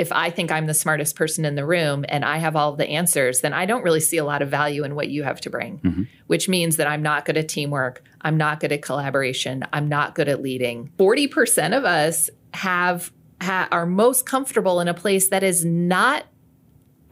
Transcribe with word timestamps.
if 0.00 0.10
I 0.12 0.30
think 0.30 0.50
I'm 0.50 0.66
the 0.66 0.72
smartest 0.74 1.14
person 1.14 1.44
in 1.44 1.54
the 1.56 1.66
room 1.66 2.04
and 2.08 2.24
I 2.24 2.38
have 2.38 2.56
all 2.56 2.74
the 2.74 2.88
answers, 2.88 3.42
then 3.42 3.52
I 3.52 3.66
don't 3.66 3.82
really 3.84 4.00
see 4.00 4.16
a 4.16 4.24
lot 4.24 4.40
of 4.40 4.48
value 4.48 4.82
in 4.84 4.94
what 4.94 5.08
you 5.08 5.22
have 5.24 5.40
to 5.42 5.50
bring, 5.50 5.78
Mm-hmm. 5.78 6.02
which 6.26 6.48
means 6.48 6.76
that 6.76 6.86
I'm 6.86 7.02
not 7.02 7.26
good 7.26 7.36
at 7.36 7.48
teamwork. 7.48 8.02
I'm 8.22 8.36
not 8.38 8.60
good 8.60 8.72
at 8.72 8.80
collaboration. 8.82 9.62
I'm 9.74 9.88
not 9.88 10.14
good 10.14 10.28
at 10.28 10.40
leading. 10.42 10.90
40% 10.98 11.76
of 11.76 11.84
us 11.84 12.30
have, 12.54 13.12
ha- 13.42 13.68
are 13.70 13.84
most 13.86 14.24
comfortable 14.24 14.80
in 14.80 14.88
a 14.88 14.94
place 14.94 15.28
that 15.28 15.42
is 15.42 15.64
not 15.64 16.24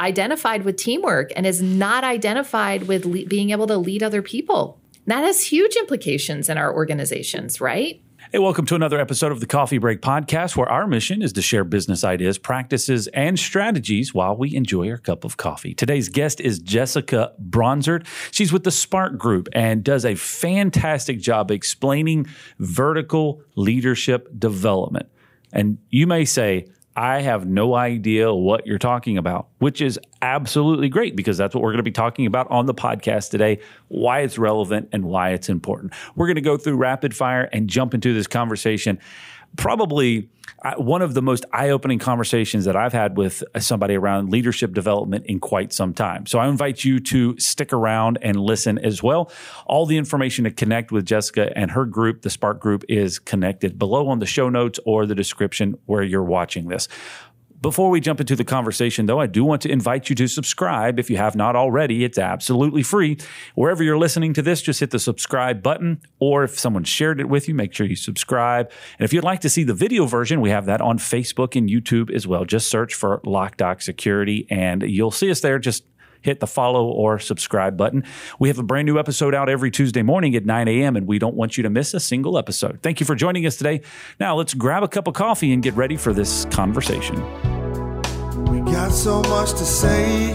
identified 0.00 0.64
with 0.64 0.76
teamwork 0.76 1.32
and 1.36 1.46
is 1.46 1.60
not 1.60 2.04
identified 2.04 2.84
with 2.84 3.04
le- 3.04 3.26
being 3.26 3.50
able 3.50 3.66
to 3.66 3.76
lead 3.76 4.02
other 4.02 4.22
people. 4.22 4.80
That 5.06 5.24
has 5.24 5.42
huge 5.44 5.74
implications 5.76 6.48
in 6.48 6.56
our 6.58 6.72
organizations, 6.74 7.60
right? 7.60 8.00
Hey, 8.30 8.40
welcome 8.40 8.66
to 8.66 8.74
another 8.74 9.00
episode 9.00 9.32
of 9.32 9.40
the 9.40 9.46
Coffee 9.46 9.78
Break 9.78 10.02
Podcast, 10.02 10.54
where 10.54 10.68
our 10.68 10.86
mission 10.86 11.22
is 11.22 11.32
to 11.32 11.40
share 11.40 11.64
business 11.64 12.04
ideas, 12.04 12.36
practices, 12.36 13.06
and 13.14 13.38
strategies 13.38 14.12
while 14.12 14.36
we 14.36 14.54
enjoy 14.54 14.90
our 14.90 14.98
cup 14.98 15.24
of 15.24 15.38
coffee. 15.38 15.72
Today's 15.72 16.10
guest 16.10 16.38
is 16.38 16.58
Jessica 16.58 17.32
Bronzert. 17.42 18.06
She's 18.30 18.52
with 18.52 18.64
the 18.64 18.70
Spark 18.70 19.16
Group 19.16 19.48
and 19.54 19.82
does 19.82 20.04
a 20.04 20.14
fantastic 20.14 21.20
job 21.20 21.50
explaining 21.50 22.26
vertical 22.58 23.40
leadership 23.54 24.28
development. 24.38 25.08
And 25.50 25.78
you 25.88 26.06
may 26.06 26.26
say, 26.26 26.66
I 26.98 27.20
have 27.20 27.46
no 27.46 27.76
idea 27.76 28.34
what 28.34 28.66
you're 28.66 28.76
talking 28.76 29.18
about, 29.18 29.46
which 29.58 29.80
is 29.80 30.00
absolutely 30.20 30.88
great 30.88 31.14
because 31.14 31.38
that's 31.38 31.54
what 31.54 31.62
we're 31.62 31.70
going 31.70 31.76
to 31.76 31.84
be 31.84 31.92
talking 31.92 32.26
about 32.26 32.50
on 32.50 32.66
the 32.66 32.74
podcast 32.74 33.30
today 33.30 33.60
why 33.86 34.22
it's 34.22 34.36
relevant 34.36 34.88
and 34.90 35.04
why 35.04 35.30
it's 35.30 35.48
important. 35.48 35.92
We're 36.16 36.26
going 36.26 36.34
to 36.34 36.40
go 36.40 36.56
through 36.56 36.74
rapid 36.74 37.14
fire 37.14 37.48
and 37.52 37.70
jump 37.70 37.94
into 37.94 38.12
this 38.14 38.26
conversation. 38.26 38.98
Probably 39.56 40.28
uh, 40.64 40.74
one 40.74 41.02
of 41.02 41.14
the 41.14 41.22
most 41.22 41.44
eye 41.52 41.70
opening 41.70 41.98
conversations 41.98 42.64
that 42.64 42.74
I've 42.74 42.92
had 42.92 43.16
with 43.16 43.44
somebody 43.58 43.94
around 43.94 44.30
leadership 44.30 44.72
development 44.72 45.26
in 45.26 45.38
quite 45.38 45.72
some 45.72 45.94
time. 45.94 46.26
So 46.26 46.38
I 46.38 46.48
invite 46.48 46.84
you 46.84 46.98
to 47.00 47.38
stick 47.38 47.72
around 47.72 48.18
and 48.22 48.38
listen 48.38 48.78
as 48.78 49.02
well. 49.02 49.30
All 49.66 49.86
the 49.86 49.96
information 49.96 50.44
to 50.44 50.50
connect 50.50 50.90
with 50.90 51.06
Jessica 51.06 51.52
and 51.56 51.70
her 51.70 51.84
group, 51.84 52.22
the 52.22 52.30
Spark 52.30 52.60
Group, 52.60 52.84
is 52.88 53.18
connected 53.18 53.78
below 53.78 54.08
on 54.08 54.18
the 54.18 54.26
show 54.26 54.48
notes 54.48 54.80
or 54.84 55.06
the 55.06 55.14
description 55.14 55.78
where 55.86 56.02
you're 56.02 56.24
watching 56.24 56.68
this. 56.68 56.88
Before 57.60 57.90
we 57.90 58.00
jump 58.00 58.20
into 58.20 58.36
the 58.36 58.44
conversation, 58.44 59.06
though, 59.06 59.18
I 59.18 59.26
do 59.26 59.44
want 59.44 59.62
to 59.62 59.68
invite 59.68 60.08
you 60.08 60.14
to 60.16 60.28
subscribe 60.28 61.00
if 61.00 61.10
you 61.10 61.16
have 61.16 61.34
not 61.34 61.56
already. 61.56 62.04
It's 62.04 62.16
absolutely 62.16 62.84
free. 62.84 63.18
Wherever 63.56 63.82
you're 63.82 63.98
listening 63.98 64.32
to 64.34 64.42
this, 64.42 64.62
just 64.62 64.78
hit 64.78 64.92
the 64.92 65.00
subscribe 65.00 65.60
button, 65.60 66.00
or 66.20 66.44
if 66.44 66.56
someone 66.56 66.84
shared 66.84 67.18
it 67.18 67.28
with 67.28 67.48
you, 67.48 67.54
make 67.54 67.72
sure 67.72 67.84
you 67.84 67.96
subscribe. 67.96 68.70
And 68.98 69.04
if 69.04 69.12
you'd 69.12 69.24
like 69.24 69.40
to 69.40 69.48
see 69.48 69.64
the 69.64 69.74
video 69.74 70.06
version, 70.06 70.40
we 70.40 70.50
have 70.50 70.66
that 70.66 70.80
on 70.80 70.98
Facebook 70.98 71.56
and 71.56 71.68
YouTube 71.68 72.14
as 72.14 72.28
well. 72.28 72.44
Just 72.44 72.70
search 72.70 72.94
for 72.94 73.18
LockDoc 73.22 73.82
Security, 73.82 74.46
and 74.50 74.82
you'll 74.82 75.10
see 75.10 75.28
us 75.28 75.40
there. 75.40 75.58
Just 75.58 75.84
hit 76.20 76.40
the 76.40 76.46
follow 76.46 76.86
or 76.86 77.18
subscribe 77.18 77.76
button. 77.76 78.04
We 78.38 78.48
have 78.48 78.58
a 78.58 78.62
brand 78.62 78.86
new 78.86 78.98
episode 78.98 79.34
out 79.34 79.48
every 79.48 79.70
Tuesday 79.70 80.02
morning 80.02 80.34
at 80.34 80.44
9 80.44 80.68
a.m., 80.68 80.96
and 80.96 81.06
we 81.06 81.18
don't 81.18 81.34
want 81.34 81.56
you 81.56 81.62
to 81.62 81.70
miss 81.70 81.94
a 81.94 82.00
single 82.00 82.38
episode. 82.38 82.80
Thank 82.82 83.00
you 83.00 83.06
for 83.06 83.14
joining 83.14 83.46
us 83.46 83.56
today. 83.56 83.80
Now, 84.20 84.36
let's 84.36 84.54
grab 84.54 84.82
a 84.82 84.88
cup 84.88 85.06
of 85.06 85.14
coffee 85.14 85.52
and 85.52 85.62
get 85.62 85.74
ready 85.74 85.96
for 85.96 86.12
this 86.12 86.44
conversation. 86.46 87.16
We 88.46 88.60
got 88.60 88.92
so 88.92 89.22
much 89.22 89.50
to 89.50 89.64
say. 89.64 90.32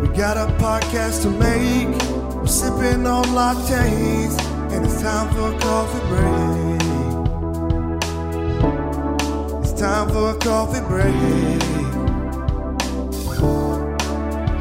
We 0.00 0.08
got 0.08 0.36
a 0.36 0.52
podcast 0.56 1.22
to 1.22 1.30
make. 1.30 1.88
We're 2.34 2.46
sipping 2.46 3.06
on 3.06 3.24
lattes, 3.26 4.38
and 4.72 4.84
it's 4.84 5.00
time 5.00 5.32
for 5.32 5.54
a 5.54 5.58
coffee 5.60 6.00
break. 6.08 6.82
It's 9.62 9.72
time 9.80 10.08
for 10.08 10.30
a 10.30 10.38
coffee 10.38 10.80
break. 10.86 11.62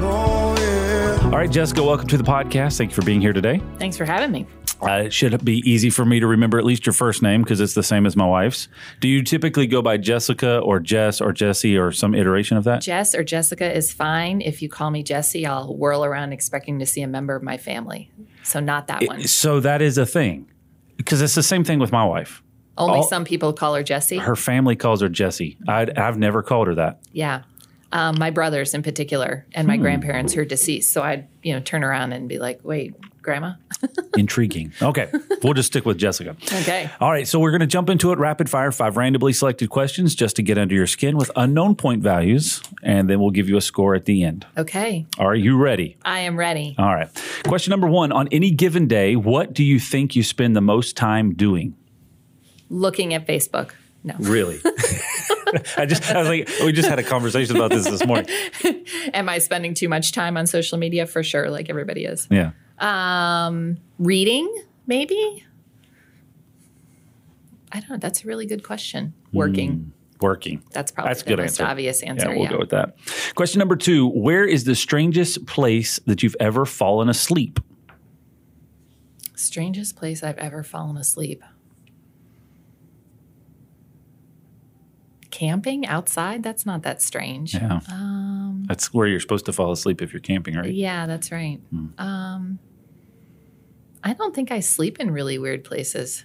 Oh. 0.05 0.32
All 1.33 1.39
right, 1.39 1.49
Jessica, 1.49 1.81
welcome 1.81 2.07
to 2.09 2.17
the 2.17 2.23
podcast. 2.23 2.77
Thank 2.77 2.91
you 2.91 2.95
for 2.95 3.01
being 3.01 3.19
here 3.19 3.33
today. 3.33 3.59
Thanks 3.79 3.97
for 3.97 4.05
having 4.05 4.31
me. 4.31 4.45
Uh, 4.83 5.05
it 5.05 5.11
should 5.13 5.44
be 5.44 5.67
easy 5.67 5.89
for 5.89 6.05
me 6.05 6.19
to 6.19 6.27
remember 6.27 6.59
at 6.59 6.63
least 6.63 6.85
your 6.85 6.94
first 6.94 7.23
name 7.23 7.41
because 7.41 7.59
it's 7.59 7.73
the 7.73 7.81
same 7.81 8.05
as 8.05 8.16
my 8.16 8.23
wife's. 8.27 8.67
Do 8.99 9.07
you 9.07 9.23
typically 9.23 9.66
go 9.66 9.81
by 9.81 9.97
Jessica 9.97 10.59
or 10.59 10.79
Jess 10.79 11.22
or 11.22 11.31
Jesse 11.33 11.75
or 11.75 11.91
some 11.91 12.13
iteration 12.13 12.55
of 12.55 12.66
that? 12.66 12.83
Jess 12.83 13.16
or 13.16 13.23
Jessica 13.23 13.75
is 13.75 13.91
fine. 13.91 14.41
If 14.41 14.61
you 14.61 14.69
call 14.69 14.91
me 14.91 15.01
Jessie, 15.01 15.43
I'll 15.47 15.75
whirl 15.75 16.05
around 16.05 16.33
expecting 16.33 16.77
to 16.77 16.85
see 16.85 17.01
a 17.01 17.07
member 17.07 17.35
of 17.35 17.41
my 17.41 17.57
family. 17.57 18.11
So 18.43 18.59
not 18.59 18.85
that 18.85 19.01
one. 19.07 19.23
So 19.23 19.59
that 19.59 19.81
is 19.81 19.97
a 19.97 20.05
thing 20.05 20.51
because 20.97 21.19
it's 21.19 21.33
the 21.33 21.41
same 21.41 21.63
thing 21.63 21.79
with 21.79 21.91
my 21.91 22.05
wife. 22.05 22.43
Only 22.77 22.97
all- 22.97 23.07
some 23.07 23.25
people 23.25 23.53
call 23.53 23.73
her 23.73 23.81
Jessie. 23.83 24.17
Her 24.19 24.35
family 24.35 24.75
calls 24.75 25.01
her 25.01 25.09
Jessie. 25.09 25.57
I'd, 25.67 25.97
I've 25.97 26.19
never 26.19 26.43
called 26.43 26.67
her 26.67 26.75
that. 26.75 26.99
yeah. 27.11 27.41
Um, 27.93 28.17
my 28.17 28.31
brothers 28.31 28.73
in 28.73 28.81
particular 28.81 29.45
and 29.53 29.67
my 29.67 29.77
grandparents 29.77 30.33
who 30.33 30.41
are 30.41 30.45
deceased. 30.45 30.91
So 30.91 31.03
I'd, 31.03 31.27
you 31.43 31.53
know, 31.53 31.59
turn 31.59 31.83
around 31.83 32.11
and 32.11 32.27
be 32.27 32.39
like, 32.39 32.59
wait, 32.63 32.95
grandma? 33.21 33.53
Intriguing. 34.17 34.73
Okay, 34.81 35.11
we'll 35.43 35.53
just 35.53 35.67
stick 35.67 35.85
with 35.85 35.99
Jessica. 35.99 36.35
Okay. 36.43 36.89
All 36.99 37.11
right, 37.11 37.27
so 37.27 37.39
we're 37.39 37.51
going 37.51 37.61
to 37.61 37.67
jump 37.67 37.91
into 37.91 38.11
it 38.11 38.17
rapid 38.17 38.49
fire, 38.49 38.71
five 38.71 38.97
randomly 38.97 39.31
selected 39.31 39.69
questions 39.69 40.15
just 40.15 40.35
to 40.37 40.41
get 40.41 40.57
under 40.57 40.73
your 40.73 40.87
skin 40.87 41.17
with 41.17 41.29
unknown 41.35 41.75
point 41.75 42.01
values, 42.01 42.63
and 42.81 43.07
then 43.07 43.19
we'll 43.19 43.29
give 43.29 43.47
you 43.47 43.57
a 43.57 43.61
score 43.61 43.93
at 43.93 44.05
the 44.05 44.23
end. 44.23 44.45
Okay. 44.57 45.05
Are 45.19 45.35
you 45.35 45.57
ready? 45.57 45.95
I 46.03 46.21
am 46.21 46.35
ready. 46.35 46.75
All 46.79 46.93
right. 46.93 47.09
Question 47.47 47.71
number 47.71 47.87
one 47.87 48.11
On 48.11 48.27
any 48.31 48.49
given 48.49 48.87
day, 48.87 49.15
what 49.15 49.53
do 49.53 49.63
you 49.63 49.79
think 49.79 50.15
you 50.15 50.23
spend 50.23 50.55
the 50.55 50.61
most 50.61 50.97
time 50.97 51.35
doing? 51.35 51.75
Looking 52.69 53.13
at 53.13 53.27
Facebook. 53.27 53.71
No. 54.03 54.16
Really? 54.19 54.59
I 55.78 55.86
just, 55.86 56.09
I 56.12 56.19
was 56.19 56.28
like, 56.28 56.50
we 56.64 56.74
just 56.74 56.90
had 56.90 57.00
a 57.00 57.03
conversation 57.03 57.56
about 57.56 57.72
this 57.72 57.86
this 57.86 58.06
morning. 58.06 58.28
Am 59.14 59.30
I 59.30 59.38
spending 59.38 59.74
too 59.74 59.88
much 59.88 60.12
time 60.12 60.36
on 60.36 60.47
social 60.47 60.78
media? 60.78 61.06
For 61.06 61.24
sure, 61.24 61.50
like 61.50 61.69
everybody 61.69 62.06
is. 62.06 62.28
Yeah. 62.30 62.52
Um, 62.80 63.78
reading, 64.00 64.53
maybe? 64.88 65.46
I 67.72 67.80
don't 67.80 67.90
know. 67.91 67.97
That's 67.97 68.24
a 68.24 68.28
really 68.28 68.46
good 68.46 68.64
question. 68.64 69.14
Working. 69.31 69.94
Working. 70.22 70.64
That's 70.72 70.91
probably 70.91 71.09
That's 71.09 71.24
the 71.24 71.30
good 71.30 71.40
most 71.40 71.59
answer. 71.59 71.66
obvious 71.66 72.03
answer. 72.03 72.30
Yeah, 72.30 72.34
we'll 72.34 72.44
yeah. 72.44 72.52
go 72.52 72.59
with 72.59 72.70
that. 72.70 72.97
Question 73.35 73.59
number 73.59 73.75
two 73.75 74.08
Where 74.08 74.46
is 74.46 74.64
the 74.64 74.75
strangest 74.75 75.46
place 75.46 76.00
that 76.06 76.24
you've 76.24 76.35
ever 76.40 76.66
fallen 76.66 77.09
asleep? 77.09 77.59
Strangest 79.35 79.96
place 79.96 80.24
I've 80.24 80.38
ever 80.38 80.64
fallen 80.64 80.97
asleep. 80.97 81.44
Camping 85.33 85.88
outside? 85.88 86.44
That's 86.44 86.63
not 86.63 86.83
that 86.83 87.01
strange. 87.01 87.55
Yeah. 87.55 87.79
That's 88.67 88.94
where 88.94 89.07
you're 89.07 89.19
supposed 89.19 89.45
to 89.47 89.51
fall 89.53 89.71
asleep 89.71 89.99
if 90.03 90.13
you're 90.13 90.19
camping, 90.19 90.53
right? 90.55 90.66
Um, 90.67 90.71
Yeah, 90.71 91.07
that's 91.07 91.31
right. 91.31 91.59
Hmm. 91.71 91.88
Um, 91.97 92.59
I 94.03 94.13
don't 94.13 94.35
think 94.35 94.51
I 94.51 94.59
sleep 94.59 94.99
in 94.99 95.09
really 95.09 95.39
weird 95.39 95.63
places. 95.63 96.23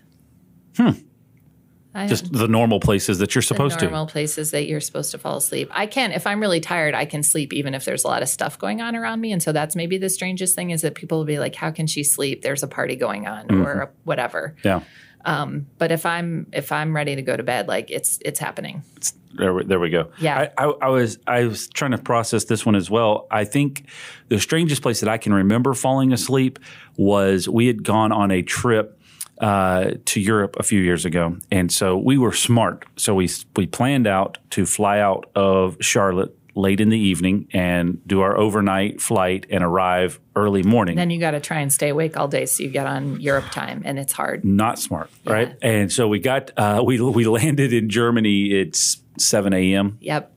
I 1.94 2.06
Just 2.06 2.30
the 2.34 2.46
normal 2.48 2.80
places 2.80 3.18
that 3.20 3.34
you're 3.34 3.40
the 3.40 3.46
supposed 3.46 3.80
normal 3.80 4.06
places 4.06 4.50
that 4.50 4.66
you're 4.66 4.78
supposed 4.80 5.10
to 5.12 5.18
fall 5.18 5.38
asleep. 5.38 5.70
I 5.72 5.86
can, 5.86 6.12
if 6.12 6.26
I'm 6.26 6.38
really 6.38 6.60
tired, 6.60 6.94
I 6.94 7.06
can 7.06 7.22
sleep 7.22 7.54
even 7.54 7.72
if 7.72 7.86
there's 7.86 8.04
a 8.04 8.08
lot 8.08 8.20
of 8.22 8.28
stuff 8.28 8.58
going 8.58 8.82
on 8.82 8.94
around 8.94 9.22
me. 9.22 9.32
And 9.32 9.42
so 9.42 9.52
that's 9.52 9.74
maybe 9.74 9.96
the 9.96 10.10
strangest 10.10 10.54
thing 10.54 10.68
is 10.70 10.82
that 10.82 10.94
people 10.94 11.16
will 11.16 11.24
be 11.24 11.38
like, 11.38 11.54
"How 11.54 11.70
can 11.70 11.86
she 11.86 12.04
sleep? 12.04 12.42
There's 12.42 12.62
a 12.62 12.68
party 12.68 12.94
going 12.94 13.26
on, 13.26 13.46
Mm-hmm. 13.48 13.62
or 13.66 13.90
whatever." 14.04 14.54
to. 14.64 14.82
Yeah. 15.26 15.46
But 15.78 15.92
if 15.92 16.04
I'm 16.06 16.46
if 16.52 16.72
I'm 16.72 16.94
ready 16.94 17.16
to 17.16 17.22
go 17.22 17.36
to 17.36 17.42
bed, 17.42 17.68
like 17.68 17.90
it's 17.90 18.18
it's 18.24 18.38
happening. 18.38 18.82
There, 19.34 19.52
we- 19.54 19.64
there 19.64 19.78
we 19.78 19.90
go. 19.90 20.10
Yeah. 20.20 20.48
I, 20.58 20.64
I, 20.64 20.72
I 20.82 20.88
was 20.88 21.18
I 21.26 21.44
was 21.44 21.68
trying 21.68 21.90
to 21.92 21.98
process 21.98 22.44
this 22.44 22.64
one 22.64 22.74
as 22.74 22.90
well. 22.90 23.26
I 23.30 23.44
think 23.44 23.84
the 24.28 24.38
strangest 24.40 24.82
place 24.82 25.00
that 25.00 25.08
I 25.08 25.18
can 25.18 25.32
remember 25.34 25.74
falling 25.74 26.12
asleep 26.12 26.58
was 26.96 27.48
we 27.48 27.66
had 27.66 27.84
gone 27.84 28.12
on 28.12 28.30
a 28.30 28.42
trip 28.42 28.94
uh, 29.40 29.92
to 30.06 30.20
Europe 30.20 30.56
a 30.58 30.62
few 30.62 30.80
years 30.80 31.04
ago, 31.04 31.36
and 31.50 31.70
so 31.70 31.96
we 31.96 32.18
were 32.18 32.32
smart. 32.32 32.84
So 32.96 33.14
we 33.14 33.28
we 33.54 33.66
planned 33.66 34.06
out 34.06 34.38
to 34.50 34.66
fly 34.66 34.98
out 35.00 35.30
of 35.34 35.76
Charlotte 35.80 36.36
late 36.58 36.80
in 36.80 36.88
the 36.88 36.98
evening 36.98 37.46
and 37.52 38.06
do 38.06 38.20
our 38.20 38.36
overnight 38.36 39.00
flight 39.00 39.46
and 39.48 39.62
arrive 39.62 40.18
early 40.34 40.62
morning. 40.62 40.96
Then 40.96 41.10
you 41.10 41.20
got 41.20 41.30
to 41.30 41.40
try 41.40 41.60
and 41.60 41.72
stay 41.72 41.88
awake 41.88 42.16
all 42.16 42.28
day, 42.28 42.46
so 42.46 42.64
you 42.64 42.68
get 42.70 42.86
on 42.86 43.20
Europe 43.20 43.50
time, 43.52 43.82
and 43.84 43.98
it's 43.98 44.12
hard. 44.12 44.44
not 44.44 44.78
smart, 44.78 45.10
right? 45.24 45.56
And 45.62 45.90
so 45.92 46.08
we 46.08 46.18
got 46.18 46.50
uh, 46.56 46.82
we 46.84 47.00
we 47.00 47.24
landed 47.26 47.72
in 47.72 47.88
Germany. 47.88 48.52
It's 48.52 49.00
seven 49.18 49.52
a.m. 49.52 49.98
Yep. 50.00 50.34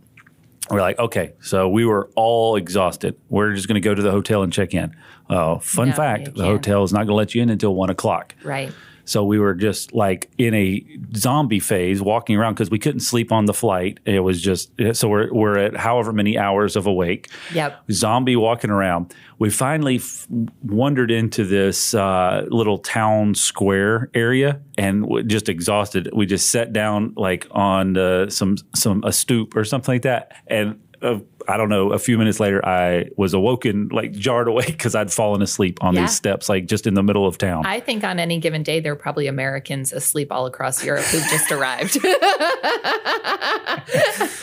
We're 0.70 0.80
like, 0.80 1.00
okay, 1.00 1.34
so 1.42 1.68
we 1.68 1.86
were 1.86 2.10
all 2.16 2.56
exhausted. 2.56 3.18
We're 3.28 3.54
just 3.56 3.68
going 3.68 3.82
to 3.82 3.82
go 3.82 3.94
to 3.94 4.02
the 4.02 4.12
hotel 4.12 4.42
and 4.44 4.54
check 4.54 4.74
in. 4.74 4.96
Oh, 5.30 5.60
fun 5.60 5.90
No, 5.90 5.96
fact: 5.96 6.36
the 6.36 6.46
hotel 6.46 6.84
is 6.84 6.94
not 6.94 7.00
going 7.00 7.08
to 7.08 7.14
let 7.16 7.36
you 7.36 7.42
in 7.42 7.50
until 7.50 7.76
one 7.76 7.90
o'clock. 7.90 8.36
Right. 8.44 8.72
So 9.12 9.26
we 9.26 9.40
were 9.40 9.54
just 9.54 9.94
like 9.94 10.30
in 10.38 10.54
a 10.54 10.82
zombie 11.18 11.60
phase, 11.60 12.02
walking 12.02 12.38
around 12.38 12.54
because 12.54 12.70
we 12.70 12.80
couldn't 12.80 13.02
sleep 13.02 13.30
on 13.34 13.44
the 13.46 13.54
flight. 13.54 14.00
It 14.06 14.22
was 14.22 14.42
just 14.42 14.72
so 14.94 15.10
we're 15.10 15.34
we're 15.34 15.58
at 15.58 15.76
however 15.76 16.14
many 16.14 16.38
hours 16.38 16.78
of 16.78 16.88
awake. 16.88 17.30
Yep. 17.54 17.92
Zombie 17.92 18.38
walking 18.38 18.70
around. 18.70 19.14
We 19.38 19.50
finally 19.50 19.98
f- 19.98 20.28
wandered 20.64 21.12
into 21.12 21.44
this 21.44 21.94
uh, 21.94 22.46
little 22.48 22.78
town 22.78 23.36
square 23.36 24.10
area 24.14 24.62
and 24.78 25.04
w- 25.04 25.26
just 25.26 25.50
exhausted. 25.50 26.10
We 26.14 26.26
just 26.26 26.50
sat 26.50 26.72
down 26.72 27.14
like 27.18 27.48
on 27.52 27.98
uh, 27.98 28.30
some 28.30 28.56
some 28.74 29.04
a 29.04 29.12
stoop 29.12 29.58
or 29.58 29.66
something 29.66 29.96
like 29.96 30.04
that, 30.04 30.32
and 30.48 30.80
uh, 31.02 31.20
I 31.48 31.58
don't 31.58 31.70
know. 31.70 31.92
A 31.94 32.00
few 32.00 32.18
minutes 32.18 32.40
later, 32.40 32.64
I 32.66 33.06
was 33.18 33.34
awoken, 33.34 33.90
like 33.92 34.12
jarred 34.14 34.48
awake 34.48 34.68
because 34.68 34.96
I'd 35.02 35.12
fallen 35.12 35.42
asleep 35.42 35.80
on 35.84 35.94
Yeah. 35.96 36.02
these 36.02 36.16
steps, 36.16 36.50
like 36.50 36.66
just 36.66 36.88
in 36.88 36.94
the 36.94 37.04
middle 37.04 37.26
of 37.26 37.38
town. 37.38 37.66
I 37.66 37.80
think 37.80 38.04
on 38.04 38.20
any 38.20 38.40
given 38.40 38.64
day, 38.64 38.80
there 38.80 38.94
are 38.94 38.98
probably 38.98 39.28
Americans 39.28 39.94
asleep 39.94 40.32
all 40.32 40.46
across 40.46 40.84
Europe 40.84 41.04
who've 41.06 41.24
just 41.30 41.52
arrived. 41.52 41.98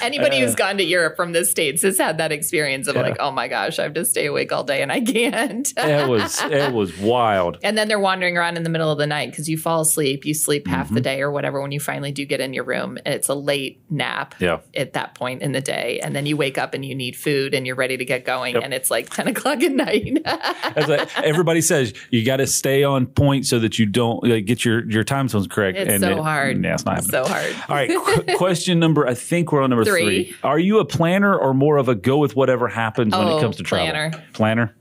Anybody 0.01 0.41
who's 0.41 0.55
gone 0.55 0.77
to 0.79 0.85
Europe 0.85 1.17
from 1.17 1.33
the 1.33 1.45
States 1.45 1.83
has 1.83 1.99
had 1.99 2.19
that 2.19 2.33
experience 2.33 2.89
of 2.89 2.97
like, 2.97 3.17
oh 3.21 3.31
my 3.31 3.49
gosh, 3.49 3.79
I 3.79 3.83
have 3.85 3.95
to 3.95 4.05
stay 4.05 4.27
awake 4.27 4.53
all 4.53 4.65
day 4.65 4.83
and 4.83 4.91
I 4.93 5.01
can't. 5.01 5.73
it 5.77 6.09
was 6.09 6.41
it 6.45 6.73
was 6.73 6.97
wild. 6.99 7.59
and 7.63 7.77
then 7.77 7.89
they're 7.89 8.01
wandering 8.01 8.37
around 8.37 8.57
in 8.57 8.63
the 8.63 8.71
middle 8.71 8.91
of 8.91 8.99
the 8.99 9.07
night 9.07 9.31
because 9.31 9.49
you 9.49 9.59
fall 9.59 9.81
asleep, 9.83 10.25
you 10.25 10.35
sleep 10.35 10.67
half 10.67 10.89
Mm-hmm. 10.89 10.95
the 10.95 11.01
day 11.03 11.21
or 11.21 11.31
whatever 11.31 11.61
when 11.61 11.71
you 11.73 11.81
finally 11.81 12.13
do 12.13 12.25
get 12.25 12.41
in 12.41 12.55
your 12.55 12.65
room. 12.65 12.97
And 13.05 13.15
it's 13.15 13.29
a 13.29 13.35
late 13.35 13.83
nap 13.91 14.35
Yeah. 14.39 14.61
at 14.75 14.95
that 14.95 15.15
point 15.15 15.43
in 15.43 15.53
the 15.53 15.61
day. 15.61 16.01
And 16.01 16.17
then 16.17 16.25
you 16.25 16.37
wake 16.37 16.57
up 16.57 16.73
and 16.73 16.83
you 16.85 16.88
need 16.95 17.17
food 17.17 17.55
and 17.55 17.67
you're 17.67 17.77
ready 17.77 17.97
to 17.97 18.05
get 18.05 18.25
going. 18.25 18.55
Yep. 18.55 18.65
And 18.65 18.75
it's 18.75 18.91
like 18.91 19.11
10 19.11 19.29
o'clock 19.35 19.63
at 19.63 19.73
night. 19.73 20.21
I- 20.25 21.07
everybody 21.25 21.61
says, 21.61 21.93
you 22.11 22.25
got 22.25 22.37
to 22.39 22.47
stay 22.47 22.85
on 22.85 23.07
point 23.07 23.47
so 23.47 23.59
that 23.59 23.79
you 23.79 23.87
don't 23.87 24.23
like, 24.25 24.45
get 24.47 24.65
your 24.65 24.89
your 24.91 25.05
time 25.05 25.29
zones 25.29 25.47
correct. 25.47 25.79
It's 25.79 26.01
so 26.03 26.11
it- 26.11 26.19
hard. 26.19 26.63
Yeah, 26.65 26.75
it's 26.75 26.85
not 26.85 26.97
happening. 26.97 27.11
so 27.11 27.25
hard. 27.27 27.55
All 27.69 27.77
right, 27.77 27.91
qu- 28.27 28.37
question 28.37 28.79
number. 28.79 29.07
I 29.07 29.15
think 29.15 29.53
we're 29.53 29.63
on 29.63 29.71
number 29.71 29.85
three. 29.85 30.25
Three. 30.25 30.37
Are 30.43 30.59
you 30.59 30.79
a 30.79 30.85
planner 30.85 31.37
or 31.37 31.55
more 31.55 31.77
of 31.77 31.89
a 31.89 31.95
go 31.95 32.19
with 32.19 32.37
whatever 32.37 32.69
happens 32.69 33.15
when 33.17 33.27
it 33.27 33.31
Oh, 33.33 33.41
comes 33.41 33.57
to 33.57 33.63
travel? 33.63 33.87
planner. 33.89 34.25
Planner. 34.33 34.77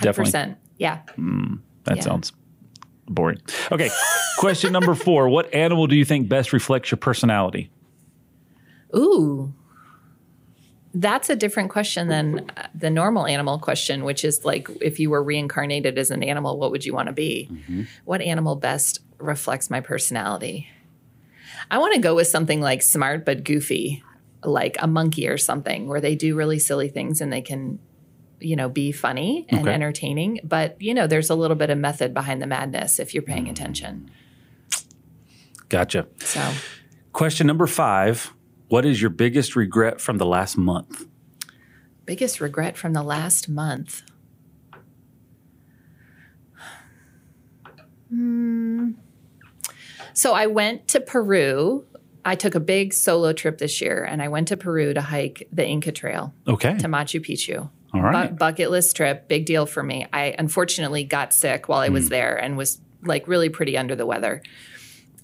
Definitely. 0.00 0.32
100%. 0.32 0.56
Yeah. 0.78 0.98
Hmm, 1.16 1.54
that 1.84 1.96
Yeah. 1.96 2.02
sounds 2.02 2.32
boring. 3.08 3.38
Okay. 3.72 3.88
question 4.38 4.72
number 4.72 4.94
four. 4.94 5.28
What 5.28 5.54
animal 5.54 5.86
do 5.86 5.96
you 5.96 6.04
think 6.04 6.28
best 6.28 6.52
reflects 6.52 6.90
your 6.90 6.98
personality? 6.98 7.70
Ooh. 8.94 9.54
That's 10.98 11.28
a 11.28 11.36
different 11.36 11.68
question 11.70 12.08
than 12.08 12.50
uh, 12.56 12.68
the 12.74 12.88
normal 12.88 13.26
animal 13.26 13.58
question, 13.58 14.02
which 14.02 14.24
is 14.24 14.46
like 14.46 14.68
if 14.80 14.98
you 14.98 15.10
were 15.10 15.22
reincarnated 15.22 15.98
as 15.98 16.10
an 16.10 16.22
animal, 16.22 16.58
what 16.58 16.70
would 16.70 16.86
you 16.86 16.94
want 16.94 17.08
to 17.08 17.12
be? 17.12 17.50
What 18.06 18.22
animal 18.22 18.56
best 18.56 19.00
reflects 19.18 19.68
my 19.68 19.80
personality? 19.80 20.68
I 21.70 21.78
want 21.78 21.92
to 21.94 22.00
go 22.00 22.14
with 22.14 22.28
something 22.28 22.62
like 22.62 22.80
smart 22.80 23.26
but 23.26 23.44
goofy, 23.44 24.02
like 24.42 24.76
a 24.78 24.86
monkey 24.86 25.28
or 25.28 25.36
something, 25.36 25.86
where 25.86 26.00
they 26.00 26.14
do 26.14 26.34
really 26.34 26.58
silly 26.58 26.88
things 26.88 27.20
and 27.20 27.30
they 27.30 27.42
can, 27.42 27.78
you 28.40 28.56
know, 28.56 28.70
be 28.70 28.90
funny 28.90 29.44
and 29.50 29.60
Okay. 29.60 29.72
entertaining. 29.74 30.40
But, 30.44 30.80
you 30.80 30.94
know, 30.94 31.06
there's 31.06 31.28
a 31.28 31.34
little 31.34 31.56
bit 31.56 31.68
of 31.68 31.76
method 31.76 32.14
behind 32.14 32.40
the 32.40 32.46
madness 32.46 32.98
if 32.98 33.12
you're 33.12 33.22
paying 33.22 33.48
attention. 33.50 34.10
Gotcha. 35.68 36.06
So, 36.20 36.40
Question 37.12 37.46
number 37.46 37.66
five. 37.66 38.32
What 38.68 38.84
is 38.84 39.00
your 39.00 39.10
biggest 39.10 39.54
regret 39.56 40.00
from 40.00 40.18
the 40.18 40.26
last 40.26 40.56
month? 40.56 41.06
biggest 42.04 42.40
regret 42.40 42.76
from 42.76 42.92
the 42.92 43.02
last 43.02 43.48
month. 43.48 44.02
Hmm. 48.10 48.90
So 50.12 50.32
I 50.32 50.46
went 50.46 50.86
to 50.88 51.00
Peru. 51.00 51.84
I 52.24 52.36
took 52.36 52.54
a 52.54 52.60
big 52.60 52.92
solo 52.94 53.32
trip 53.32 53.58
this 53.58 53.80
year 53.80 54.04
and 54.04 54.22
I 54.22 54.28
went 54.28 54.48
to 54.48 54.56
Peru 54.56 54.94
to 54.94 55.00
hike 55.00 55.48
the 55.52 55.66
Inca 55.66 55.90
Trail 55.92 56.32
Okay. 56.46 56.76
to 56.78 56.86
Machu 56.86 57.20
Picchu. 57.20 57.68
All 57.92 58.02
right. 58.02 58.30
Bu- 58.30 58.36
bucket 58.36 58.70
list 58.70 58.94
trip, 58.96 59.26
big 59.28 59.46
deal 59.46 59.66
for 59.66 59.82
me. 59.82 60.06
I 60.12 60.34
unfortunately 60.38 61.04
got 61.04 61.32
sick 61.34 61.68
while 61.68 61.80
I 61.80 61.88
Hmm. 61.88 61.94
was 61.94 62.08
there 62.08 62.36
and 62.36 62.56
was 62.56 62.80
like 63.02 63.26
really 63.28 63.48
pretty 63.48 63.76
under 63.76 63.96
the 63.96 64.06
weather. 64.06 64.42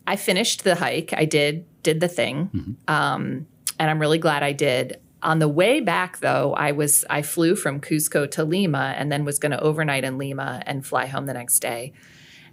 I 0.06 0.16
finished 0.16 0.64
the 0.64 0.74
hike. 0.74 1.12
I 1.16 1.24
did 1.26 1.64
did 1.82 2.00
the 2.00 2.08
thing, 2.08 2.50
Mm-hmm. 2.54 2.72
um, 2.94 3.46
and 3.78 3.90
I'm 3.90 3.98
really 4.00 4.18
glad 4.18 4.42
I 4.42 4.52
did. 4.52 5.00
On 5.22 5.38
the 5.38 5.48
way 5.48 5.80
back, 5.80 6.18
though, 6.18 6.52
I 6.54 6.72
was 6.72 7.04
I 7.08 7.22
flew 7.22 7.54
from 7.56 7.80
Cusco 7.80 8.28
to 8.32 8.44
Lima 8.44 8.94
and 8.96 9.10
then 9.10 9.24
was 9.24 9.38
going 9.38 9.52
to 9.52 9.60
overnight 9.60 10.04
in 10.04 10.18
Lima 10.18 10.62
and 10.66 10.84
fly 10.84 11.06
home 11.06 11.26
the 11.26 11.34
next 11.34 11.60
day. 11.60 11.92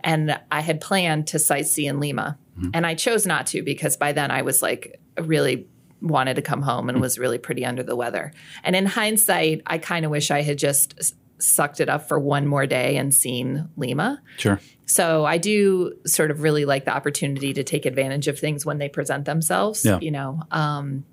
And 0.01 0.39
I 0.51 0.61
had 0.61 0.79
planned 0.79 1.27
to 1.27 1.37
sightsee 1.37 1.89
in 1.89 1.99
Lima, 1.99 2.37
Mm-hmm. 2.59 2.69
and 2.73 2.85
I 2.85 2.93
chose 2.95 3.25
not 3.25 3.47
to 3.47 3.61
because 3.63 3.95
by 3.97 4.11
then 4.11 4.31
I 4.31 4.41
was 4.41 4.61
like 4.61 4.99
really 5.21 5.67
wanted 6.01 6.35
to 6.35 6.41
come 6.41 6.61
home 6.61 6.89
and 6.89 6.99
was 7.01 7.17
really 7.19 7.37
pretty 7.37 7.65
under 7.65 7.83
the 7.83 7.95
weather. 7.95 8.31
And 8.63 8.75
in 8.75 8.85
hindsight, 8.85 9.61
I 9.65 9.77
kind 9.77 10.05
of 10.05 10.11
wish 10.11 10.29
I 10.31 10.41
had 10.41 10.57
just 10.57 11.13
sucked 11.39 11.79
it 11.79 11.89
up 11.89 12.07
for 12.07 12.19
one 12.19 12.45
more 12.47 12.65
day 12.65 12.97
and 12.97 13.13
seen 13.13 13.69
Lima. 13.77 14.21
Sure. 14.37 14.59
So 14.85 15.25
I 15.25 15.37
do 15.37 15.93
sort 16.05 16.31
of 16.31 16.41
really 16.41 16.65
like 16.65 16.85
the 16.85 16.91
opportunity 16.95 17.53
to 17.53 17.63
take 17.63 17.85
advantage 17.85 18.27
of 18.27 18.39
things 18.39 18.65
when 18.65 18.77
they 18.79 18.89
present 18.89 19.25
themselves. 19.25 19.85
Yeah. 19.85 19.99
You 20.01 20.11
know, 20.11 20.41
um, 20.51 21.05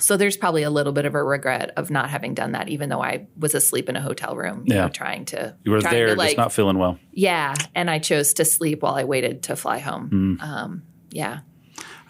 so 0.00 0.16
there's 0.16 0.36
probably 0.36 0.62
a 0.62 0.70
little 0.70 0.92
bit 0.92 1.06
of 1.06 1.16
a 1.16 1.22
regret 1.24 1.72
of 1.76 1.90
not 1.90 2.08
having 2.08 2.32
done 2.34 2.52
that, 2.52 2.68
even 2.68 2.88
though 2.88 3.02
I 3.02 3.26
was 3.36 3.54
asleep 3.56 3.88
in 3.88 3.96
a 3.96 4.00
hotel 4.00 4.36
room, 4.36 4.62
you 4.66 4.76
Yeah. 4.76 4.82
know, 4.82 4.88
trying 4.90 5.24
to 5.26 5.56
You 5.64 5.72
were 5.72 5.82
there, 5.82 6.14
to, 6.14 6.16
just 6.16 6.36
not 6.36 6.52
feeling 6.52 6.78
well. 6.78 6.98
yeah, 7.10 7.54
and 7.74 7.90
I 7.90 7.98
chose 7.98 8.32
to 8.34 8.44
sleep 8.44 8.82
while 8.82 8.94
I 8.94 9.02
waited 9.02 9.42
to 9.44 9.56
fly 9.56 9.78
home. 9.80 10.38
Mm. 10.40 10.42
Um, 10.46 10.82
yeah, 11.10 11.40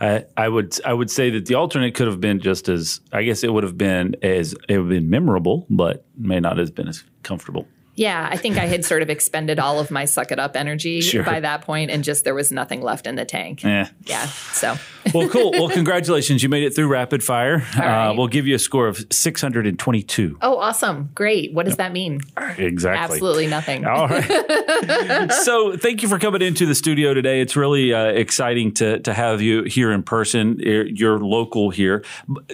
I, 0.01 0.49
would 0.49 0.79
I 0.85 0.93
would 0.93 1.11
say 1.11 1.31
that 1.31 1.47
the 1.47 1.55
alternate 1.55 1.95
could 1.95 2.07
have 2.07 2.21
been 2.21 2.41
just 2.41 2.69
as 2.69 3.01
I 3.13 3.25
guess 3.25 3.43
it 3.43 3.53
would 3.53 3.65
have 3.65 3.77
been 3.77 4.15
as 4.23 4.53
it 4.69 4.79
would 4.79 4.79
have 4.79 4.89
been 4.89 5.11
memorable, 5.11 5.67
but 5.69 6.05
may 6.17 6.41
not 6.41 6.59
have 6.59 6.75
been 6.75 6.89
as 6.89 7.03
comfortable. 7.23 7.67
Yeah. 7.99 8.29
I 8.31 8.37
think 8.37 8.57
I 8.57 8.67
had 8.67 8.85
sort 8.85 9.03
of 9.03 9.11
expended 9.11 9.59
all 9.59 9.81
of 9.81 9.91
my 9.91 10.05
suck 10.05 10.33
it 10.33 10.39
up 10.39 10.57
energy 10.57 11.01
Sure. 11.09 11.25
by 11.25 11.41
that 11.41 11.63
point, 11.63 11.91
and 11.91 12.05
just 12.05 12.25
there 12.25 12.35
was 12.35 12.53
nothing 12.53 12.83
left 12.83 13.07
in 13.07 13.17
the 13.17 13.25
tank. 13.25 13.65
Eh. 13.65 13.87
Yeah, 14.07 14.27
so 14.27 14.77
Well, 15.15 15.29
cool. 15.29 15.53
Well, 15.53 15.69
congratulations. 15.69 16.43
You 16.43 16.49
made 16.49 16.65
it 16.65 16.75
through 16.75 16.89
rapid 16.89 17.23
fire. 17.23 17.65
Uh, 17.77 18.15
we'll 18.17 18.29
give 18.29 18.47
you 18.47 18.55
a 18.55 18.59
score 18.59 18.89
of 18.89 19.07
622. 19.11 20.39
oh, 20.43 20.59
awesome, 20.59 21.11
great. 21.15 21.53
What 21.55 21.67
does 21.67 21.77
that 21.77 21.93
mean? 21.93 22.21
Exactly. 22.37 23.15
Absolutely 23.15 23.47
nothing. 23.47 23.87
All 23.87 24.09
right. 24.09 25.33
so, 25.45 25.77
thank 25.77 26.03
you 26.03 26.09
for 26.09 26.19
coming 26.19 26.43
into 26.43 26.67
the 26.67 26.75
studio 26.75 27.15
today. 27.15 27.41
It's 27.41 27.57
really 27.57 27.93
uh, 27.93 28.07
exciting 28.07 28.73
to 28.75 29.01
to 29.01 29.15
have 29.15 29.41
you 29.41 29.65
here 29.65 29.93
in 29.93 30.03
person. 30.03 30.59
You're, 30.59 30.87
you're 30.87 31.19
local 31.19 31.71
here. 31.71 32.05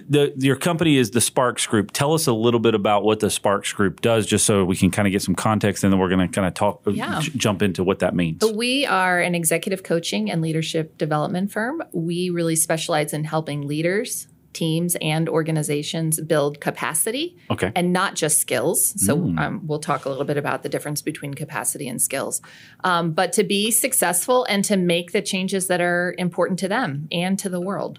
The, 0.08 0.32
your 0.36 0.56
company 0.56 0.96
is 0.96 1.10
the 1.10 1.20
Sparks 1.20 1.66
Group. 1.66 1.90
Tell 1.92 2.14
us 2.14 2.26
a 2.26 2.32
little 2.32 2.60
bit 2.60 2.74
about 2.74 3.04
what 3.04 3.20
the 3.20 3.30
Sparks 3.30 3.72
Group 3.72 4.00
does, 4.00 4.26
just 4.26 4.46
so 4.46 4.64
we 4.64 4.76
can 4.76 4.90
kind 4.90 5.08
of 5.08 5.12
get 5.12 5.22
some 5.22 5.33
context, 5.34 5.84
and 5.84 5.92
then 5.92 6.00
we're 6.00 6.08
going 6.08 6.26
to 6.26 6.32
kind 6.32 6.46
of 6.46 6.54
talk, 6.54 6.82
Yeah. 6.86 7.20
j- 7.20 7.32
jump 7.36 7.62
into 7.62 7.82
what 7.84 7.98
that 8.00 8.14
means. 8.14 8.42
We 8.54 8.86
are 8.86 9.20
an 9.20 9.34
executive 9.34 9.82
coaching 9.82 10.30
and 10.30 10.40
leadership 10.42 10.96
development 10.98 11.52
firm. 11.52 11.82
We 11.92 12.30
really 12.30 12.56
specialize 12.56 13.12
in 13.12 13.24
helping 13.24 13.66
leaders, 13.66 14.28
teams, 14.52 14.96
and 15.02 15.28
organizations 15.28 16.20
build 16.20 16.60
capacity 16.60 17.36
Okay. 17.50 17.72
and 17.74 17.92
not 17.92 18.14
just 18.14 18.38
skills. 18.38 18.94
So, 19.04 19.34
um, 19.36 19.62
we'll 19.66 19.80
talk 19.80 20.04
a 20.04 20.08
little 20.08 20.24
bit 20.24 20.36
about 20.36 20.62
the 20.62 20.68
difference 20.68 21.02
between 21.02 21.34
capacity 21.34 21.88
and 21.88 22.00
skills, 22.00 22.40
um, 22.84 23.10
but 23.12 23.32
to 23.32 23.42
be 23.42 23.72
successful 23.72 24.44
and 24.48 24.64
to 24.66 24.76
make 24.76 25.10
the 25.10 25.22
changes 25.22 25.66
that 25.66 25.80
are 25.80 26.14
important 26.18 26.60
to 26.60 26.68
them 26.68 27.08
and 27.10 27.36
to 27.40 27.48
the 27.48 27.60
world. 27.60 27.98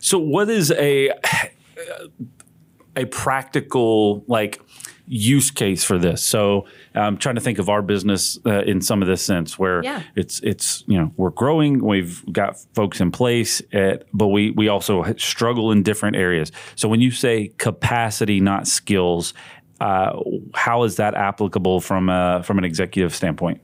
So, 0.00 0.18
what 0.18 0.48
is 0.48 0.70
a 0.72 1.10
a 2.96 3.04
practical 3.06 4.24
like 4.26 4.60
use 5.12 5.50
case 5.50 5.82
for 5.82 5.98
this? 5.98 6.22
So, 6.24 6.66
I'm 6.94 7.16
trying 7.18 7.34
to 7.34 7.40
think 7.40 7.58
of 7.58 7.68
our 7.68 7.82
business 7.82 8.38
uh, 8.46 8.62
in 8.62 8.80
some 8.80 9.02
of 9.02 9.08
this 9.08 9.22
sense, 9.22 9.58
where 9.58 9.82
Yeah. 9.82 10.02
it's 10.14 10.38
it's 10.40 10.84
you 10.86 10.96
know 10.98 11.12
we're 11.16 11.30
growing, 11.30 11.84
we've 11.84 12.22
got 12.32 12.56
folks 12.74 13.00
in 13.00 13.10
place, 13.10 13.60
at, 13.72 14.04
but 14.12 14.28
we 14.28 14.52
we 14.52 14.68
also 14.68 15.02
struggle 15.16 15.72
in 15.72 15.82
different 15.82 16.16
areas. 16.16 16.52
So, 16.76 16.88
when 16.88 17.00
you 17.00 17.10
say 17.10 17.48
capacity, 17.58 18.40
not 18.40 18.66
skills. 18.66 19.34
Uh, 19.80 20.20
how 20.52 20.82
is 20.82 20.96
that 20.96 21.14
applicable 21.14 21.80
from 21.80 22.10
a, 22.10 22.42
from 22.44 22.58
an 22.58 22.64
executive 22.64 23.14
standpoint? 23.14 23.62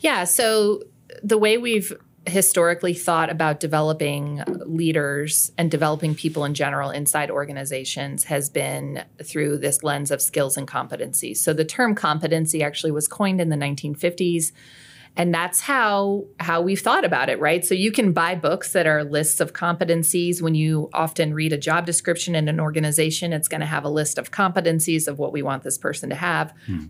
Yeah. 0.00 0.24
So 0.24 0.82
the 1.22 1.38
way 1.38 1.56
we've 1.56 1.92
historically 2.26 2.94
thought 2.94 3.30
about 3.30 3.58
developing 3.58 4.42
leaders 4.64 5.50
and 5.58 5.70
developing 5.70 6.14
people 6.14 6.44
in 6.44 6.54
general 6.54 6.90
inside 6.90 7.30
organizations 7.30 8.24
has 8.24 8.48
been 8.48 9.04
through 9.24 9.58
this 9.58 9.82
lens 9.82 10.10
of 10.10 10.22
skills 10.22 10.56
and 10.56 10.68
competencies. 10.68 11.38
So 11.38 11.52
the 11.52 11.64
term 11.64 11.94
competency 11.94 12.62
actually 12.62 12.92
was 12.92 13.08
coined 13.08 13.40
in 13.40 13.48
the 13.48 13.56
1950s. 13.56 14.52
And 15.14 15.34
that's 15.34 15.60
how 15.60 16.24
how 16.40 16.62
we've 16.62 16.80
thought 16.80 17.04
about 17.04 17.28
it, 17.28 17.38
right? 17.38 17.64
So 17.64 17.74
you 17.74 17.92
can 17.92 18.12
buy 18.12 18.34
books 18.34 18.72
that 18.72 18.86
are 18.86 19.04
lists 19.04 19.40
of 19.40 19.52
competencies. 19.52 20.40
When 20.40 20.54
you 20.54 20.88
often 20.94 21.34
read 21.34 21.52
a 21.52 21.58
job 21.58 21.84
description 21.84 22.34
in 22.34 22.48
an 22.48 22.58
organization, 22.58 23.34
it's 23.34 23.48
going 23.48 23.60
to 23.60 23.66
have 23.66 23.84
a 23.84 23.90
list 23.90 24.16
of 24.16 24.30
competencies 24.30 25.08
of 25.08 25.18
what 25.18 25.32
we 25.32 25.42
want 25.42 25.64
this 25.64 25.76
person 25.76 26.08
to 26.08 26.16
have 26.16 26.54
hmm. 26.66 26.84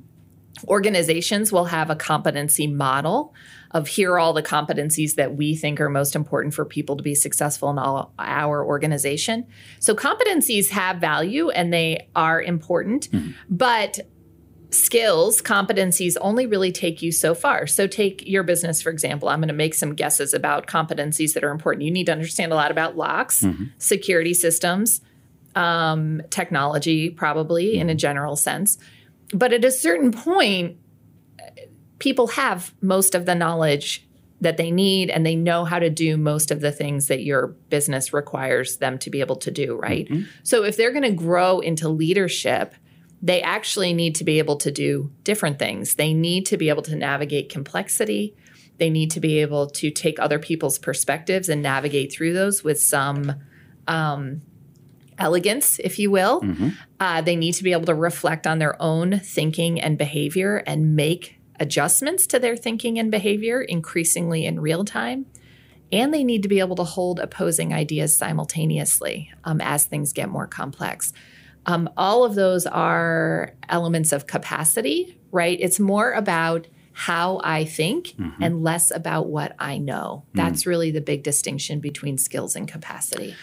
Organizations 0.68 1.50
will 1.50 1.64
have 1.66 1.90
a 1.90 1.96
competency 1.96 2.66
model 2.66 3.34
of 3.72 3.88
here 3.88 4.12
are 4.12 4.18
all 4.18 4.32
the 4.32 4.42
competencies 4.42 5.14
that 5.14 5.36
we 5.36 5.54
think 5.56 5.80
are 5.80 5.88
most 5.88 6.14
important 6.14 6.54
for 6.54 6.64
people 6.64 6.96
to 6.96 7.02
be 7.02 7.14
successful 7.14 7.70
in 7.70 7.78
all 7.78 8.12
our 8.18 8.64
organization. 8.64 9.46
So 9.80 9.94
competencies 9.94 10.68
have 10.70 10.98
value 10.98 11.50
and 11.50 11.72
they 11.72 12.08
are 12.14 12.40
important, 12.40 13.10
mm-hmm. 13.10 13.30
but 13.48 14.00
skills, 14.74 15.42
competencies 15.42 16.16
only 16.20 16.46
really 16.46 16.72
take 16.72 17.02
you 17.02 17.12
so 17.12 17.34
far. 17.34 17.66
So, 17.66 17.86
take 17.86 18.26
your 18.26 18.42
business, 18.42 18.82
for 18.82 18.90
example. 18.90 19.28
I'm 19.28 19.40
going 19.40 19.48
to 19.48 19.54
make 19.54 19.74
some 19.74 19.94
guesses 19.94 20.34
about 20.34 20.66
competencies 20.66 21.34
that 21.34 21.44
are 21.44 21.50
important. 21.50 21.84
You 21.84 21.90
need 21.90 22.06
to 22.06 22.12
understand 22.12 22.52
a 22.52 22.54
lot 22.54 22.70
about 22.70 22.96
locks, 22.96 23.42
mm-hmm. 23.42 23.64
security 23.78 24.34
systems, 24.34 25.00
um, 25.54 26.22
technology, 26.30 27.10
probably 27.10 27.78
in 27.78 27.88
a 27.88 27.92
mm-hmm. 27.92 27.98
general 27.98 28.36
sense. 28.36 28.78
But 29.34 29.52
at 29.52 29.64
a 29.64 29.70
certain 29.70 30.12
point, 30.12 30.78
people 32.02 32.26
have 32.26 32.74
most 32.80 33.14
of 33.14 33.26
the 33.26 33.34
knowledge 33.34 34.04
that 34.40 34.56
they 34.56 34.72
need 34.72 35.08
and 35.08 35.24
they 35.24 35.36
know 35.36 35.64
how 35.64 35.78
to 35.78 35.88
do 35.88 36.16
most 36.16 36.50
of 36.50 36.60
the 36.60 36.72
things 36.72 37.06
that 37.06 37.22
your 37.22 37.46
business 37.70 38.12
requires 38.12 38.78
them 38.78 38.98
to 38.98 39.08
be 39.08 39.20
able 39.20 39.36
to 39.36 39.52
do, 39.52 39.76
right? 39.76 40.08
So, 40.42 40.64
if 40.64 40.76
they're 40.76 40.90
going 40.90 41.04
to 41.04 41.12
grow 41.12 41.60
into 41.60 41.88
leadership, 41.88 42.74
they 43.22 43.40
actually 43.40 43.94
need 43.94 44.16
to 44.16 44.24
be 44.24 44.40
able 44.40 44.56
to 44.56 44.72
do 44.72 45.12
different 45.22 45.60
things. 45.60 45.94
They 45.94 46.12
need 46.12 46.44
to 46.46 46.56
be 46.56 46.70
able 46.70 46.82
to 46.82 46.96
navigate 46.96 47.50
complexity. 47.50 48.34
They 48.78 48.90
need 48.90 49.12
to 49.12 49.20
be 49.20 49.38
able 49.38 49.68
to 49.70 49.92
take 49.92 50.18
other 50.18 50.40
people's 50.40 50.80
perspectives 50.80 51.48
and 51.48 51.62
navigate 51.62 52.12
through 52.12 52.32
those 52.32 52.64
with 52.64 52.82
some 52.82 53.36
um, 53.86 54.42
elegance, 55.18 55.78
if 55.78 56.00
you 56.00 56.10
will. 56.10 56.40
Uh, 56.98 57.20
they 57.20 57.36
need 57.36 57.52
to 57.52 57.62
be 57.62 57.70
able 57.70 57.86
to 57.86 57.94
reflect 57.94 58.44
on 58.48 58.58
their 58.58 58.80
own 58.82 59.20
thinking 59.20 59.80
and 59.80 59.96
behavior 59.96 60.64
and 60.66 60.96
make 60.96 61.38
adjustments 61.60 62.26
to 62.28 62.38
their 62.38 62.56
thinking 62.56 62.98
and 62.98 63.10
behavior 63.10 63.60
increasingly 63.60 64.44
in 64.46 64.60
real 64.60 64.84
time. 64.84 65.26
And 65.90 66.12
they 66.12 66.24
need 66.24 66.42
to 66.42 66.48
be 66.48 66.60
able 66.60 66.76
to 66.76 66.84
hold 66.84 67.20
opposing 67.20 67.74
ideas 67.74 68.16
simultaneously 68.16 69.30
um, 69.44 69.60
as 69.60 69.84
things 69.84 70.12
get 70.12 70.30
more 70.30 70.46
complex. 70.46 71.12
Um, 71.66 71.90
all 71.96 72.24
of 72.24 72.34
those 72.34 72.66
are 72.66 73.54
elements 73.68 74.12
of 74.12 74.26
capacity, 74.26 75.18
right? 75.30 75.58
It's 75.60 75.78
more 75.78 76.12
about 76.12 76.66
how 76.94 77.40
I 77.42 77.64
think 77.64 78.14
and 78.40 78.62
less 78.62 78.90
about 78.90 79.28
what 79.28 79.54
I 79.58 79.78
know. 79.78 80.24
That's 80.34 80.66
really 80.66 80.90
the 80.90 81.00
big 81.00 81.22
distinction 81.22 81.80
between 81.80 82.18
skills 82.18 82.54
and 82.54 82.68
capacity. 82.68 83.34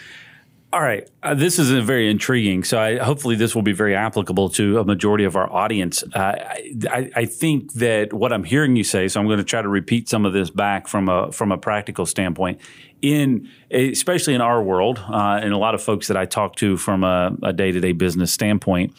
All 0.72 0.80
right, 0.80 1.08
uh, 1.24 1.34
this 1.34 1.58
is 1.58 1.70
very 1.84 2.08
intriguing. 2.08 2.62
So, 2.62 2.78
I, 2.78 2.98
hopefully, 2.98 3.34
this 3.34 3.56
will 3.56 3.62
be 3.62 3.72
very 3.72 3.96
applicable 3.96 4.50
to 4.50 4.78
a 4.78 4.84
majority 4.84 5.24
of 5.24 5.34
our 5.34 5.52
audience. 5.52 6.04
Uh, 6.14 6.18
I, 6.18 6.72
I, 6.88 7.10
I 7.16 7.24
think 7.24 7.72
that 7.74 8.12
what 8.12 8.32
I'm 8.32 8.44
hearing 8.44 8.76
you 8.76 8.84
say. 8.84 9.08
So, 9.08 9.18
I'm 9.18 9.26
going 9.26 9.38
to 9.38 9.44
try 9.44 9.62
to 9.62 9.68
repeat 9.68 10.08
some 10.08 10.24
of 10.24 10.32
this 10.32 10.48
back 10.48 10.86
from 10.86 11.08
a 11.08 11.32
from 11.32 11.50
a 11.50 11.58
practical 11.58 12.06
standpoint. 12.06 12.60
In 13.02 13.48
especially 13.72 14.34
in 14.34 14.42
our 14.42 14.62
world, 14.62 15.02
uh, 15.08 15.40
and 15.42 15.52
a 15.52 15.58
lot 15.58 15.74
of 15.74 15.82
folks 15.82 16.06
that 16.06 16.16
I 16.16 16.24
talk 16.24 16.54
to 16.56 16.76
from 16.76 17.02
a 17.02 17.52
day 17.52 17.72
to 17.72 17.80
day 17.80 17.92
business 17.92 18.32
standpoint, 18.32 18.94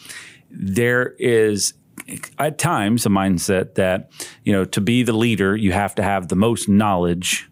there 0.50 1.14
is 1.18 1.72
at 2.38 2.58
times 2.58 3.06
a 3.06 3.08
mindset 3.08 3.76
that 3.76 4.10
you 4.44 4.52
know 4.52 4.66
to 4.66 4.80
be 4.82 5.04
the 5.04 5.14
leader, 5.14 5.56
you 5.56 5.72
have 5.72 5.94
to 5.94 6.02
have 6.02 6.28
the 6.28 6.36
most 6.36 6.68
knowledge 6.68 7.48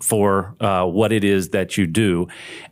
for 0.00 0.54
uh, 0.60 0.84
what 0.84 1.12
it 1.12 1.24
is 1.24 1.50
that 1.50 1.76
you 1.76 1.86
do. 1.86 2.28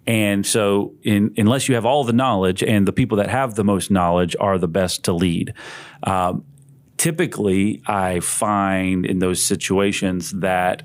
And 0.07 0.47
so, 0.47 0.95
in, 1.02 1.33
unless 1.37 1.69
you 1.69 1.75
have 1.75 1.87
all 1.87 2.04
the 2.04 2.12
knowledge, 2.12 2.62
and 2.62 2.87
the 2.87 2.93
people 2.93 3.19
that 3.19 3.31
have 3.31 3.54
the 3.54 3.64
most 3.64 3.90
knowledge 3.90 4.37
are 4.40 4.59
the 4.59 4.69
best 4.69 5.04
to 5.04 5.12
lead. 5.12 5.54
Um, 6.02 6.45
typically, 6.97 7.83
I 7.87 8.21
find 8.21 9.07
in 9.07 9.19
those 9.19 9.43
situations 9.43 10.33
that 10.33 10.83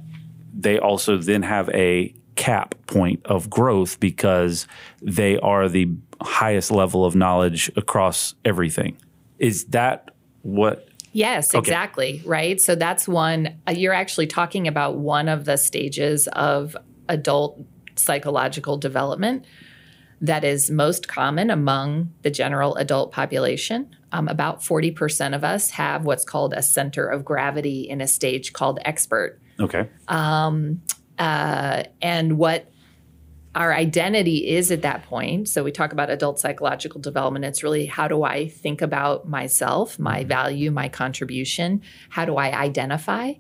they 0.54 0.80
also 0.80 1.18
then 1.18 1.44
have 1.44 1.70
a 1.70 2.14
cap 2.36 2.76
point 2.88 3.26
of 3.26 3.50
growth 3.50 4.00
because 4.00 4.66
they 5.02 5.38
are 5.40 5.68
the 5.68 5.90
highest 6.22 6.72
level 6.72 7.06
of 7.06 7.16
knowledge 7.16 7.72
across 7.76 8.36
everything. 8.46 8.98
Is 9.38 9.66
that 9.66 10.12
what 10.42 10.89
Yes, 11.12 11.54
exactly. 11.54 12.22
Right. 12.26 12.60
So 12.60 12.76
that's 12.76 13.08
one, 13.08 13.60
uh, 13.68 13.72
you're 13.72 13.94
actually 13.94 14.28
talking 14.28 14.68
about 14.68 14.98
one 14.98 15.28
of 15.28 15.46
the 15.46 15.58
stages 15.58 16.28
of 16.34 16.78
adult 17.08 17.62
psychological 17.96 18.78
development 18.78 19.46
that 20.22 20.44
is 20.44 20.70
most 20.70 21.08
common 21.08 21.50
among 21.50 22.14
the 22.22 22.30
general 22.30 22.76
adult 22.76 23.12
population. 23.12 23.96
Um, 24.12 24.28
about 24.28 24.62
40% 24.62 25.36
of 25.36 25.44
us 25.44 25.72
have 25.72 26.04
what's 26.04 26.26
called 26.26 26.54
a 26.54 26.62
center 26.62 27.08
of 27.08 27.24
gravity 27.24 27.82
in 27.90 28.02
a 28.02 28.08
stage 28.08 28.54
called 28.54 28.80
expert. 28.84 29.40
okay? 29.60 29.88
Uh, 31.18 31.84
and 32.02 32.38
what 32.38 32.72
our 33.56 33.74
identity 33.74 34.48
is 34.48 34.72
at 34.72 34.84
that 34.84 35.04
point. 35.04 35.50
So 35.50 35.64
we 35.64 35.72
talk 35.72 35.92
about 35.92 36.10
adult 36.10 36.40
psychological 36.40 37.02
development. 37.02 37.46
It's 37.46 37.64
really 37.64 37.86
how 37.88 38.08
do 38.08 38.24
I 38.24 38.48
think 38.48 38.82
about 38.82 39.28
myself, 39.28 39.98
my 39.98 40.20
mm-hmm. 40.20 40.30
value, 40.30 40.72
my 40.72 40.90
contribution? 40.90 41.82
How 42.10 42.26
do 42.26 42.38
I 42.38 42.52
identify? 42.52 43.34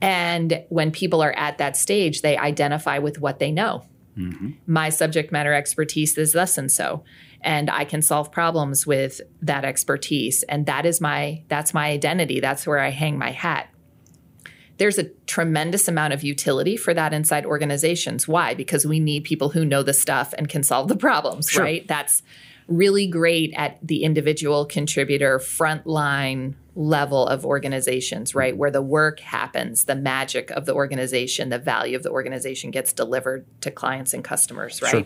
And 0.00 0.64
when 0.68 0.90
people 0.90 1.22
are 1.22 1.32
at 1.32 1.58
that 1.58 1.76
stage, 1.76 2.22
they 2.22 2.36
identify 2.36 2.98
with 2.98 3.20
what 3.20 3.38
they 3.38 3.52
know. 3.52 3.84
Mm-hmm. 4.16 4.50
My 4.66 4.88
subject 4.88 5.32
matter 5.32 5.52
expertise 5.52 6.16
is 6.16 6.32
thus 6.32 6.56
and 6.56 6.70
so. 6.70 7.04
And 7.40 7.68
I 7.68 7.84
can 7.84 8.00
solve 8.00 8.32
problems 8.32 8.86
with 8.86 9.20
that 9.42 9.64
expertise. 9.64 10.42
And 10.44 10.64
that 10.66 10.86
is 10.86 11.00
my 11.00 11.42
that's 11.48 11.74
my 11.74 11.88
identity. 11.88 12.40
That's 12.40 12.66
where 12.66 12.78
I 12.78 12.88
hang 12.88 13.18
my 13.18 13.30
hat 13.30 13.68
there's 14.84 14.98
a 14.98 15.08
tremendous 15.24 15.88
amount 15.88 16.12
of 16.12 16.22
utility 16.22 16.76
for 16.76 16.92
that 16.92 17.14
inside 17.14 17.46
organizations. 17.46 18.28
Why? 18.28 18.52
Because 18.52 18.84
we 18.84 19.00
need 19.00 19.24
people 19.24 19.48
who 19.48 19.64
know 19.64 19.82
the 19.82 19.94
stuff 19.94 20.34
and 20.36 20.46
can 20.46 20.62
solve 20.62 20.88
the 20.88 20.96
problems, 20.96 21.56
right? 21.56 21.88
That's 21.88 22.22
really 22.68 23.06
great 23.06 23.54
at 23.56 23.78
the 23.80 24.04
individual 24.04 24.66
contributor 24.66 25.38
frontline 25.38 26.52
level 26.74 27.26
of 27.26 27.46
organizations, 27.46 28.34
right? 28.34 28.54
Where 28.54 28.70
the 28.70 28.82
work 28.82 29.20
happens, 29.20 29.86
the 29.86 29.96
magic 29.96 30.50
of 30.50 30.66
the 30.66 30.74
organization, 30.74 31.48
the 31.48 31.58
value 31.58 31.96
of 31.96 32.02
the 32.02 32.10
organization 32.10 32.70
gets 32.70 32.92
delivered 32.92 33.46
to 33.62 33.70
clients 33.70 34.12
and 34.12 34.22
customers, 34.22 34.82
right? 34.82 34.90
Sure. 34.90 35.04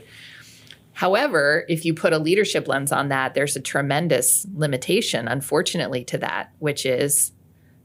However, 0.95 1.65
if 1.69 1.85
you 1.85 1.95
put 1.95 2.13
a 2.13 2.19
leadership 2.19 2.67
lens 2.67 2.91
on 2.91 3.11
that, 3.11 3.35
there's 3.35 3.55
a 3.55 3.61
tremendous 3.61 4.45
limitation, 4.53 5.29
unfortunately, 5.29 6.03
to 6.07 6.19
that, 6.19 6.51
which 6.59 6.85
is 6.85 7.31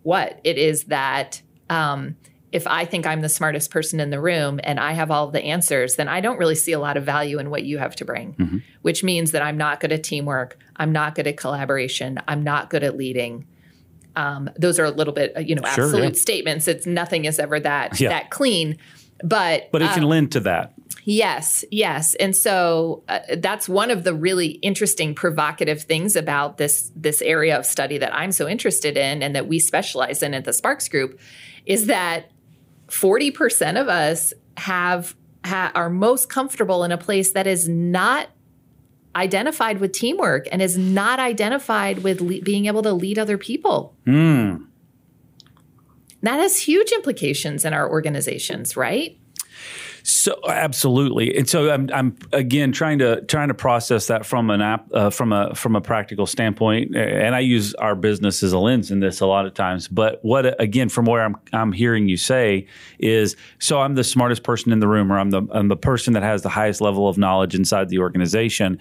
what? 0.01 0.41
It 0.43 0.57
is 0.57 0.85
that 0.85 1.42
um, 1.70 2.15
if 2.51 2.67
I 2.67 2.86
think 2.86 3.08
I'm 3.08 3.22
the 3.22 3.29
smartest 3.29 3.72
person 3.72 4.00
in 4.00 4.12
the 4.12 4.20
room 4.22 4.60
and 4.63 4.79
I 4.79 4.91
have 4.93 5.10
all 5.10 5.32
the 5.32 5.43
answers, 5.43 5.96
then 5.96 6.08
I 6.08 6.22
don't 6.22 6.38
really 6.38 6.55
see 6.55 6.72
a 6.72 6.79
lot 6.79 6.98
of 6.98 7.03
value 7.03 7.39
in 7.39 7.50
what 7.50 7.63
you 7.63 7.79
have 7.79 7.96
to 7.96 8.05
bring, 8.05 8.62
which 8.84 9.03
means 9.03 9.32
that 9.32 9.41
I'm 9.41 9.58
not 9.58 9.79
good 9.79 9.91
at 9.91 10.03
teamwork. 10.03 10.60
I'm 10.75 10.91
not 10.91 11.15
good 11.15 11.25
at 11.25 11.36
collaboration. 11.36 12.20
I'm 12.27 12.43
not 12.43 12.70
good 12.70 12.84
at 12.84 12.96
leading. 12.96 13.48
Um, 14.15 14.51
those 14.55 14.77
are 14.77 14.86
a 14.86 14.91
little 14.91 15.13
bit, 15.13 15.34
you 15.48 15.55
know, 15.55 15.63
Sure, 15.74 15.86
absolute 15.86 16.13
yeah. 16.13 16.20
statements. 16.22 16.67
It's 16.67 16.86
nothing 16.86 17.25
is 17.25 17.39
ever 17.39 17.60
that 17.60 18.00
Yeah. 18.00 18.10
that 18.10 18.29
clean, 18.29 18.77
but 19.24 19.70
But 19.72 19.82
it 19.82 19.89
can 19.91 20.03
lend 20.03 20.32
to 20.34 20.39
that. 20.41 20.74
Yes, 21.05 21.65
yes, 21.72 22.13
and 22.15 22.36
so 22.36 23.03
uh, 23.10 23.20
that's 23.38 23.67
one 23.67 23.89
of 23.91 24.03
the 24.03 24.13
really 24.13 24.51
interesting, 24.62 25.15
provocative 25.15 25.82
things 25.82 26.15
about 26.15 26.58
this 26.60 26.91
this 26.96 27.22
area 27.24 27.58
of 27.58 27.65
study 27.65 27.98
that 27.98 28.15
I'm 28.15 28.32
so 28.32 28.48
interested 28.48 28.96
in, 28.96 29.24
and 29.24 29.36
that 29.36 29.48
we 29.48 29.60
specialize 29.60 30.22
in 30.22 30.34
at 30.34 30.46
the 30.46 30.53
Sparks 30.53 30.88
Group, 30.88 31.20
is 31.65 31.88
that 31.88 32.32
forty 32.89 33.32
percent 33.32 33.77
of 33.77 33.88
us 33.88 34.34
have 34.58 35.15
ha, 35.46 35.72
are 35.75 35.89
most 35.89 36.29
comfortable 36.29 36.84
in 36.84 36.91
a 36.91 36.98
place 36.98 37.32
that 37.32 37.48
is 37.48 37.67
not 37.67 38.29
identified 39.15 39.79
with 39.79 39.91
teamwork 39.91 40.48
and 40.51 40.62
is 40.62 40.77
not 40.77 41.20
identified 41.20 42.00
with 42.00 42.22
le- 42.22 42.41
being 42.41 42.65
able 42.65 42.82
to 42.82 42.93
lead 42.93 43.20
other 43.20 43.38
people. 43.38 43.96
Hmm. 44.05 44.63
That 46.22 46.39
has 46.39 46.60
huge 46.60 46.91
implications 46.91 47.65
in 47.65 47.74
our 47.74 47.89
organizations, 47.89 48.77
right? 48.77 49.17
So 50.05 50.38
absolutely, 50.50 51.33
and 51.38 51.48
so 51.48 51.72
I'm, 51.72 51.89
I'm 51.93 52.17
again 52.33 52.74
trying 52.74 53.00
to 53.00 53.22
trying 53.22 53.48
to 53.48 53.53
process 53.53 54.07
that 54.07 54.25
from 54.25 54.50
an 54.50 54.60
app 54.60 54.86
uh, 54.93 55.10
from 55.10 55.31
a 55.31 55.55
from 55.55 55.77
a 55.77 55.81
practical 55.81 56.25
standpoint, 56.25 56.93
and 56.93 57.33
I 57.33 57.39
use 57.39 57.74
our 57.75 57.95
business 57.95 58.43
as 58.43 58.51
a 58.51 58.60
lens 58.60 58.91
in 58.91 59.00
this 59.00 59.22
a 59.22 59.25
lot 59.25 59.45
of 59.45 59.53
times. 59.53 59.88
But 59.88 60.19
what 60.22 60.62
again, 60.62 60.89
from 60.89 61.05
where 61.05 61.24
I'm 61.24 61.38
I'm 61.53 61.72
hearing 61.72 62.10
you 62.10 62.17
say 62.17 62.67
is, 63.00 63.38
so 63.60 63.79
I'm 63.79 63.95
the 63.95 64.03
smartest 64.03 64.43
person 64.43 64.74
in 64.74 64.81
the 64.81 64.89
room, 64.89 65.10
or 65.10 65.17
I'm 65.17 65.29
the 65.29 65.43
I'm 65.51 65.69
the 65.69 65.77
person 65.77 66.12
that 66.15 66.24
has 66.24 66.41
the 66.41 66.50
highest 66.50 66.81
level 66.81 67.07
of 67.07 67.17
knowledge 67.17 67.55
inside 67.55 67.88
the 67.88 68.00
organization. 68.00 68.79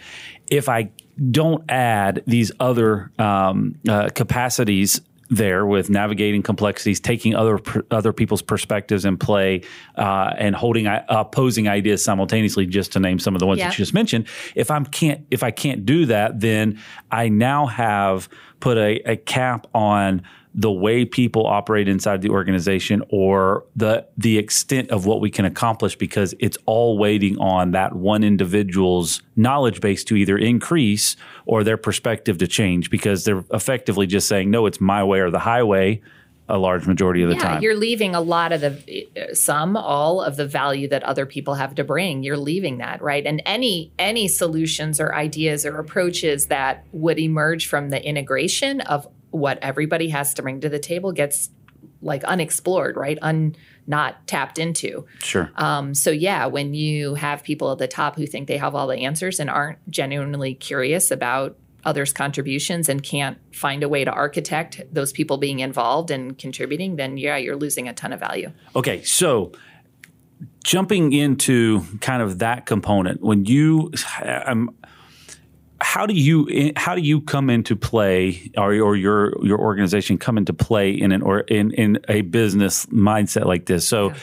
If 0.50 0.69
I 0.69 0.91
don't 1.31 1.62
add 1.71 2.25
these 2.26 2.50
other 2.59 3.12
um, 3.21 3.76
uh, 3.88 4.09
capacities 4.12 5.00
there 5.33 5.65
with 5.67 5.89
navigating 5.91 6.43
complexities, 6.43 7.01
taking 7.01 7.35
other 7.35 7.59
other 7.91 8.12
people's 8.12 8.43
perspectives 8.43 9.05
in 9.05 9.17
play, 9.17 9.62
uh, 9.97 10.33
and 10.39 10.55
holding 10.55 10.87
uh, 10.87 11.05
opposing 11.09 11.69
ideas 11.69 12.05
simultaneously. 12.05 12.67
Just 12.67 12.93
to 12.93 13.01
name 13.01 13.19
some 13.19 13.35
of 13.35 13.41
the 13.41 13.47
ones 13.47 13.59
Yeah. 13.59 13.69
that 13.69 13.75
you 13.79 13.83
just 13.83 13.95
mentioned. 13.95 14.27
If 14.55 14.71
I'm 14.71 14.85
can't 14.85 15.25
if 15.31 15.43
I 15.43 15.51
can't 15.51 15.85
do 15.87 16.07
that, 16.07 16.41
then 16.41 16.79
I 17.11 17.29
now 17.29 17.67
have 17.67 18.29
put 18.61 18.77
a, 18.77 19.01
a 19.11 19.17
cap 19.17 19.67
on 19.75 20.23
the 20.54 20.71
way 20.71 21.04
people 21.04 21.47
operate 21.47 21.88
inside 21.88 22.21
the 22.21 22.28
organization 22.28 23.02
or 23.09 23.64
the 23.75 24.06
the 24.18 24.38
extent 24.38 24.90
of 24.90 25.06
what 25.06 25.21
we 25.21 25.30
can 25.30 25.44
accomplish 25.44 25.97
because 25.97 26.35
it's 26.38 26.59
all 26.66 26.99
waiting 26.99 27.38
on 27.38 27.71
that 27.71 27.94
one 27.94 28.23
individual's 28.23 29.23
knowledge 29.35 29.80
base 29.80 30.04
to 30.04 30.14
either 30.14 30.37
increase 30.37 31.16
or 31.47 31.64
their 31.64 31.78
perspective 31.78 32.38
to 32.38 32.47
change 32.47 32.90
because 32.90 33.25
they're 33.25 33.44
effectively 33.52 34.06
just 34.06 34.28
saying 34.28 34.50
no 34.50 34.66
it's 34.66 34.80
my 34.80 35.02
way 35.02 35.21
or 35.21 35.30
the 35.30 35.38
highway 35.38 36.00
a 36.49 36.59
large 36.59 36.87
majority 36.87 37.23
of 37.23 37.30
the 37.30 37.37
yeah, 37.37 37.42
time. 37.42 37.62
You're 37.62 37.76
leaving 37.76 38.14
a 38.14 38.21
lot 38.21 38.52
of 38.52 38.61
the 38.61 39.32
some, 39.32 39.76
all 39.76 40.21
of 40.21 40.37
the 40.37 40.47
value 40.47 40.88
that 40.88 41.02
other 41.04 41.25
people 41.25 41.54
have 41.54 41.75
to 41.76 41.85
bring. 41.85 42.23
You're 42.23 42.37
leaving 42.37 42.78
that, 42.78 43.00
right? 43.00 43.25
And 43.25 43.40
any 43.47 43.92
any 43.99 44.28
solutions 44.28 45.00
or 45.00 45.14
ideas 45.14 45.64
or 45.64 45.78
approaches 45.78 46.49
that 46.49 46.85
would 46.92 47.18
emerge 47.18 47.66
from 47.66 47.88
the 47.90 48.04
integration 48.04 48.80
of 48.82 49.06
what 49.33 49.59
everybody 49.61 50.09
has 50.11 50.35
to 50.35 50.43
bring 50.43 50.61
to 50.61 50.69
the 50.69 50.79
table 50.79 51.12
gets 51.12 51.51
like 52.01 52.23
unexplored, 52.25 52.97
right? 52.97 53.19
Un 53.23 53.57
not 53.87 54.27
tapped 54.27 54.59
into. 54.59 55.05
Sure. 55.19 55.51
Um, 55.57 55.95
so 55.95 56.11
yeah, 56.11 56.47
when 56.47 56.75
you 56.75 57.15
have 57.15 57.43
people 57.43 57.73
at 57.73 57.79
the 57.79 57.89
top 57.89 58.17
who 58.17 58.27
think 58.27 58.47
they 58.47 58.57
have 58.59 58.77
all 58.77 58.87
the 58.87 58.99
answers 58.99 59.41
and 59.41 59.51
aren't 59.51 59.79
genuinely 59.91 60.55
curious 60.55 61.11
about 61.11 61.57
others' 61.85 62.12
contributions 62.12 62.89
and 62.89 63.03
can't 63.03 63.39
find 63.53 63.83
a 63.83 63.89
way 63.89 64.05
to 64.05 64.11
architect 64.11 64.83
those 64.93 65.12
people 65.12 65.37
being 65.37 65.59
involved 65.59 66.12
and 66.12 66.39
contributing, 66.39 66.97
then 66.97 67.17
yeah, 67.17 67.37
you're 67.37 67.57
losing 67.57 67.89
a 67.89 67.93
ton 67.93 68.12
of 68.12 68.21
value. 68.21 68.53
Okay, 68.77 69.03
so 69.03 69.53
jumping 70.65 71.12
into 71.12 71.83
kind 72.01 72.23
of 72.23 72.39
that 72.39 72.67
component, 72.67 73.21
when 73.21 73.45
you, 73.45 73.93
um, 74.47 74.75
how 75.83 76.07
do 76.07 76.15
you 76.15 76.73
how 76.77 76.95
do 76.95 77.03
you 77.03 77.21
come 77.21 77.51
into 77.51 77.77
play, 77.77 78.51
or, 78.57 78.75
or 78.75 78.97
your 78.97 79.35
your 79.45 79.59
organization 79.59 80.19
come 80.19 80.39
into 80.39 80.53
play 80.53 80.93
in 80.93 81.12
an 81.12 81.23
or 81.23 81.41
in 81.41 81.73
in 81.73 81.99
a 82.09 82.23
business 82.23 82.87
mindset 82.87 83.47
like 83.47 83.67
this? 83.67 83.87
So. 83.87 84.09
Yeah. 84.09 84.17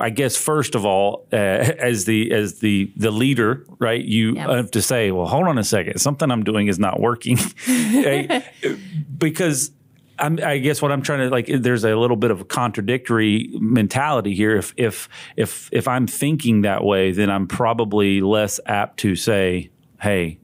I 0.00 0.10
guess 0.10 0.36
first 0.36 0.74
of 0.74 0.84
all, 0.84 1.28
uh, 1.32 1.36
as 1.36 2.06
the 2.06 2.32
as 2.32 2.58
the 2.58 2.92
the 2.96 3.12
leader, 3.12 3.64
right? 3.78 4.04
You 4.04 4.34
yep. 4.34 4.50
have 4.50 4.70
to 4.72 4.82
say, 4.82 5.12
well, 5.12 5.28
hold 5.28 5.46
on 5.46 5.58
a 5.58 5.62
second, 5.62 6.00
something 6.00 6.28
I'm 6.28 6.42
doing 6.42 6.66
is 6.66 6.80
not 6.80 6.98
working, 6.98 7.38
because 9.18 9.70
I'm, 10.18 10.38
i 10.42 10.58
guess 10.58 10.80
what 10.80 10.92
I'm 10.92 11.02
trying 11.02 11.20
to 11.20 11.30
like. 11.30 11.46
There's 11.46 11.84
a 11.84 11.94
little 11.94 12.16
bit 12.16 12.30
of 12.30 12.40
a 12.40 12.44
contradictory 12.44 13.50
mentality 13.52 14.34
here. 14.34 14.56
If 14.56 14.74
if 14.76 15.08
if 15.36 15.68
if 15.72 15.86
I'm 15.86 16.06
thinking 16.06 16.62
that 16.62 16.84
way, 16.84 17.12
then 17.12 17.30
I'm 17.30 17.46
probably 17.46 18.20
less 18.20 18.58
apt 18.66 18.98
to 19.00 19.14
say, 19.14 19.70
hey. 20.00 20.38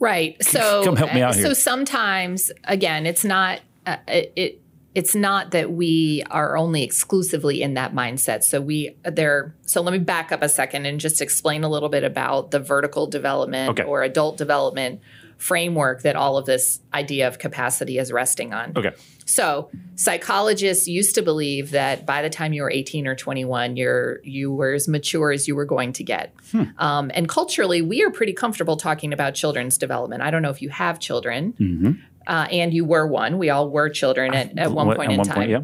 Right. 0.00 0.42
So 0.44 0.82
come 0.84 0.96
help 0.96 1.14
me 1.14 1.22
out 1.22 1.34
so 1.34 1.40
here. 1.40 1.48
So 1.48 1.54
sometimes, 1.54 2.50
again, 2.64 3.06
it's 3.06 3.24
not 3.24 3.60
uh, 3.86 3.96
it 4.06 4.60
it's 4.94 5.14
not 5.14 5.52
that 5.52 5.70
we 5.70 6.24
are 6.30 6.56
only 6.56 6.82
exclusively 6.82 7.62
in 7.62 7.74
that 7.74 7.94
mindset. 7.94 8.42
So 8.42 8.60
we 8.60 8.96
there 9.04 9.54
so 9.62 9.80
let 9.80 9.92
me 9.92 9.98
back 9.98 10.32
up 10.32 10.42
a 10.42 10.48
second 10.48 10.86
and 10.86 10.98
just 10.98 11.20
explain 11.20 11.62
a 11.62 11.68
little 11.68 11.88
bit 11.88 12.04
about 12.04 12.50
the 12.50 12.58
vertical 12.58 13.06
development 13.06 13.70
okay. 13.70 13.84
or 13.84 14.02
adult 14.02 14.38
development 14.38 15.00
framework 15.38 16.02
that 16.02 16.16
all 16.16 16.36
of 16.36 16.46
this 16.46 16.80
idea 16.92 17.26
of 17.26 17.38
capacity 17.38 17.98
is 17.98 18.12
resting 18.12 18.52
on. 18.52 18.72
Okay. 18.76 18.92
So 19.24 19.70
psychologists 19.94 20.86
used 20.86 21.14
to 21.14 21.22
believe 21.22 21.70
that 21.70 22.04
by 22.04 22.22
the 22.22 22.30
time 22.30 22.52
you 22.52 22.62
were 22.62 22.70
18 22.70 23.06
or 23.06 23.14
21, 23.14 23.76
you're 23.76 24.20
you 24.24 24.52
were 24.52 24.72
as 24.74 24.88
mature 24.88 25.32
as 25.32 25.48
you 25.48 25.54
were 25.54 25.64
going 25.64 25.92
to 25.94 26.04
get. 26.04 26.34
Hmm. 26.52 26.64
Um, 26.78 27.10
and 27.14 27.28
culturally, 27.28 27.80
we 27.80 28.02
are 28.02 28.10
pretty 28.10 28.32
comfortable 28.32 28.76
talking 28.76 29.12
about 29.12 29.34
children's 29.34 29.78
development. 29.78 30.22
I 30.22 30.30
don't 30.30 30.42
know 30.42 30.50
if 30.50 30.60
you 30.60 30.68
have 30.68 30.98
children, 30.98 31.54
mm-hmm 31.54 31.92
uh, 32.28 32.46
and 32.52 32.74
you 32.74 32.84
were 32.84 33.06
one. 33.06 33.38
We 33.38 33.48
all 33.48 33.70
were 33.70 33.88
children 33.88 34.34
at, 34.34 34.58
at 34.58 34.70
one 34.70 34.94
point 34.94 35.08
at 35.08 35.12
in 35.12 35.16
one 35.16 35.26
time. 35.26 35.36
Point, 35.36 35.50
yeah 35.50 35.60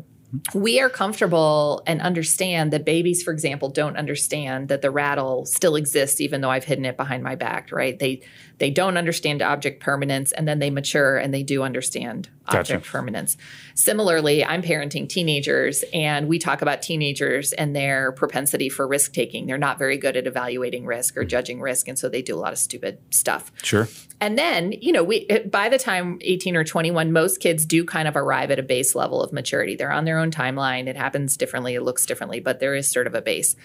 we 0.55 0.81
are 0.81 0.89
comfortable 0.89 1.83
and 1.87 2.01
understand 2.01 2.73
that 2.73 2.85
babies, 2.85 3.23
for 3.23 3.33
example, 3.33 3.69
don't 3.69 3.97
understand 3.97 4.69
that 4.69 4.83
the 4.83 4.91
rattle 4.91 5.45
still 5.47 5.77
exists, 5.77 6.21
even 6.21 6.41
though 6.41 6.51
I've 6.51 6.65
hidden 6.65 6.85
it 6.85 6.97
behind 6.97 7.23
my 7.23 7.35
back, 7.35 7.71
right? 7.73 7.99
They 7.99 8.23
they 8.59 8.71
don't 8.71 8.97
understand 8.97 9.43
object 9.43 9.83
permanence 9.83 10.33
and 10.33 10.47
then 10.47 10.61
they 10.61 10.71
mature 10.71 11.17
and 11.17 11.35
they 11.35 11.43
do 11.43 11.63
understand 11.63 12.29
object 12.47 12.85
gotcha. 12.85 12.93
permanence. 12.93 13.37
Similarly, 13.75 14.45
I'm 14.45 14.63
parenting 14.63 15.09
teenagers 15.09 15.83
and 15.93 16.29
we 16.29 16.39
talk 16.39 16.63
about 16.63 16.83
teenagers 16.83 17.53
and 17.53 17.75
their 17.75 18.13
propensity 18.13 18.69
for 18.69 18.87
risk 18.87 19.13
taking. 19.13 19.47
They're 19.47 19.59
not 19.59 19.79
very 19.79 19.97
good 19.97 20.17
at 20.17 20.27
evaluating 20.27 20.87
risk 20.87 21.17
or 21.17 21.23
mm-hmm. 21.23 21.29
judging 21.29 21.61
risk. 21.61 21.89
And 21.89 21.99
so 21.99 22.09
they 22.09 22.23
do 22.23 22.37
a 22.37 22.39
lot 22.39 22.53
of 22.53 22.59
stupid 22.59 22.99
stuff. 23.11 23.51
Sure. 23.63 23.89
And 24.21 24.39
then, 24.39 24.73
you 24.73 24.93
know, 24.93 25.03
we 25.03 25.27
by 25.51 25.69
the 25.69 25.79
time 25.79 26.19
18 26.21 26.57
or 26.57 26.65
21, 26.65 27.13
most 27.13 27.41
kids 27.41 27.67
do 27.67 27.85
kind 27.85 28.07
of 28.07 28.17
arrive 28.17 28.51
at 28.51 28.59
a 28.59 28.63
base 28.63 28.95
level 28.95 29.23
of 29.23 29.33
maturity. 29.33 29.75
They're 29.75 29.93
on 29.93 30.05
their 30.05 30.19
own 30.19 30.24
timeline. 30.31 30.87
It 30.87 30.97
happens 30.97 31.37
differently, 31.37 31.75
it 31.75 31.83
looks 31.83 32.07
differently, 32.07 32.41
but 32.41 32.61
there 32.61 32.75
is 32.75 32.91
sort 32.91 33.07
of 33.07 33.15
a 33.15 33.23
base. 33.23 33.57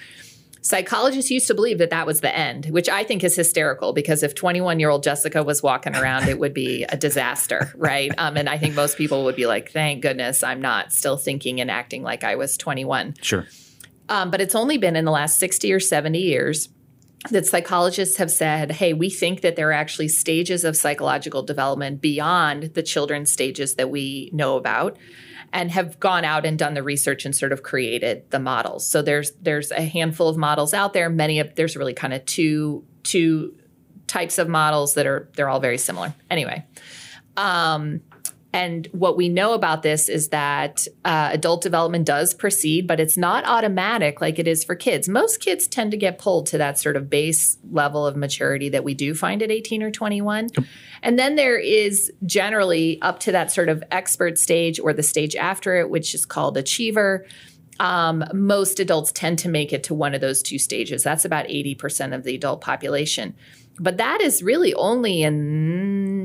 Psychologists 0.62 1.32
used 1.32 1.48
to 1.48 1.54
believe 1.54 1.78
that 1.78 1.90
that 1.90 2.06
was 2.06 2.20
the 2.20 2.36
end, 2.36 2.66
which 2.66 2.90
I 2.90 3.06
think 3.06 3.24
is 3.24 3.36
hysterical 3.36 3.94
because 3.94 4.24
if 4.24 4.36
21 4.36 4.80
year 4.80 4.90
old 4.90 5.04
Jessica 5.04 5.42
was 5.42 5.64
walking 5.64 5.96
around, 5.96 6.28
it 6.28 6.38
would 6.38 6.54
be 6.54 6.84
a 6.84 6.98
disaster, 6.98 7.72
right? 7.78 8.12
Um, 8.18 8.36
and 8.36 8.50
I 8.50 8.58
think 8.58 8.76
most 8.76 8.98
people 8.98 9.24
would 9.26 9.38
be 9.38 9.46
like, 9.46 9.72
thank 9.72 10.02
goodness 10.02 10.44
I'm 10.44 10.62
not 10.62 10.92
still 10.92 11.18
thinking 11.18 11.62
and 11.62 11.72
acting 11.72 12.04
like 12.04 12.24
I 12.24 12.36
was 12.36 12.58
21. 12.58 13.16
Sure. 13.22 13.48
Um, 14.10 14.32
but 14.32 14.42
it's 14.42 14.56
only 14.56 14.78
been 14.78 14.96
in 14.96 15.06
the 15.06 15.12
last 15.12 15.40
60 15.40 15.72
or 15.72 15.80
70 15.80 16.20
years 16.20 16.68
that 17.32 17.46
psychologists 17.46 18.18
have 18.18 18.32
said, 18.32 18.72
hey, 18.72 18.94
we 18.94 19.10
think 19.10 19.42
that 19.42 19.56
there 19.56 19.70
are 19.70 19.74
actually 19.74 20.08
stages 20.08 20.64
of 20.64 20.76
psychological 20.76 21.44
development 21.44 22.02
beyond 22.02 22.74
the 22.76 22.84
children's 22.84 23.32
stages 23.32 23.76
that 23.76 23.90
we 23.90 24.30
know 24.34 24.58
about 24.58 24.98
and 25.54 25.72
have 25.72 26.00
gone 26.00 26.26
out 26.26 26.46
and 26.46 26.58
done 26.58 26.74
the 26.74 26.84
research 26.84 27.26
and 27.26 27.36
sort 27.36 27.52
of 27.52 27.64
created 27.64 28.30
the 28.32 28.40
models. 28.40 28.88
So 28.88 29.02
there's 29.02 29.32
there's 29.42 29.72
a 29.72 29.82
handful 29.82 30.28
of 30.28 30.38
models 30.38 30.74
out 30.74 30.94
there. 30.94 31.10
Many 31.10 31.40
of 31.40 31.56
there's 31.56 31.76
really 31.76 31.94
kind 31.94 32.14
of 32.14 32.26
two 32.26 32.84
two 33.04 33.56
types 34.08 34.38
of 34.38 34.48
models 34.50 34.96
that 34.96 35.06
are 35.06 35.30
they're 35.36 35.50
all 35.50 35.60
very 35.60 35.78
similar. 35.78 36.14
Anyway, 36.30 36.66
um, 37.38 38.02
and 38.52 38.88
what 38.94 39.16
we 39.16 39.30
know 39.30 39.54
about 39.54 39.84
this 39.84 40.10
is 40.10 40.30
that 40.30 40.88
uh, 41.06 41.30
adult 41.32 41.62
development 41.62 42.06
does 42.06 42.34
proceed, 42.34 42.88
but 42.88 43.00
it's 43.00 43.16
not 43.16 43.46
automatic 43.46 44.22
like 44.22 44.40
it 44.40 44.48
is 44.48 44.64
for 44.64 44.76
kids. 44.76 45.08
Most 45.08 45.40
kids 45.40 45.68
tend 45.68 45.92
to 45.92 45.98
get 45.98 46.18
pulled 46.18 46.48
to 46.48 46.58
that 46.58 46.80
sort 46.80 46.96
of 46.96 47.12
base 47.12 47.58
level 47.72 48.08
of 48.08 48.16
maturity 48.16 48.70
that 48.70 48.84
we 48.84 48.96
do 48.96 49.14
find 49.14 49.44
at 49.44 49.52
18 49.52 49.84
or 49.84 49.92
21. 49.92 50.50
Yep. 50.58 50.66
And 51.04 51.20
then 51.20 51.36
there 51.36 51.60
is 51.60 52.12
generally 52.26 53.00
up 53.04 53.20
to 53.22 53.32
that 53.32 53.52
sort 53.52 53.70
of 53.70 53.84
expert 53.92 54.40
stage 54.40 54.80
or 54.80 54.94
the 54.94 55.04
stage 55.04 55.36
after 55.36 55.78
it, 55.78 55.92
which 55.92 56.16
is 56.16 56.26
called 56.26 56.58
achiever. 56.58 57.28
Um, 57.80 58.26
most 58.34 58.80
adults 58.80 59.12
tend 59.12 59.40
to 59.40 59.50
make 59.50 59.72
it 59.72 59.84
to 59.84 59.94
one 59.94 60.16
of 60.16 60.22
those 60.22 60.42
two 60.42 60.58
stages. 60.58 61.04
That's 61.04 61.24
about 61.24 61.46
80% 61.48 62.16
of 62.16 62.24
the 62.24 62.36
adult 62.36 62.62
population. 62.62 63.36
But 63.80 63.98
that 63.98 64.20
is 64.22 64.44
really 64.44 64.74
only 64.74 65.24
in 65.24 66.19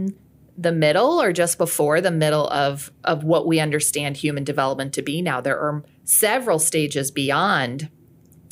the 0.57 0.73
middle 0.73 1.21
or 1.21 1.33
just 1.33 1.59
before 1.59 2.01
the 2.01 2.11
middle 2.11 2.49
of 2.49 2.93
of 3.03 3.25
what 3.25 3.47
we 3.47 3.59
understand 3.59 4.17
human 4.17 4.45
development 4.45 4.93
to 4.93 5.03
be 5.03 5.21
now 5.21 5.41
there 5.41 5.59
are 5.59 5.83
several 6.05 6.59
stages 6.59 7.11
beyond 7.11 7.91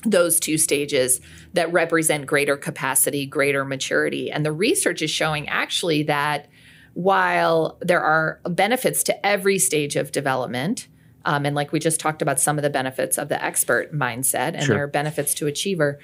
those 0.04 0.40
two 0.40 0.58
stages 0.58 1.20
that 1.52 1.72
represent 1.72 2.26
greater 2.26 2.56
capacity 2.56 3.24
greater 3.24 3.64
maturity 3.64 4.30
and 4.30 4.44
the 4.44 4.52
research 4.52 5.00
is 5.00 5.10
showing 5.10 5.48
actually 5.48 6.02
that 6.02 6.48
while 6.94 7.78
there 7.80 8.02
are 8.02 8.40
benefits 8.50 9.02
to 9.04 9.26
every 9.26 9.58
stage 9.58 9.94
of 9.94 10.10
development 10.10 10.88
um, 11.24 11.46
and 11.46 11.54
like 11.54 11.70
we 11.70 11.78
just 11.78 12.00
talked 12.00 12.20
about 12.20 12.40
some 12.40 12.58
of 12.58 12.62
the 12.62 12.70
benefits 12.70 13.16
of 13.16 13.28
the 13.28 13.42
expert 13.42 13.94
mindset 13.94 14.54
and 14.54 14.64
sure. 14.64 14.74
there 14.74 14.84
are 14.84 14.88
benefits 14.88 15.34
to 15.34 15.46
achiever 15.46 16.00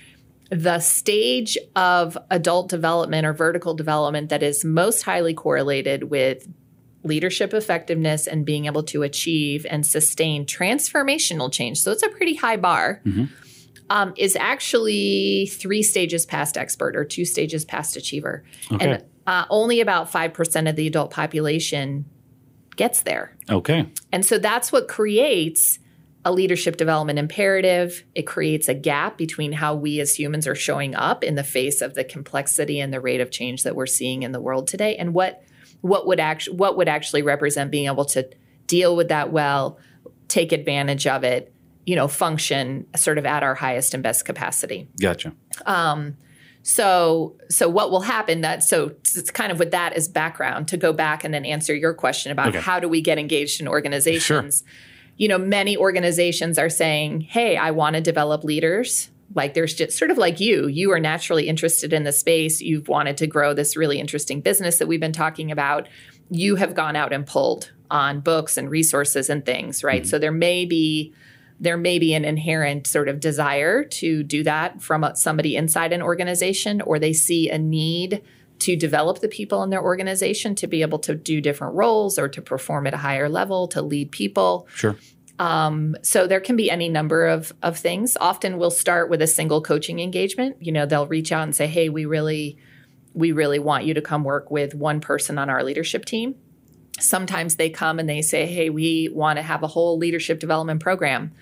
the 0.51 0.79
stage 0.81 1.59
of 1.77 2.17
adult 2.31 2.69
development 2.71 3.27
or 3.27 3.33
vertical 3.33 3.75
development 3.75 4.31
that 4.31 4.43
is 4.43 4.65
most 4.65 5.03
highly 5.03 5.35
correlated 5.35 6.05
with 6.05 6.49
leadership 7.05 7.53
effectiveness 7.55 8.27
and 8.27 8.45
being 8.45 8.67
able 8.67 8.83
to 8.83 9.03
achieve 9.03 9.67
and 9.69 9.87
sustain 9.87 10.45
transformational 10.47 11.53
change. 11.53 11.79
So 11.79 11.93
it's 11.93 12.03
a 12.03 12.09
pretty 12.09 12.35
high 12.35 12.57
bar. 12.57 13.01
Mm-hmm. 13.05 13.25
Um, 13.91 14.13
is 14.19 14.37
actually 14.37 15.47
three 15.47 15.83
stages 15.83 16.27
past 16.27 16.59
expert 16.59 16.95
or 16.95 17.07
two 17.07 17.25
stages 17.25 17.65
past 17.65 17.97
achiever. 17.97 18.45
Okay. 18.71 18.87
And 18.87 19.05
uh, 19.27 19.47
only 19.49 19.81
about 19.81 20.13
5% 20.13 20.69
of 20.69 20.77
the 20.77 20.87
adult 20.87 21.11
population 21.11 22.05
gets 22.77 23.01
there. 23.01 23.35
Okay. 23.49 23.91
And 24.13 24.27
so 24.27 24.39
that's 24.39 24.71
what 24.73 24.89
creates 24.89 25.79
a 26.24 26.33
leadership 26.33 26.76
development 26.76 27.18
imperative. 27.18 28.04
It 28.14 28.22
creates 28.22 28.68
a 28.68 28.74
gap 28.74 29.16
between 29.16 29.52
how 29.52 29.74
we 29.74 30.00
as 30.00 30.18
humans 30.18 30.46
are 30.46 30.54
showing 30.54 30.94
up 30.94 31.22
in 31.24 31.37
the 31.37 31.44
face 31.44 31.81
of 31.81 31.94
the 31.94 32.04
complexity 32.04 32.81
and 32.81 32.92
the 32.92 33.00
rate 33.00 33.20
of 33.20 33.31
change 33.31 33.62
that 33.62 33.76
we're 33.76 33.87
seeing 33.87 34.22
in 34.24 34.33
the 34.33 34.40
world 34.40 34.66
today 34.66 34.96
and 34.96 35.14
what 35.14 35.42
what 35.81 36.07
would 36.09 36.18
actually 36.20 36.57
what 36.57 36.76
would 36.76 36.88
actually 36.88 37.22
represent 37.22 37.70
being 37.70 37.87
able 37.87 38.04
to 38.04 38.28
deal 38.66 38.96
with 38.96 39.09
that 39.09 39.33
well, 39.33 39.78
take 40.26 40.52
advantage 40.52 41.07
of 41.07 41.22
it, 41.24 41.54
you 41.87 41.94
know, 41.96 42.09
function 42.09 42.85
sort 42.96 43.16
of 43.16 43.24
at 43.24 43.42
our 43.42 43.54
highest 43.54 43.94
and 43.94 44.02
best 44.02 44.24
capacity. 44.24 44.88
Gotcha. 45.00 45.33
Um, 45.66 46.16
So, 46.62 47.37
so 47.48 47.66
what 47.68 47.90
will 47.90 48.02
happen? 48.02 48.42
That 48.42 48.62
so 48.62 48.88
it's 48.88 49.31
kind 49.31 49.50
of 49.50 49.59
with 49.59 49.70
that 49.70 49.94
as 49.94 50.07
background 50.09 50.68
to 50.68 50.76
go 50.76 50.92
back 50.92 51.24
and 51.24 51.33
then 51.33 51.46
answer 51.46 51.74
your 51.74 51.94
question 51.94 52.31
about 52.31 52.48
Okay. 52.48 52.61
how 52.61 52.78
do 52.78 52.88
we 52.88 53.00
get 53.00 53.18
engaged 53.18 53.61
in 53.61 53.68
organizations. 53.68 54.64
You 55.18 55.28
know, 55.28 55.38
many 55.38 55.76
organizations 55.76 56.59
are 56.59 56.70
saying, 56.70 57.22
"Hey, 57.22 57.57
I 57.57 57.70
want 57.70 57.96
to 57.96 58.00
develop 58.00 58.44
leaders." 58.44 59.11
Like 59.35 59.54
there's 59.54 59.74
just 59.74 59.98
sort 59.98 60.11
of 60.11 60.16
like 60.16 60.40
you, 60.40 60.68
you 60.68 60.90
are 60.92 60.98
naturally 61.00 61.48
interested 61.48 61.92
in 61.92 62.04
the 62.04 62.12
space. 62.12 62.62
You've 62.62 62.88
wanted 62.88 63.18
to 63.18 63.26
grow 63.26 63.52
this 63.52 63.76
really 63.76 64.00
interesting 64.00 64.40
business 64.40 64.78
that 64.78 64.88
we've 64.88 65.00
been 65.00 65.12
talking 65.12 65.52
about. 65.52 65.87
You 66.31 66.57
have 66.57 66.74
gone 66.74 66.96
out 66.96 67.12
and 67.12 67.26
pulled 67.26 67.70
on 67.90 68.20
books 68.20 68.57
and 68.57 68.70
resources 68.70 69.28
and 69.28 69.44
things, 69.44 69.85
right? 69.85 70.02
Mm-hmm. 70.02 70.09
So 70.09 70.18
there 70.18 70.33
may 70.33 70.64
be 70.64 71.12
there 71.61 71.76
may 71.76 71.98
be 71.98 72.14
an 72.14 72.24
inherent 72.24 72.87
sort 72.87 73.09
of 73.09 73.18
desire 73.18 73.83
to 73.83 74.22
do 74.22 74.44
that 74.44 74.81
from 74.81 75.04
somebody 75.14 75.57
inside 75.57 75.92
an 75.92 76.02
organization, 76.02 76.81
or 76.81 76.98
they 76.98 77.12
see 77.12 77.50
a 77.50 77.59
need 77.59 78.22
to 78.61 78.77
develop 78.77 79.21
the 79.21 79.29
people 79.29 79.62
in 79.62 79.71
their 79.71 79.83
organization 79.83 80.55
to 80.57 80.66
be 80.66 80.83
able 80.83 80.99
to 81.01 81.14
do 81.14 81.40
different 81.40 81.75
roles 81.75 82.18
or 82.18 82.29
to 82.29 82.42
perform 82.42 82.87
at 82.87 82.94
a 82.94 82.99
higher 82.99 83.29
level, 83.29 83.68
to 83.68 83.83
lead 83.83 84.11
people. 84.11 84.66
Sure. 84.75 84.97
Um, 85.38 85.94
so 86.03 86.27
there 86.27 86.40
can 86.40 86.57
be 86.57 86.71
any 86.71 86.88
number 86.88 87.27
of 87.27 87.53
of 87.62 87.79
things. 87.79 88.16
Often 88.21 88.59
we'll 88.59 88.71
start 88.71 89.09
with 89.09 89.23
a 89.23 89.27
single 89.27 89.62
coaching 89.62 90.01
engagement. 90.01 90.57
You 90.61 90.73
know, 90.73 90.87
they'll 90.87 91.07
reach 91.07 91.31
out 91.31 91.44
and 91.44 91.55
say, 91.55 91.66
"Hey, 91.66 91.88
we 91.88 92.05
really 92.05 92.59
we 93.14 93.33
really 93.33 93.59
want 93.59 93.85
you 93.85 93.94
to 93.94 94.03
come 94.03 94.25
work 94.25 94.51
with 94.51 94.75
one 94.75 95.01
person 95.01 95.38
on 95.38 95.49
our 95.49 95.62
leadership 95.62 96.05
team." 96.05 96.35
Sometimes 96.99 97.55
they 97.55 97.71
come 97.71 98.01
and 98.01 98.09
they 98.09 98.23
say, 98.23 98.47
"Hey, 98.47 98.71
we 98.71 99.09
want 99.12 99.37
to 99.37 99.42
have 99.42 99.62
a 99.62 99.68
whole 99.68 99.97
leadership 99.97 100.40
development 100.40 100.81
program." 100.81 101.33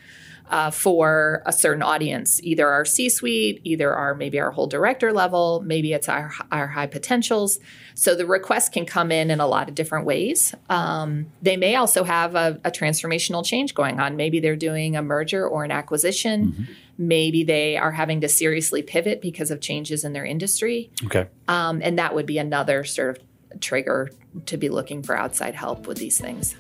Uh, 0.48 0.70
for 0.70 1.42
a 1.44 1.52
certain 1.52 1.82
audience, 1.82 2.40
either 2.44 2.68
our 2.68 2.84
C-suite, 2.84 3.60
either 3.64 3.92
our 3.92 4.14
maybe 4.14 4.38
our 4.38 4.52
whole 4.52 4.68
director 4.68 5.12
level, 5.12 5.60
maybe 5.66 5.92
it's 5.92 6.08
our 6.08 6.32
our 6.52 6.68
high 6.68 6.86
potentials. 6.86 7.58
So 7.94 8.14
the 8.14 8.26
request 8.26 8.72
can 8.72 8.86
come 8.86 9.10
in 9.10 9.32
in 9.32 9.40
a 9.40 9.46
lot 9.48 9.68
of 9.68 9.74
different 9.74 10.06
ways. 10.06 10.54
Um, 10.70 11.26
they 11.42 11.56
may 11.56 11.74
also 11.74 12.04
have 12.04 12.36
a, 12.36 12.60
a 12.64 12.70
transformational 12.70 13.44
change 13.44 13.74
going 13.74 13.98
on. 13.98 14.14
Maybe 14.14 14.38
they're 14.38 14.54
doing 14.54 14.94
a 14.94 15.02
merger 15.02 15.44
or 15.48 15.64
an 15.64 15.72
acquisition. 15.72 16.68
Maybe 16.96 17.42
they 17.42 17.76
are 17.76 17.90
having 17.90 18.20
to 18.20 18.28
seriously 18.28 18.82
pivot 18.82 19.20
because 19.20 19.50
of 19.50 19.60
changes 19.60 20.04
in 20.04 20.12
their 20.12 20.24
industry, 20.24 20.90
Okay. 21.06 21.26
um, 21.48 21.80
and 21.82 21.98
that 21.98 22.14
would 22.14 22.26
be 22.26 22.38
another 22.38 22.84
sort 22.84 23.18
of 23.18 23.60
trigger 23.60 24.12
to 24.44 24.56
be 24.56 24.68
looking 24.68 25.02
for 25.02 25.16
outside 25.16 25.56
help 25.56 25.88
with 25.88 25.98
these 25.98 26.20
things. 26.20 26.54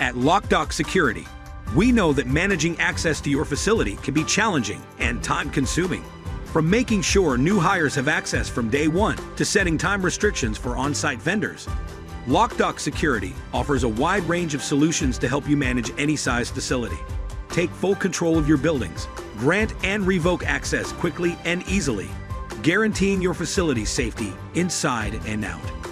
At 0.00 0.14
LockDock 0.14 0.72
Security, 0.72 1.26
we 1.74 1.90
know 1.90 2.12
that 2.12 2.26
managing 2.26 2.78
access 2.78 3.20
to 3.22 3.30
your 3.30 3.44
facility 3.44 3.96
can 3.96 4.14
be 4.14 4.24
challenging 4.24 4.82
and 4.98 5.22
time 5.22 5.50
consuming. 5.50 6.04
From 6.46 6.70
making 6.70 7.02
sure 7.02 7.36
new 7.36 7.58
hires 7.58 7.94
have 7.96 8.06
access 8.06 8.48
from 8.48 8.70
day 8.70 8.86
one 8.86 9.16
to 9.36 9.44
setting 9.44 9.76
time 9.76 10.02
restrictions 10.02 10.56
for 10.56 10.76
on 10.76 10.94
site 10.94 11.20
vendors, 11.20 11.68
LockDock 12.26 12.78
Security 12.78 13.34
offers 13.52 13.82
a 13.82 13.88
wide 13.88 14.22
range 14.24 14.54
of 14.54 14.62
solutions 14.62 15.18
to 15.18 15.28
help 15.28 15.48
you 15.48 15.56
manage 15.56 15.92
any 15.98 16.16
size 16.16 16.48
facility. 16.50 16.98
Take 17.48 17.70
full 17.70 17.96
control 17.96 18.38
of 18.38 18.48
your 18.48 18.56
buildings, 18.56 19.08
grant 19.36 19.74
and 19.84 20.06
revoke 20.06 20.44
access 20.46 20.92
quickly 20.92 21.36
and 21.44 21.62
easily, 21.68 22.08
guaranteeing 22.62 23.20
your 23.20 23.34
facility's 23.34 23.90
safety 23.90 24.32
inside 24.54 25.20
and 25.26 25.44
out. 25.44 25.83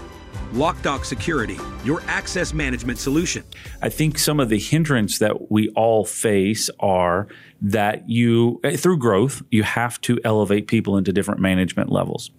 LockDock 0.53 1.05
Security, 1.07 1.59
your 1.83 2.03
access 2.09 2.53
management 2.53 2.99
solution. 2.99 3.43
I 3.81 3.89
think 3.89 4.19
some 4.19 4.39
of 4.39 4.51
the 4.51 4.59
hindrance 4.59 5.19
that 5.19 5.51
we 5.51 5.71
all 5.71 6.05
face 6.05 6.69
are 6.79 7.27
that 7.63 8.09
you, 8.09 8.61
eh, 8.63 8.77
through 8.77 8.99
growth, 8.99 9.43
you 9.51 9.63
have 9.63 9.99
to 10.03 10.19
elevate 10.25 10.67
people 10.67 10.99
into 10.99 11.13
different 11.13 11.41
management 11.41 11.91
levels. 11.91 12.31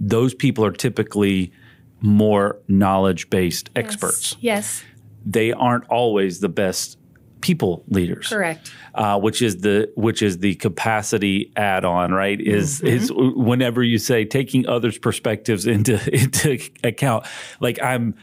Those 0.00 0.32
people 0.32 0.64
are 0.64 0.72
typically 0.72 1.52
more 2.00 2.58
knowledge 2.66 3.28
based 3.30 3.70
experts. 3.76 4.36
Yes, 4.40 4.82
They 5.24 5.52
aren't 5.52 5.84
always 5.84 6.40
the 6.40 6.48
best 6.48 6.98
people 7.42 7.84
leaders. 7.88 8.28
correct. 8.28 8.72
uh, 8.94 9.18
which 9.20 9.42
is 9.42 9.60
the 9.60 9.92
which 9.96 10.22
is 10.22 10.38
the 10.38 10.54
capacity 10.54 11.52
add-on, 11.56 12.12
right? 12.12 12.40
Is 12.40 12.78
Mm-hmm. 12.80 12.86
is 12.86 13.12
whenever 13.14 13.82
you 13.82 13.98
say 13.98 14.24
taking 14.24 14.66
others' 14.66 14.96
perspectives 14.96 15.66
into 15.66 15.94
into 16.14 16.58
account, 16.82 17.26
like 17.60 17.82
I'm 17.82 18.14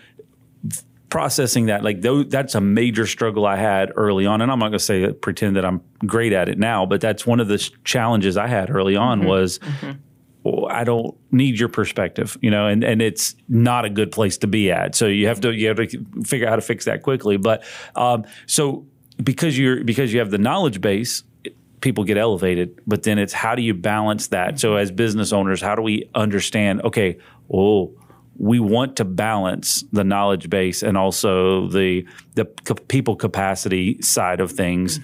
processing 1.10 1.66
that 1.68 1.84
like 1.84 2.02
tho- 2.02 2.24
that's 2.24 2.54
a 2.56 2.62
major 2.62 3.08
struggle 3.08 3.46
I 3.46 3.56
had 3.58 3.92
early 3.96 4.26
on, 4.26 4.42
and 4.42 4.52
I'm 4.52 4.60
not 4.60 4.70
going 4.70 4.80
to 4.80 4.86
say 4.86 5.12
pretend 5.12 5.56
that 5.56 5.66
I'm 5.66 5.82
great 6.06 6.34
at 6.34 6.50
it 6.50 6.58
now, 6.60 6.86
but 6.86 7.02
that's 7.02 7.26
one 7.26 7.40
of 7.40 7.48
the 7.48 7.56
s- 7.56 7.72
challenges 7.84 8.38
I 8.38 8.48
had 8.48 8.70
early 8.70 8.96
on 8.96 9.20
Mm-hmm. 9.20 9.28
was. 9.30 9.60
well, 10.44 10.68
I 10.70 10.86
don't 10.86 11.18
need 11.32 11.60
your 11.60 11.68
perspective, 11.68 12.38
you 12.42 12.50
know, 12.50 12.66
and, 12.68 12.82
and 12.84 13.02
it's 13.02 13.36
not 13.50 13.84
a 13.84 13.90
good 13.90 14.10
place 14.12 14.38
to 14.38 14.48
be 14.48 14.72
at. 14.72 14.96
So 14.96 15.06
you 15.08 15.28
have 15.28 15.42
to 15.42 15.52
you 15.52 15.68
have 15.68 15.78
to 15.78 15.88
figure 16.24 16.48
out 16.48 16.52
how 16.52 16.56
to 16.56 16.62
fix 16.62 16.86
that 16.86 17.04
quickly. 17.04 17.36
But 17.38 17.64
um, 17.96 18.24
so 18.46 18.86
because 19.24 19.58
you're 19.58 19.84
because 19.84 20.14
you 20.14 20.20
have 20.20 20.32
the 20.32 20.38
knowledge 20.38 20.82
base, 20.82 21.24
people 21.82 22.04
get 22.04 22.18
elevated. 22.18 22.80
But 22.88 23.04
then 23.04 23.18
it's 23.18 23.34
how 23.34 23.56
do 23.56 23.62
you 23.62 23.74
balance 23.74 24.28
that? 24.28 24.60
So 24.60 24.76
as 24.76 24.92
business 24.92 25.34
owners, 25.34 25.62
how 25.62 25.76
do 25.76 25.82
we 25.82 26.10
understand? 26.16 26.82
Okay, 26.84 27.18
oh, 27.52 27.92
we 28.38 28.60
want 28.60 28.96
to 28.98 29.06
balance 29.06 29.84
the 29.92 30.04
knowledge 30.04 30.50
base 30.50 30.82
and 30.82 30.98
also 30.98 31.68
the 31.68 32.06
the 32.36 32.46
people 32.88 33.16
capacity 33.16 34.02
side 34.02 34.40
of 34.40 34.52
things 34.52 35.00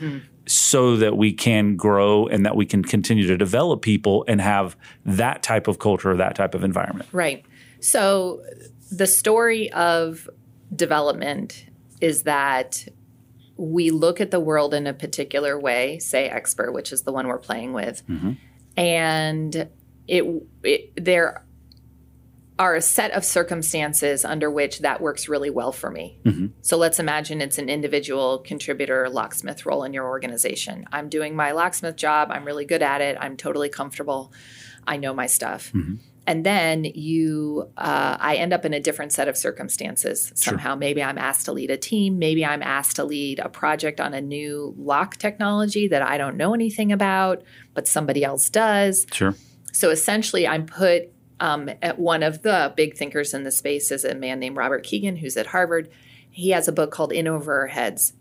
so 0.48 0.96
that 0.98 1.18
we 1.18 1.34
can 1.34 1.76
grow 1.76 2.28
and 2.28 2.46
that 2.46 2.56
we 2.56 2.66
can 2.66 2.84
continue 2.84 3.28
to 3.28 3.36
develop 3.36 3.82
people 3.82 4.24
and 4.28 4.40
have 4.40 4.78
that 5.04 5.42
type 5.42 5.68
of 5.68 5.80
culture, 5.80 6.12
or 6.12 6.16
that 6.18 6.36
type 6.36 6.54
of 6.54 6.64
environment. 6.64 7.10
Right. 7.12 7.44
So 7.80 8.44
the 8.92 9.08
story 9.08 9.72
of 9.72 10.30
development 10.76 11.66
is 12.00 12.24
that 12.24 12.88
we 13.58 13.90
look 13.90 14.20
at 14.20 14.32
the 14.32 14.40
world 14.40 14.74
in 14.74 14.88
a 14.88 14.94
particular 14.94 15.60
way, 15.60 16.00
say 16.00 16.28
expert, 16.28 16.72
which 16.72 16.92
is 16.92 17.04
the 17.04 17.12
one 17.12 17.28
we're 17.28 17.38
playing 17.38 17.74
with, 17.74 18.06
mm-hmm. 18.08 18.34
and 18.78 19.70
it, 20.08 20.44
it 20.64 21.04
there 21.04 21.46
are 22.58 22.76
a 22.76 22.82
set 22.82 23.12
of 23.12 23.26
circumstances 23.26 24.24
under 24.24 24.50
which 24.50 24.80
that 24.80 25.02
works 25.02 25.28
really 25.28 25.50
well 25.50 25.74
for 25.74 25.92
me. 25.92 26.18
Mm-hmm. 26.24 26.48
So 26.62 26.78
let's 26.78 27.00
imagine 27.00 27.42
it's 27.42 27.58
an 27.58 27.68
individual 27.68 28.40
contributor 28.40 29.10
locksmith 29.10 29.66
role 29.66 29.84
in 29.84 29.94
your 29.94 30.08
organization. 30.08 30.86
I'm 30.92 31.10
doing 31.10 31.36
my 31.36 31.52
locksmith 31.52 31.98
job. 31.98 32.30
I'm 32.32 32.46
really 32.46 32.66
good 32.66 32.82
at 32.82 33.02
it. 33.02 33.18
I'm 33.20 33.36
totally 33.36 33.68
comfortable. 33.68 34.32
I 34.88 34.96
know 34.96 35.14
my 35.14 35.26
stuff. 35.26 35.74
Mm-hmm. 35.74 35.96
And 36.28 36.46
then 36.46 36.86
you, 36.86 37.70
uh, 37.78 38.18
I 38.20 38.38
end 38.38 38.52
up 38.52 38.66
in 38.66 38.74
a 38.74 38.80
different 38.80 39.14
set 39.14 39.28
of 39.28 39.38
circumstances. 39.38 40.32
Somehow, 40.36 40.76
maybe 40.76 41.04
I'm 41.04 41.18
asked 41.18 41.46
to 41.46 41.52
lead 41.52 41.70
a 41.70 41.78
team. 41.78 42.18
Maybe 42.18 42.44
I'm 42.44 42.64
asked 42.64 42.96
to 42.96 43.04
lead 43.04 43.40
a 43.40 43.50
project 43.50 44.02
on 44.02 44.14
a 44.14 44.22
new 44.22 44.74
lock 44.78 45.18
technology 45.18 45.88
that 45.88 46.02
I 46.02 46.18
don't 46.18 46.36
know 46.36 46.54
anything 46.54 46.92
about, 46.92 47.44
but 47.74 47.88
somebody 47.88 48.24
else 48.24 48.50
does. 48.50 49.06
Sure. 49.12 49.36
So 49.72 49.92
essentially, 49.92 50.48
I'm 50.48 50.66
put 50.66 51.12
um, 51.40 51.70
at 51.82 52.00
one 52.00 52.24
of 52.24 52.42
the 52.42 52.74
big 52.76 52.96
thinkers 52.96 53.34
in 53.34 53.44
the 53.44 53.52
space 53.52 53.92
is 53.92 54.06
a 54.06 54.16
man 54.16 54.40
named 54.40 54.58
Robert 54.58 54.84
Kegan, 54.84 55.18
who's 55.18 55.38
at 55.38 55.48
Harvard. 55.48 55.90
He 56.32 56.50
has 56.52 56.68
a 56.68 56.72
book 56.72 56.92
called 56.92 57.12
In 57.12 57.28
Over 57.28 57.60
Our 57.62 57.68
Heads. 57.68 58.14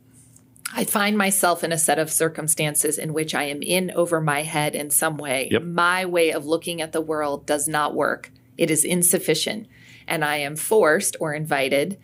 I 0.72 0.84
find 0.84 1.16
myself 1.16 1.62
in 1.62 1.72
a 1.72 1.78
set 1.78 1.98
of 1.98 2.10
circumstances 2.10 2.98
in 2.98 3.12
which 3.12 3.34
I 3.34 3.44
am 3.44 3.62
in 3.62 3.90
over 3.92 4.20
my 4.20 4.42
head 4.42 4.74
in 4.74 4.90
some 4.90 5.16
way. 5.16 5.48
Yep. 5.50 5.62
My 5.62 6.06
way 6.06 6.32
of 6.32 6.46
looking 6.46 6.80
at 6.80 6.92
the 6.92 7.00
world 7.00 7.46
does 7.46 7.68
not 7.68 7.94
work, 7.94 8.30
it 8.56 8.70
is 8.70 8.84
insufficient. 8.84 9.68
And 10.06 10.24
I 10.24 10.36
am 10.36 10.56
forced 10.56 11.16
or 11.18 11.32
invited 11.32 11.98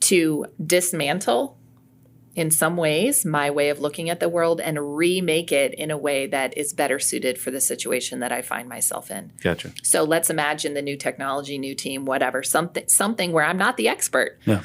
to 0.00 0.46
dismantle 0.64 1.58
in 2.36 2.50
some 2.50 2.76
ways 2.76 3.24
my 3.24 3.50
way 3.50 3.70
of 3.70 3.80
looking 3.80 4.08
at 4.08 4.20
the 4.20 4.28
world 4.28 4.60
and 4.60 4.96
remake 4.96 5.50
it 5.50 5.74
in 5.74 5.90
a 5.90 5.98
way 5.98 6.26
that 6.26 6.56
is 6.56 6.72
better 6.72 6.98
suited 6.98 7.38
for 7.38 7.50
the 7.50 7.60
situation 7.60 8.20
that 8.20 8.30
I 8.30 8.40
find 8.40 8.68
myself 8.68 9.10
in. 9.10 9.32
Gotcha. 9.42 9.72
So 9.82 10.04
let's 10.04 10.30
imagine 10.30 10.74
the 10.74 10.82
new 10.82 10.96
technology, 10.96 11.58
new 11.58 11.74
team, 11.74 12.04
whatever, 12.04 12.42
something 12.42 12.88
something 12.88 13.32
where 13.32 13.44
I'm 13.44 13.58
not 13.58 13.76
the 13.76 13.88
expert. 13.88 14.38
Yeah. 14.44 14.62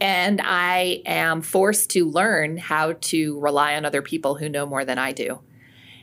And 0.00 0.40
I 0.42 1.02
am 1.06 1.42
forced 1.42 1.90
to 1.90 2.08
learn 2.08 2.56
how 2.56 2.94
to 3.00 3.38
rely 3.40 3.74
on 3.74 3.84
other 3.84 4.02
people 4.02 4.36
who 4.36 4.48
know 4.48 4.66
more 4.66 4.84
than 4.84 4.98
I 4.98 5.12
do. 5.12 5.40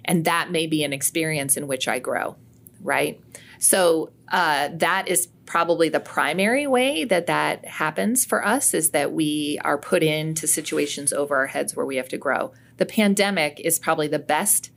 And 0.03 0.25
that 0.25 0.51
may 0.51 0.67
be 0.67 0.83
an 0.83 0.93
experience 0.93 1.57
in 1.57 1.67
which 1.67 1.87
I 1.87 1.99
grow, 1.99 2.35
right? 2.81 3.19
So 3.59 4.11
uh, 4.27 4.69
that 4.73 5.07
is 5.07 5.27
probably 5.45 5.89
the 5.89 5.99
primary 5.99 6.67
way 6.67 7.05
that 7.05 7.27
that 7.27 7.65
happens 7.65 8.25
for 8.25 8.45
us 8.45 8.73
is 8.73 8.91
that 8.91 9.13
we 9.13 9.59
are 9.63 9.77
put 9.77 10.03
into 10.03 10.47
situations 10.47 11.13
over 11.13 11.35
our 11.35 11.47
heads 11.47 11.75
where 11.75 11.85
we 11.85 11.97
have 11.97 12.09
to 12.09 12.17
grow. 12.17 12.51
The 12.77 12.85
pandemic 12.85 13.59
is 13.59 13.79
probably 13.79 14.07
the 14.07 14.19
best, 14.19 14.71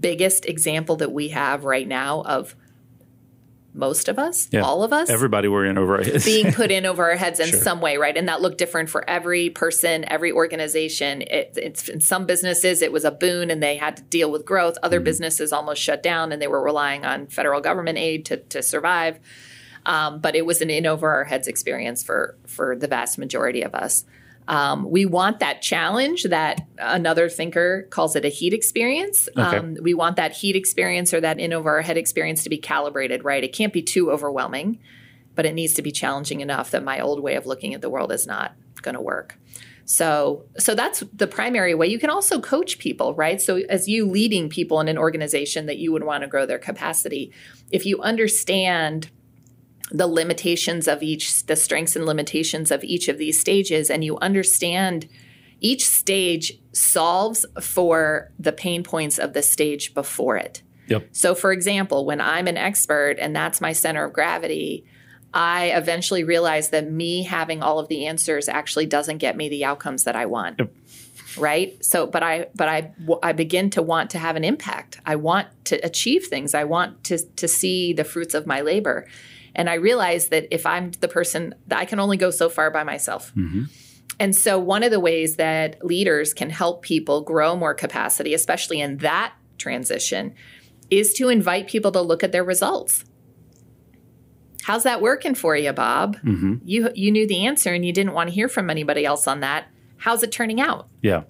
biggest 0.00 0.46
example 0.46 0.96
that 0.96 1.12
we 1.12 1.28
have 1.28 1.64
right 1.64 1.86
now 1.86 2.22
of 2.22 2.54
most 3.74 4.08
of 4.08 4.18
us, 4.18 4.48
Yeah. 4.50 4.60
all 4.62 4.82
of 4.84 4.92
us, 4.92 5.08
Everybody 5.08 5.48
were 5.48 5.64
in 5.64 5.78
over 5.78 5.96
our 5.96 6.02
heads. 6.02 6.24
being 6.24 6.52
put 6.52 6.70
in 6.70 6.84
over 6.84 7.10
our 7.10 7.16
heads 7.16 7.40
in 7.44 7.52
some 7.52 7.80
way, 7.80 7.96
right? 7.96 8.16
And 8.16 8.28
that 8.28 8.42
looked 8.42 8.58
different 8.58 8.90
for 8.90 9.08
every 9.08 9.48
person, 9.50 10.04
every 10.08 10.30
organization. 10.30 11.22
It, 11.22 11.54
it's 11.56 11.88
in 11.88 12.00
some 12.00 12.26
businesses 12.26 12.82
it 12.82 12.92
was 12.92 13.04
a 13.04 13.10
boon 13.10 13.50
and 13.50 13.62
they 13.62 13.76
had 13.76 13.96
to 13.96 14.02
deal 14.04 14.30
with 14.30 14.44
growth. 14.44 14.76
Other 14.82 15.00
businesses 15.00 15.52
almost 15.52 15.80
shut 15.80 16.02
down 16.02 16.32
and 16.32 16.42
they 16.42 16.48
were 16.48 16.62
relying 16.62 17.04
on 17.04 17.26
federal 17.28 17.60
government 17.60 17.96
aid 17.98 18.24
to 18.26 18.36
to 18.36 18.62
survive. 18.62 19.18
Um, 19.86 20.20
but 20.20 20.36
it 20.36 20.46
was 20.46 20.60
an 20.60 20.70
in 20.70 20.86
over 20.86 21.10
our 21.10 21.24
heads 21.24 21.48
experience 21.48 22.02
for 22.02 22.36
for 22.46 22.76
the 22.76 22.86
vast 22.86 23.18
majority 23.18 23.62
of 23.62 23.74
us. 23.74 24.04
Um, 24.48 24.90
we 24.90 25.06
want 25.06 25.38
that 25.40 25.62
challenge 25.62 26.24
that 26.24 26.66
another 26.78 27.28
thinker 27.28 27.86
calls 27.90 28.16
it 28.16 28.24
a 28.24 28.28
heat 28.28 28.52
experience. 28.52 29.28
Okay. 29.36 29.56
Um, 29.56 29.76
we 29.80 29.94
want 29.94 30.16
that 30.16 30.32
heat 30.32 30.56
experience 30.56 31.14
or 31.14 31.20
that 31.20 31.38
in 31.38 31.52
over 31.52 31.70
our 31.70 31.82
head 31.82 31.96
experience 31.96 32.42
to 32.44 32.50
be 32.50 32.58
calibrated, 32.58 33.24
right? 33.24 33.44
It 33.44 33.52
can't 33.52 33.72
be 33.72 33.82
too 33.82 34.10
overwhelming, 34.10 34.80
but 35.34 35.46
it 35.46 35.54
needs 35.54 35.74
to 35.74 35.82
be 35.82 35.92
challenging 35.92 36.40
enough 36.40 36.72
that 36.72 36.82
my 36.82 37.00
old 37.00 37.22
way 37.22 37.36
of 37.36 37.46
looking 37.46 37.72
at 37.74 37.80
the 37.80 37.90
world 37.90 38.10
is 38.12 38.26
not 38.26 38.54
going 38.82 38.96
to 38.96 39.00
work. 39.00 39.38
So, 39.84 40.44
so 40.58 40.74
that's 40.74 41.00
the 41.12 41.26
primary 41.26 41.74
way. 41.74 41.88
You 41.88 41.98
can 41.98 42.10
also 42.10 42.40
coach 42.40 42.78
people, 42.78 43.14
right? 43.14 43.40
So, 43.40 43.56
as 43.68 43.88
you 43.88 44.06
leading 44.06 44.48
people 44.48 44.80
in 44.80 44.88
an 44.88 44.96
organization 44.96 45.66
that 45.66 45.78
you 45.78 45.92
would 45.92 46.04
want 46.04 46.22
to 46.22 46.28
grow 46.28 46.46
their 46.46 46.58
capacity, 46.58 47.32
if 47.70 47.84
you 47.84 48.00
understand 48.00 49.10
the 49.92 50.06
limitations 50.06 50.88
of 50.88 51.02
each, 51.02 51.46
the 51.46 51.56
strengths 51.56 51.94
and 51.94 52.06
limitations 52.06 52.70
of 52.70 52.82
each 52.82 53.08
of 53.08 53.18
these 53.18 53.38
stages, 53.38 53.90
and 53.90 54.02
you 54.02 54.18
understand 54.18 55.08
each 55.60 55.86
stage 55.86 56.58
solves 56.72 57.44
for 57.60 58.32
the 58.38 58.52
pain 58.52 58.82
points 58.82 59.18
of 59.18 59.34
the 59.34 59.42
stage 59.42 59.94
before 59.94 60.36
it. 60.36 60.62
Yep. 60.88 61.08
So, 61.12 61.34
for 61.34 61.52
example, 61.52 62.04
when 62.04 62.20
I'm 62.20 62.48
an 62.48 62.56
expert 62.56 63.16
and 63.20 63.36
that's 63.36 63.60
my 63.60 63.72
center 63.72 64.04
of 64.04 64.12
gravity, 64.12 64.84
I 65.32 65.66
eventually 65.66 66.24
realize 66.24 66.70
that 66.70 66.90
me 66.90 67.22
having 67.22 67.62
all 67.62 67.78
of 67.78 67.88
the 67.88 68.06
answers 68.06 68.48
actually 68.48 68.86
doesn't 68.86 69.18
get 69.18 69.36
me 69.36 69.48
the 69.48 69.64
outcomes 69.64 70.04
that 70.04 70.16
I 70.16 70.26
want. 70.26 70.58
Yep. 70.58 70.74
Right. 71.38 71.82
So, 71.82 72.06
but 72.06 72.22
I, 72.22 72.48
but 72.54 72.68
I, 72.68 72.92
I 73.22 73.32
begin 73.32 73.70
to 73.70 73.82
want 73.82 74.10
to 74.10 74.18
have 74.18 74.36
an 74.36 74.44
impact. 74.44 75.00
I 75.06 75.16
want 75.16 75.48
to 75.66 75.76
achieve 75.76 76.26
things. 76.26 76.54
I 76.54 76.64
want 76.64 77.04
to 77.04 77.18
to 77.36 77.48
see 77.48 77.94
the 77.94 78.04
fruits 78.04 78.34
of 78.34 78.46
my 78.46 78.60
labor, 78.60 79.06
and 79.54 79.68
I 79.68 79.74
realize 79.74 80.28
that 80.28 80.48
if 80.50 80.66
I'm 80.66 80.92
the 80.92 81.08
person, 81.08 81.54
that 81.66 81.78
I 81.78 81.84
can 81.84 82.00
only 82.00 82.16
go 82.16 82.30
so 82.30 82.48
far 82.48 82.70
by 82.70 82.84
myself. 82.84 83.34
Mm-hmm. 83.34 83.64
And 84.18 84.36
so, 84.36 84.58
one 84.58 84.82
of 84.82 84.90
the 84.90 85.00
ways 85.00 85.36
that 85.36 85.84
leaders 85.84 86.34
can 86.34 86.50
help 86.50 86.82
people 86.82 87.22
grow 87.22 87.56
more 87.56 87.74
capacity, 87.74 88.34
especially 88.34 88.80
in 88.80 88.98
that 88.98 89.34
transition, 89.58 90.34
is 90.90 91.14
to 91.14 91.28
invite 91.28 91.68
people 91.68 91.92
to 91.92 92.00
look 92.00 92.22
at 92.22 92.32
their 92.32 92.44
results. 92.44 93.04
How's 94.62 94.84
that 94.84 95.00
working 95.00 95.34
for 95.34 95.56
you, 95.56 95.72
Bob? 95.72 96.16
Mm-hmm. 96.18 96.56
You 96.64 96.90
you 96.94 97.10
knew 97.10 97.26
the 97.26 97.46
answer 97.46 97.72
and 97.72 97.84
you 97.84 97.92
didn't 97.92 98.12
want 98.12 98.28
to 98.28 98.34
hear 98.34 98.48
from 98.48 98.70
anybody 98.70 99.04
else 99.04 99.26
on 99.26 99.40
that. 99.40 99.66
How's 99.96 100.22
it 100.22 100.32
turning 100.32 100.60
out? 100.60 100.88
yeah. 101.02 101.22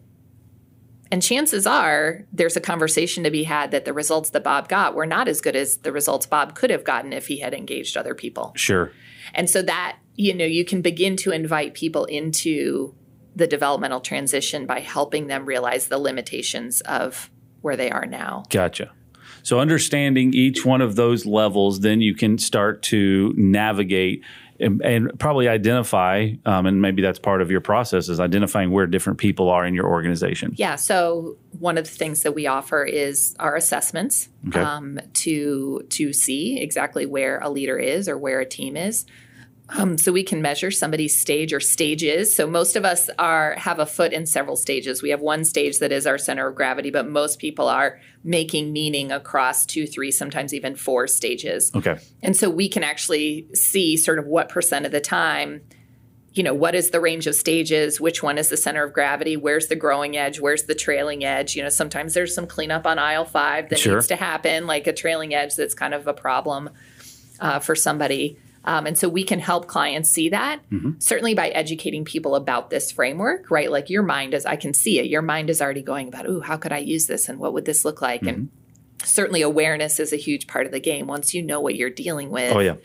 And 1.12 1.22
chances 1.22 1.66
are 1.66 2.24
there's 2.32 2.56
a 2.56 2.60
conversation 2.60 3.22
to 3.24 3.30
be 3.30 3.44
had 3.44 3.70
that 3.70 3.84
the 3.84 3.92
results 3.92 4.30
that 4.30 4.42
Bob 4.42 4.70
got 4.70 4.94
were 4.94 5.04
not 5.04 5.28
as 5.28 5.42
good 5.42 5.54
as 5.54 5.76
the 5.76 5.92
results 5.92 6.24
Bob 6.24 6.54
could 6.54 6.70
have 6.70 6.84
gotten 6.84 7.12
if 7.12 7.26
he 7.26 7.38
had 7.38 7.52
engaged 7.52 7.98
other 7.98 8.14
people. 8.14 8.54
Sure. 8.56 8.90
And 9.34 9.48
so 9.48 9.60
that, 9.60 9.98
you 10.14 10.32
know, 10.32 10.46
you 10.46 10.64
can 10.64 10.80
begin 10.80 11.16
to 11.18 11.30
invite 11.30 11.74
people 11.74 12.06
into 12.06 12.94
the 13.36 13.46
developmental 13.46 14.00
transition 14.00 14.64
by 14.64 14.80
helping 14.80 15.26
them 15.26 15.44
realize 15.44 15.88
the 15.88 15.98
limitations 15.98 16.80
of 16.80 17.30
where 17.60 17.76
they 17.76 17.90
are 17.90 18.06
now. 18.06 18.44
Gotcha. 18.48 18.90
So 19.42 19.60
understanding 19.60 20.32
each 20.32 20.64
one 20.64 20.80
of 20.80 20.96
those 20.96 21.26
levels, 21.26 21.80
then 21.80 22.00
you 22.00 22.14
can 22.14 22.38
start 22.38 22.82
to 22.84 23.34
navigate 23.36 24.24
and, 24.62 24.80
and 24.82 25.18
probably 25.18 25.48
identify, 25.48 26.32
um, 26.46 26.66
and 26.66 26.80
maybe 26.80 27.02
that's 27.02 27.18
part 27.18 27.42
of 27.42 27.50
your 27.50 27.60
process 27.60 28.08
is 28.08 28.20
identifying 28.20 28.70
where 28.70 28.86
different 28.86 29.18
people 29.18 29.50
are 29.50 29.66
in 29.66 29.74
your 29.74 29.86
organization. 29.86 30.54
Yeah. 30.56 30.76
So 30.76 31.36
one 31.58 31.76
of 31.76 31.84
the 31.84 31.90
things 31.90 32.22
that 32.22 32.34
we 32.34 32.46
offer 32.46 32.84
is 32.84 33.34
our 33.38 33.56
assessments 33.56 34.28
Okay. 34.48 34.60
um, 34.60 34.98
to 35.14 35.84
to 35.90 36.12
see 36.12 36.60
exactly 36.60 37.06
where 37.06 37.38
a 37.40 37.48
leader 37.48 37.78
is 37.78 38.08
or 38.08 38.16
where 38.16 38.40
a 38.40 38.46
team 38.46 38.76
is. 38.76 39.04
Um, 39.74 39.96
so 39.96 40.12
we 40.12 40.22
can 40.22 40.42
measure 40.42 40.70
somebody's 40.70 41.18
stage 41.18 41.52
or 41.52 41.60
stages. 41.60 42.36
So 42.36 42.46
most 42.46 42.76
of 42.76 42.84
us 42.84 43.08
are 43.18 43.54
have 43.54 43.78
a 43.78 43.86
foot 43.86 44.12
in 44.12 44.26
several 44.26 44.56
stages. 44.56 45.02
We 45.02 45.10
have 45.10 45.20
one 45.20 45.44
stage 45.44 45.78
that 45.78 45.92
is 45.92 46.06
our 46.06 46.18
center 46.18 46.48
of 46.48 46.54
gravity, 46.54 46.90
but 46.90 47.08
most 47.08 47.38
people 47.38 47.68
are 47.68 47.98
making 48.22 48.72
meaning 48.72 49.10
across 49.10 49.64
two, 49.64 49.86
three, 49.86 50.10
sometimes 50.10 50.52
even 50.52 50.76
four 50.76 51.06
stages. 51.06 51.70
Okay. 51.74 51.98
And 52.22 52.36
so 52.36 52.50
we 52.50 52.68
can 52.68 52.82
actually 52.84 53.46
see 53.54 53.96
sort 53.96 54.18
of 54.18 54.26
what 54.26 54.48
percent 54.50 54.84
of 54.84 54.92
the 54.92 55.00
time, 55.00 55.62
you 56.34 56.42
know, 56.42 56.54
what 56.54 56.74
is 56.74 56.90
the 56.90 57.00
range 57.00 57.26
of 57.26 57.34
stages, 57.34 58.00
which 58.00 58.22
one 58.22 58.36
is 58.38 58.48
the 58.50 58.56
center 58.58 58.84
of 58.84 58.92
gravity, 58.92 59.36
where's 59.36 59.68
the 59.68 59.76
growing 59.76 60.16
edge, 60.16 60.38
where's 60.38 60.64
the 60.64 60.74
trailing 60.74 61.24
edge. 61.24 61.56
You 61.56 61.62
know, 61.62 61.68
sometimes 61.70 62.12
there's 62.14 62.34
some 62.34 62.46
cleanup 62.46 62.86
on 62.86 62.98
aisle 62.98 63.24
five 63.24 63.70
that 63.70 63.78
Sure. 63.78 63.94
needs 63.94 64.08
to 64.08 64.16
happen, 64.16 64.66
like 64.66 64.86
a 64.86 64.92
trailing 64.92 65.34
edge 65.34 65.56
that's 65.56 65.74
kind 65.74 65.94
of 65.94 66.06
a 66.06 66.14
problem 66.14 66.70
uh, 67.40 67.58
for 67.58 67.74
somebody. 67.74 68.38
Um, 68.64 68.86
and 68.86 68.96
so 68.96 69.08
we 69.08 69.24
can 69.24 69.40
help 69.40 69.66
clients 69.66 70.10
see 70.10 70.28
that 70.28 70.60
certainly 71.00 71.34
by 71.34 71.48
educating 71.48 72.04
people 72.04 72.36
about 72.36 72.70
this 72.70 72.92
framework, 72.92 73.50
right? 73.50 73.70
Like 73.70 73.90
your 73.90 74.02
mind 74.04 74.34
is, 74.34 74.46
I 74.46 74.54
can 74.56 74.72
see 74.72 75.00
it. 75.00 75.06
Your 75.06 75.22
mind 75.22 75.50
is 75.50 75.60
already 75.60 75.82
going 75.82 76.06
about, 76.08 76.28
ooh, 76.28 76.40
how 76.40 76.56
could 76.56 76.72
I 76.72 76.78
use 76.78 77.06
this 77.06 77.28
and 77.28 77.38
what 77.40 77.52
would 77.54 77.64
this 77.64 77.84
look 77.84 78.00
like? 78.00 78.22
And 78.22 78.50
certainly 79.02 79.42
awareness 79.42 79.98
is 79.98 80.12
a 80.12 80.16
huge 80.16 80.46
part 80.46 80.66
of 80.66 80.70
the 80.72 80.78
game. 80.78 81.08
Once 81.08 81.34
you 81.34 81.42
know 81.42 81.60
what 81.60 81.74
you're 81.74 81.90
dealing 81.90 82.30
with, 82.30 82.52
Oh 82.54 82.60
yeah. 82.60 82.76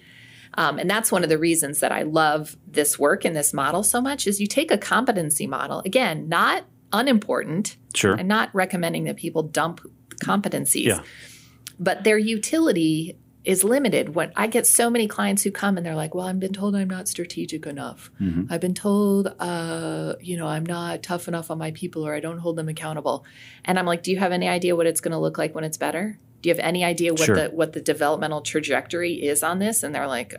um, 0.55 0.79
and 0.79 0.89
that's 0.89 1.11
one 1.11 1.23
of 1.23 1.29
the 1.29 1.37
reasons 1.37 1.81
that 1.81 1.91
I 1.91 2.01
love 2.01 2.57
this 2.65 2.97
work 2.97 3.23
and 3.23 3.35
this 3.35 3.53
model 3.53 3.83
so 3.83 4.01
much 4.01 4.25
is 4.25 4.41
you 4.41 4.47
take 4.47 4.71
a 4.71 4.79
competency 4.79 5.45
model, 5.45 5.83
again, 5.85 6.27
not 6.27 6.63
unimportant. 6.91 7.77
Sure. 7.93 8.17
I'm 8.17 8.27
not 8.27 8.49
recommending 8.55 9.03
that 9.03 9.17
people 9.17 9.43
dump 9.43 9.81
competencies, 10.23 10.85
Yeah. 10.85 11.01
but 11.79 12.03
their 12.03 12.17
utility 12.17 13.19
is 13.47 13.63
limited. 13.63 14.13
When 14.13 14.31
I 14.35 14.47
get 14.47 14.67
so 14.67 14.89
many 14.89 15.07
clients 15.07 15.41
who 15.41 15.51
come 15.51 15.77
and 15.77 15.85
they're 15.85 15.95
like, 15.95 16.13
"Well, 16.13 16.27
I've 16.27 16.39
been 16.39 16.51
told 16.51 16.75
I'm 16.75 16.89
not 16.89 17.07
strategic 17.07 17.65
enough. 17.65 18.11
Mm-hmm. 18.21 18.51
I've 18.51 18.59
been 18.59 18.73
told, 18.73 19.33
uh, 19.39 20.15
you 20.19 20.35
know, 20.35 20.47
I'm 20.47 20.65
not 20.65 21.01
tough 21.01 21.29
enough 21.29 21.49
on 21.49 21.57
my 21.57 21.71
people, 21.71 22.05
or 22.05 22.13
I 22.13 22.19
don't 22.19 22.39
hold 22.39 22.57
them 22.57 22.67
accountable." 22.67 23.25
And 23.63 23.79
I'm 23.79 23.85
like, 23.85 24.03
"Do 24.03 24.11
you 24.11 24.17
have 24.17 24.33
any 24.33 24.49
idea 24.49 24.75
what 24.75 24.85
it's 24.85 24.99
going 24.99 25.13
to 25.13 25.17
look 25.17 25.37
like 25.37 25.55
when 25.55 25.63
it's 25.63 25.77
better? 25.77 26.19
Do 26.41 26.49
you 26.49 26.55
have 26.55 26.63
any 26.63 26.83
idea 26.83 27.13
what 27.13 27.21
Sure. 27.21 27.35
the 27.35 27.45
what 27.47 27.71
the 27.71 27.81
developmental 27.81 28.41
trajectory 28.41 29.13
is 29.13 29.43
on 29.43 29.59
this?" 29.59 29.81
And 29.81 29.95
they're 29.95 30.07
like, 30.07 30.35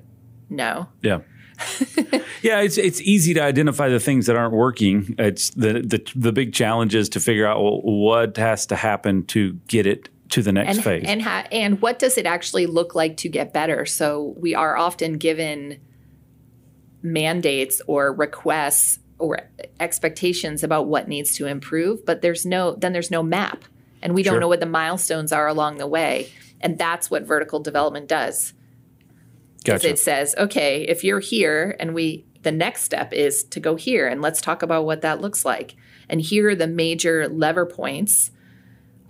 "No." 0.51 0.88
Yeah. 1.01 1.21
yeah, 2.42 2.61
it's 2.61 2.77
it's 2.79 3.01
easy 3.01 3.35
to 3.35 3.42
identify 3.42 3.88
the 3.88 3.99
things 3.99 4.27
that 4.27 4.37
aren't 4.37 4.53
working. 4.53 5.14
It's 5.18 5.51
the 5.51 5.81
the 5.81 6.01
the 6.14 6.33
big 6.33 6.53
challenge 6.53 6.94
is 6.94 7.09
to 7.11 7.21
figure 7.21 7.47
out 7.47 7.61
well, 7.62 7.81
what 7.81 8.37
has 8.37 8.66
to 8.66 8.77
happen 8.77 9.25
to 9.27 9.55
get 9.66 9.87
it 9.87 10.09
to 10.31 10.43
the 10.43 10.53
next 10.53 10.77
and 10.77 10.85
phase. 10.85 11.05
and 11.07 11.23
ha- 11.23 11.47
and 11.51 11.81
what 11.81 11.99
does 11.99 12.19
it 12.19 12.27
actually 12.27 12.67
look 12.67 12.95
like 12.95 13.17
to 13.19 13.29
get 13.29 13.53
better? 13.53 13.87
So 13.87 14.35
we 14.38 14.55
are 14.55 14.77
often 14.77 15.14
given 15.14 15.81
mandates 17.03 17.81
or 17.87 18.12
requests 18.12 18.99
or 19.19 19.41
expectations 19.81 20.62
about 20.62 20.87
what 20.87 21.09
needs 21.09 21.35
to 21.37 21.47
improve, 21.47 22.05
but 22.05 22.23
there's 22.23 22.45
no 22.45 22.75
then 22.75 22.93
there's 22.93 23.11
no 23.11 23.23
map, 23.23 23.64
and 24.03 24.14
we 24.14 24.23
don't 24.23 24.41
know 24.41 24.49
what 24.49 24.61
the 24.61 24.67
milestones 24.67 25.33
are 25.33 25.49
along 25.49 25.79
the 25.79 25.87
way, 25.87 26.31
and 26.61 26.79
that's 26.79 27.11
what 27.11 27.23
vertical 27.25 27.61
development 27.61 28.09
does. 28.09 28.53
gotcha. 29.64 29.88
It 29.88 29.99
says, 29.99 30.35
okay, 30.37 30.83
if 30.83 31.05
you're 31.05 31.21
here, 31.21 31.77
and 31.81 31.95
we 31.95 32.27
the 32.43 32.53
next 32.53 32.83
step 32.85 33.12
is 33.12 33.45
to 33.45 33.61
go 33.61 33.77
here, 33.77 34.07
and 34.07 34.21
let's 34.21 34.41
talk 34.41 34.62
about 34.62 34.85
what 34.85 35.01
that 35.01 35.21
looks 35.21 35.45
like, 35.45 35.75
and 36.09 36.21
here 36.21 36.51
are 36.51 36.55
the 36.55 36.67
major 36.67 37.29
lever 37.29 37.67
points 37.67 38.31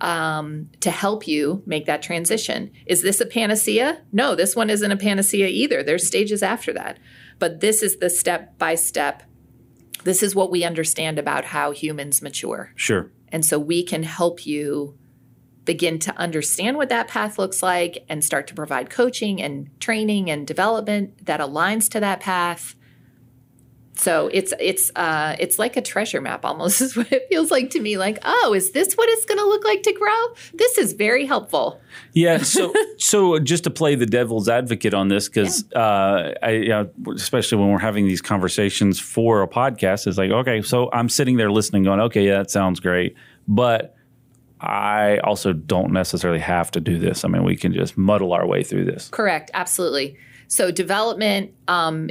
um, 0.01 0.69
to 0.79 0.91
help 0.91 1.27
you 1.27 1.61
make 1.65 1.85
that 1.85 2.01
transition. 2.01 2.71
Is 2.85 3.01
this 3.01 3.19
a 3.19 3.25
panacea? 3.25 4.01
No, 4.11 4.35
this 4.35 4.55
one 4.55 4.69
isn't 4.69 4.91
a 4.91 4.97
panacea 4.97 5.47
either. 5.47 5.83
There's 5.83 6.07
stages 6.07 6.41
after 6.41 6.73
that. 6.73 6.99
But 7.37 7.59
this 7.59 7.83
is 7.83 7.97
the 7.97 8.09
step 8.09 8.57
by 8.57 8.75
step. 8.75 9.23
This 10.03 10.23
is 10.23 10.35
what 10.35 10.51
we 10.51 10.63
understand 10.63 11.19
about 11.19 11.45
how 11.45 11.71
humans 11.71 12.21
mature. 12.21 12.71
Sure. 12.75 13.11
And 13.29 13.45
so 13.45 13.59
we 13.59 13.83
can 13.83 14.03
help 14.03 14.45
you 14.45 14.97
begin 15.65 15.99
to 15.99 16.17
understand 16.17 16.77
what 16.77 16.89
that 16.89 17.07
path 17.07 17.37
looks 17.37 17.61
like 17.61 18.03
and 18.09 18.23
start 18.23 18.47
to 18.47 18.55
provide 18.55 18.89
coaching 18.89 19.41
and 19.41 19.69
training 19.79 20.29
and 20.29 20.47
development 20.47 21.25
that 21.25 21.39
aligns 21.39 21.89
to 21.91 21.99
that 21.99 22.19
path. 22.19 22.75
So 23.99 24.29
it's 24.31 24.53
it's 24.59 24.91
uh, 24.95 25.35
it's 25.39 25.59
like 25.59 25.75
a 25.75 25.81
treasure 25.81 26.21
map 26.21 26.45
almost 26.45 26.79
is 26.85 26.95
what 26.95 27.11
it 27.11 27.27
feels 27.29 27.51
like 27.51 27.69
to 27.71 27.81
me. 27.81 27.97
Like, 27.97 28.17
oh, 28.23 28.53
is 28.55 28.71
this 28.71 28.93
what 28.93 29.09
it's 29.09 29.25
going 29.25 29.37
to 29.37 29.45
look 29.45 29.65
like 29.65 29.83
to 29.83 29.93
grow? 29.93 30.27
This 30.53 30.77
is 30.77 30.93
very 30.93 31.25
helpful. 31.25 31.81
Yeah. 32.13 32.37
So, 32.37 32.73
so 32.97 33.39
just 33.39 33.65
to 33.65 33.69
play 33.69 33.95
the 33.95 34.05
devil's 34.05 34.47
advocate 34.47 34.93
on 34.93 35.09
this, 35.09 35.27
because 35.27 35.65
uh, 35.73 36.33
I, 36.41 36.51
you 36.51 36.69
know, 36.69 36.89
especially 37.13 37.57
when 37.57 37.71
we're 37.71 37.79
having 37.79 38.07
these 38.07 38.21
conversations 38.21 38.99
for 38.99 39.41
a 39.41 39.47
podcast, 39.47 40.07
it's 40.07 40.17
like, 40.17 40.31
okay, 40.31 40.61
so 40.61 40.89
I'm 40.93 41.09
sitting 41.09 41.35
there 41.35 41.51
listening, 41.51 41.83
going, 41.83 41.99
okay, 41.99 42.25
yeah, 42.25 42.37
that 42.37 42.51
sounds 42.51 42.79
great, 42.79 43.15
but 43.47 43.95
I 44.61 45.17
also 45.19 45.51
don't 45.51 45.91
necessarily 45.91 46.39
have 46.39 46.71
to 46.71 46.79
do 46.79 46.97
this. 46.97 47.25
I 47.25 47.27
mean, 47.27 47.43
we 47.43 47.57
can 47.57 47.73
just 47.73 47.97
muddle 47.97 48.33
our 48.33 48.47
way 48.47 48.63
through 48.63 48.85
this. 48.85 49.09
Correct, 49.09 49.51
absolutely. 49.53 50.17
So 50.47 50.71
development 50.71 51.53
um, 51.67 52.09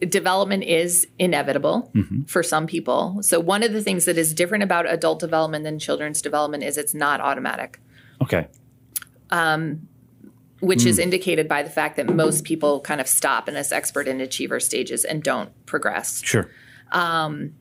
development 0.00 0.64
is 0.64 1.06
inevitable 1.18 1.90
mm-hmm. 1.94 2.22
for 2.22 2.42
some 2.42 2.66
people. 2.66 3.22
So 3.22 3.40
one 3.40 3.62
of 3.62 3.72
the 3.72 3.82
things 3.82 4.04
that 4.06 4.18
is 4.18 4.34
different 4.34 4.64
about 4.64 4.90
adult 4.90 5.20
development 5.20 5.64
than 5.64 5.78
children's 5.78 6.20
development 6.20 6.64
is 6.64 6.76
it's 6.76 6.94
not 6.94 7.20
automatic, 7.20 7.80
Okay. 8.22 8.48
Um, 9.30 9.88
which 10.60 10.86
is 10.86 10.96
hmm. 10.96 11.02
indicated 11.02 11.48
by 11.48 11.62
the 11.62 11.70
fact 11.70 11.96
that 11.96 12.14
most 12.14 12.44
people 12.44 12.80
kind 12.80 13.00
of 13.00 13.08
stop 13.08 13.48
in 13.48 13.54
this 13.54 13.72
expert 13.72 14.08
and 14.08 14.20
achiever 14.20 14.60
stages 14.60 15.04
and 15.04 15.22
don't 15.22 15.50
progress. 15.66 16.22
Sure. 16.24 16.50
Um, 16.92 17.54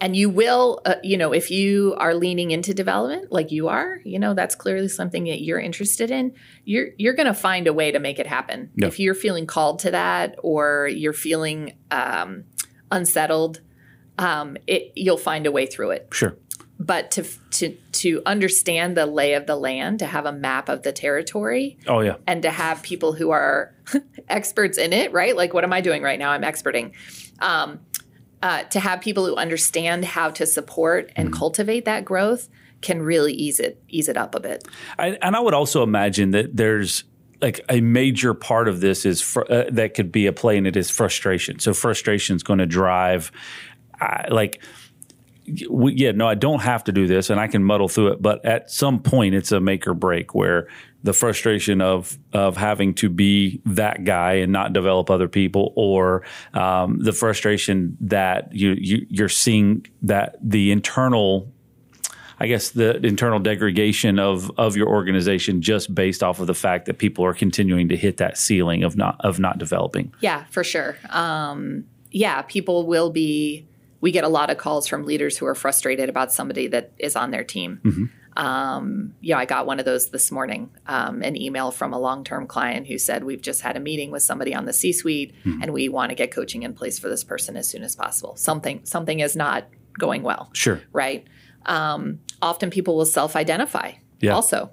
and 0.00 0.16
you 0.16 0.30
will 0.30 0.80
uh, 0.86 0.94
you 1.02 1.16
know 1.16 1.32
if 1.32 1.50
you 1.50 1.94
are 1.98 2.14
leaning 2.14 2.50
into 2.50 2.72
development 2.72 3.30
like 3.30 3.50
you 3.50 3.68
are 3.68 4.00
you 4.04 4.18
know 4.18 4.32
that's 4.34 4.54
clearly 4.54 4.88
something 4.88 5.24
that 5.24 5.42
you're 5.42 5.60
interested 5.60 6.10
in 6.10 6.32
you're 6.64 6.88
you're 6.98 7.14
going 7.14 7.26
to 7.26 7.34
find 7.34 7.66
a 7.66 7.72
way 7.72 7.90
to 7.92 7.98
make 7.98 8.18
it 8.18 8.26
happen 8.26 8.70
Yeah. 8.76 8.86
if 8.88 8.98
you're 8.98 9.14
feeling 9.14 9.46
called 9.46 9.80
to 9.80 9.90
that 9.90 10.36
or 10.42 10.88
you're 10.88 11.12
feeling 11.12 11.74
um, 11.90 12.44
unsettled 12.90 13.60
um, 14.18 14.56
it, 14.66 14.92
you'll 14.96 15.16
find 15.16 15.46
a 15.46 15.52
way 15.52 15.66
through 15.66 15.90
it 15.92 16.08
Sure. 16.12 16.36
but 16.78 17.10
to 17.12 17.22
to 17.50 17.76
to 17.92 18.22
understand 18.26 18.96
the 18.96 19.06
lay 19.06 19.34
of 19.34 19.46
the 19.46 19.56
land 19.56 19.98
to 20.00 20.06
have 20.06 20.26
a 20.26 20.32
map 20.32 20.68
of 20.68 20.82
the 20.82 20.92
territory 20.92 21.78
Oh 21.86 22.00
yeah. 22.00 22.16
and 22.26 22.42
to 22.42 22.50
have 22.50 22.82
people 22.82 23.12
who 23.12 23.30
are 23.30 23.74
experts 24.28 24.78
in 24.78 24.92
it, 24.92 25.12
right? 25.12 25.34
Like, 25.36 25.52
what 25.52 25.64
am 25.64 25.72
I 25.72 25.80
doing 25.80 26.00
right 26.02 26.18
now? 26.18 26.30
I'm 26.30 26.44
experting. 26.44 26.94
Um, 27.40 27.80
uh, 28.42 28.64
to 28.64 28.80
have 28.80 29.00
people 29.00 29.26
who 29.26 29.36
understand 29.36 30.04
how 30.04 30.30
to 30.30 30.46
support 30.46 31.12
and 31.16 31.32
cultivate 31.32 31.84
that 31.84 32.04
growth 32.04 32.48
can 32.80 33.02
really 33.02 33.34
ease 33.34 33.60
it 33.60 33.82
ease 33.88 34.08
it 34.08 34.16
up 34.16 34.34
a 34.34 34.40
bit. 34.40 34.66
I, 34.98 35.18
and 35.20 35.36
I 35.36 35.40
would 35.40 35.54
also 35.54 35.82
imagine 35.82 36.30
that 36.30 36.56
there's 36.56 37.04
like 37.42 37.60
a 37.68 37.80
major 37.80 38.34
part 38.34 38.68
of 38.68 38.80
this 38.80 39.04
is 39.04 39.20
fr- 39.20 39.50
uh, 39.50 39.64
that 39.70 39.94
could 39.94 40.12
be 40.12 40.26
a 40.26 40.32
play 40.32 40.58
and 40.58 40.66
it 40.66 40.76
is 40.76 40.90
frustration. 40.90 41.58
So 41.58 41.72
frustration 41.74 42.36
is 42.36 42.42
going 42.42 42.58
to 42.58 42.66
drive, 42.66 43.32
uh, 44.00 44.24
like, 44.30 44.62
we, 45.68 45.94
yeah, 45.94 46.12
no, 46.12 46.28
I 46.28 46.34
don't 46.34 46.60
have 46.60 46.84
to 46.84 46.92
do 46.92 47.06
this, 47.06 47.30
and 47.30 47.40
I 47.40 47.46
can 47.46 47.64
muddle 47.64 47.88
through 47.88 48.08
it. 48.08 48.22
But 48.22 48.44
at 48.44 48.70
some 48.70 49.00
point, 49.00 49.34
it's 49.34 49.52
a 49.52 49.60
make 49.60 49.86
or 49.86 49.94
break 49.94 50.34
where 50.34 50.68
the 51.02 51.12
frustration 51.12 51.80
of 51.80 52.18
of 52.32 52.56
having 52.56 52.94
to 52.94 53.08
be 53.08 53.60
that 53.64 54.04
guy 54.04 54.34
and 54.34 54.52
not 54.52 54.72
develop 54.72 55.10
other 55.10 55.28
people, 55.28 55.72
or 55.76 56.22
um, 56.54 56.98
the 57.00 57.12
frustration 57.12 57.96
that 58.00 58.54
you, 58.54 58.72
you 58.78 59.06
you're 59.08 59.28
seeing 59.28 59.86
that 60.02 60.36
the 60.42 60.72
internal 60.72 61.50
I 62.40 62.46
guess 62.46 62.70
the 62.70 62.96
internal 63.06 63.38
degradation 63.38 64.18
of 64.18 64.50
of 64.58 64.74
your 64.74 64.88
organization 64.88 65.60
just 65.60 65.94
based 65.94 66.22
off 66.22 66.40
of 66.40 66.46
the 66.46 66.54
fact 66.54 66.86
that 66.86 66.96
people 66.96 67.24
are 67.24 67.34
continuing 67.34 67.88
to 67.90 67.96
hit 67.96 68.16
that 68.16 68.38
ceiling 68.38 68.82
of 68.82 68.96
not 68.96 69.20
of 69.20 69.38
not 69.38 69.58
developing. 69.58 70.12
Yeah, 70.20 70.44
for 70.50 70.64
sure. 70.64 70.96
Um, 71.10 71.84
yeah, 72.10 72.42
people 72.42 72.86
will 72.86 73.10
be. 73.10 73.66
We 74.00 74.12
get 74.12 74.24
a 74.24 74.28
lot 74.28 74.50
of 74.50 74.56
calls 74.58 74.86
from 74.86 75.04
leaders 75.04 75.36
who 75.38 75.46
are 75.46 75.54
frustrated 75.54 76.08
about 76.08 76.32
somebody 76.32 76.68
that 76.68 76.92
is 76.98 77.16
on 77.16 77.30
their 77.30 77.44
team. 77.44 78.10
Um, 78.36 79.14
yeah, 79.20 79.38
I 79.38 79.44
got 79.44 79.66
one 79.66 79.78
of 79.80 79.84
those 79.84 80.10
this 80.10 80.30
morning. 80.30 80.70
Um, 80.86 81.22
an 81.22 81.36
email 81.36 81.70
from 81.70 81.92
a 81.92 81.98
long-term 81.98 82.46
client 82.46 82.86
who 82.86 82.96
said, 82.96 83.24
"We've 83.24 83.42
just 83.42 83.60
had 83.62 83.76
a 83.76 83.80
meeting 83.80 84.10
with 84.10 84.22
somebody 84.22 84.54
on 84.54 84.64
the 84.66 84.72
C-suite, 84.72 85.34
and 85.44 85.72
we 85.72 85.88
want 85.88 86.10
to 86.10 86.14
get 86.14 86.30
coaching 86.30 86.62
in 86.62 86.72
place 86.72 86.98
for 86.98 87.08
this 87.08 87.24
person 87.24 87.56
as 87.56 87.68
soon 87.68 87.82
as 87.82 87.96
possible. 87.96 88.36
Something 88.36 88.80
something 88.84 89.20
is 89.20 89.34
not 89.36 89.64
going 89.98 90.22
well." 90.22 90.50
Sure. 90.52 90.80
right? 90.92 91.26
Um, 91.66 92.20
often 92.40 92.70
people 92.70 92.96
will 92.96 93.04
self 93.04 93.36
identify 93.36 93.92
Yeah. 94.20 94.32
also. 94.34 94.70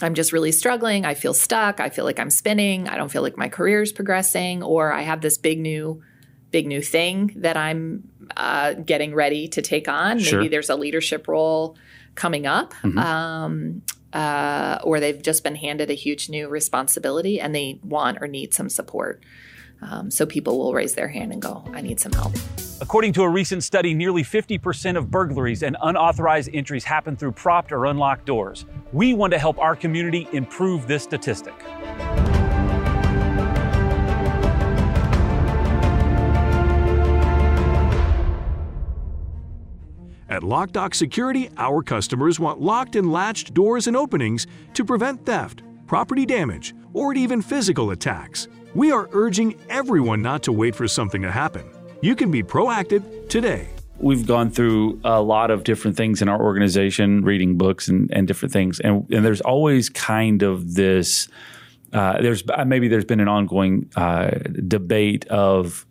I'm 0.00 0.14
just 0.14 0.32
really 0.32 0.52
struggling. 0.52 1.04
I 1.04 1.14
feel 1.14 1.34
stuck. 1.34 1.80
I 1.80 1.88
feel 1.90 2.04
like 2.04 2.20
I'm 2.20 2.30
spinning. 2.30 2.88
I 2.88 2.96
don't 2.96 3.10
feel 3.10 3.22
like 3.22 3.36
my 3.36 3.48
career 3.48 3.82
is 3.82 3.92
progressing, 3.92 4.62
or 4.62 4.92
I 4.92 5.02
have 5.02 5.20
this 5.20 5.36
big 5.36 5.58
new, 5.58 6.00
big 6.50 6.66
new 6.66 6.82
thing 6.82 7.32
that 7.36 7.56
I'm 7.56 8.08
uh, 8.36 8.74
getting 8.74 9.14
ready 9.14 9.48
to 9.48 9.62
take 9.62 9.88
on. 9.88 10.18
Sure. 10.18 10.38
Maybe 10.38 10.48
there's 10.48 10.70
a 10.70 10.76
leadership 10.76 11.28
role 11.28 11.76
coming 12.14 12.46
up, 12.46 12.74
um, 12.96 13.82
uh, 14.12 14.78
or 14.82 15.00
they've 15.00 15.22
just 15.22 15.44
been 15.44 15.54
handed 15.54 15.90
a 15.90 15.94
huge 15.94 16.28
new 16.28 16.48
responsibility 16.48 17.40
and 17.40 17.54
they 17.54 17.78
want 17.82 18.18
or 18.20 18.26
need 18.26 18.54
some 18.54 18.68
support. 18.68 19.22
Um, 19.80 20.10
so 20.10 20.26
people 20.26 20.58
will 20.58 20.74
raise 20.74 20.94
their 20.94 21.08
hand 21.08 21.32
and 21.32 21.40
go, 21.40 21.64
"I 21.72 21.80
need 21.80 22.00
some 22.00 22.12
help." 22.12 22.32
According 22.80 23.12
to 23.14 23.22
a 23.22 23.28
recent 23.28 23.62
study, 23.62 23.94
nearly 23.94 24.22
50% 24.22 24.96
of 24.96 25.10
burglaries 25.10 25.62
and 25.62 25.76
unauthorized 25.82 26.50
entries 26.52 26.84
happen 26.84 27.16
through 27.16 27.32
propped 27.32 27.72
or 27.72 27.86
unlocked 27.86 28.24
doors. 28.24 28.66
We 28.92 29.14
want 29.14 29.32
to 29.32 29.38
help 29.38 29.58
our 29.58 29.76
community 29.76 30.28
improve 30.32 30.86
this 30.86 31.02
statistic. 31.02 31.54
At 40.30 40.42
LockDock 40.42 40.94
Security, 40.94 41.48
our 41.56 41.82
customers 41.82 42.38
want 42.38 42.60
locked 42.60 42.96
and 42.96 43.10
latched 43.10 43.54
doors 43.54 43.86
and 43.86 43.96
openings 43.96 44.46
to 44.74 44.84
prevent 44.84 45.24
theft, 45.24 45.62
property 45.86 46.26
damage, 46.26 46.74
or 46.92 47.14
even 47.14 47.40
physical 47.40 47.92
attacks. 47.92 48.46
We 48.74 48.92
are 48.92 49.08
urging 49.12 49.58
everyone 49.70 50.20
not 50.20 50.42
to 50.42 50.52
wait 50.52 50.74
for 50.74 50.86
something 50.86 51.22
to 51.22 51.30
happen. 51.30 51.64
You 52.02 52.14
can 52.14 52.30
be 52.30 52.42
proactive 52.42 53.28
today. 53.30 53.70
We've 54.00 54.26
gone 54.26 54.50
through 54.50 55.00
a 55.02 55.20
lot 55.20 55.50
of 55.50 55.64
different 55.64 55.96
things 55.96 56.20
in 56.20 56.28
our 56.28 56.40
organization, 56.40 57.24
reading 57.24 57.56
books 57.56 57.88
and, 57.88 58.10
and 58.12 58.28
different 58.28 58.52
things, 58.52 58.80
and, 58.80 59.10
and 59.10 59.24
there's 59.24 59.40
always 59.40 59.88
kind 59.88 60.42
of 60.42 60.74
this. 60.74 61.28
Uh, 61.90 62.20
there's 62.20 62.44
uh, 62.50 62.66
maybe 62.66 62.88
there's 62.88 63.06
been 63.06 63.20
an 63.20 63.28
ongoing 63.28 63.90
uh, 63.96 64.28
debate 64.66 65.26
of 65.28 65.86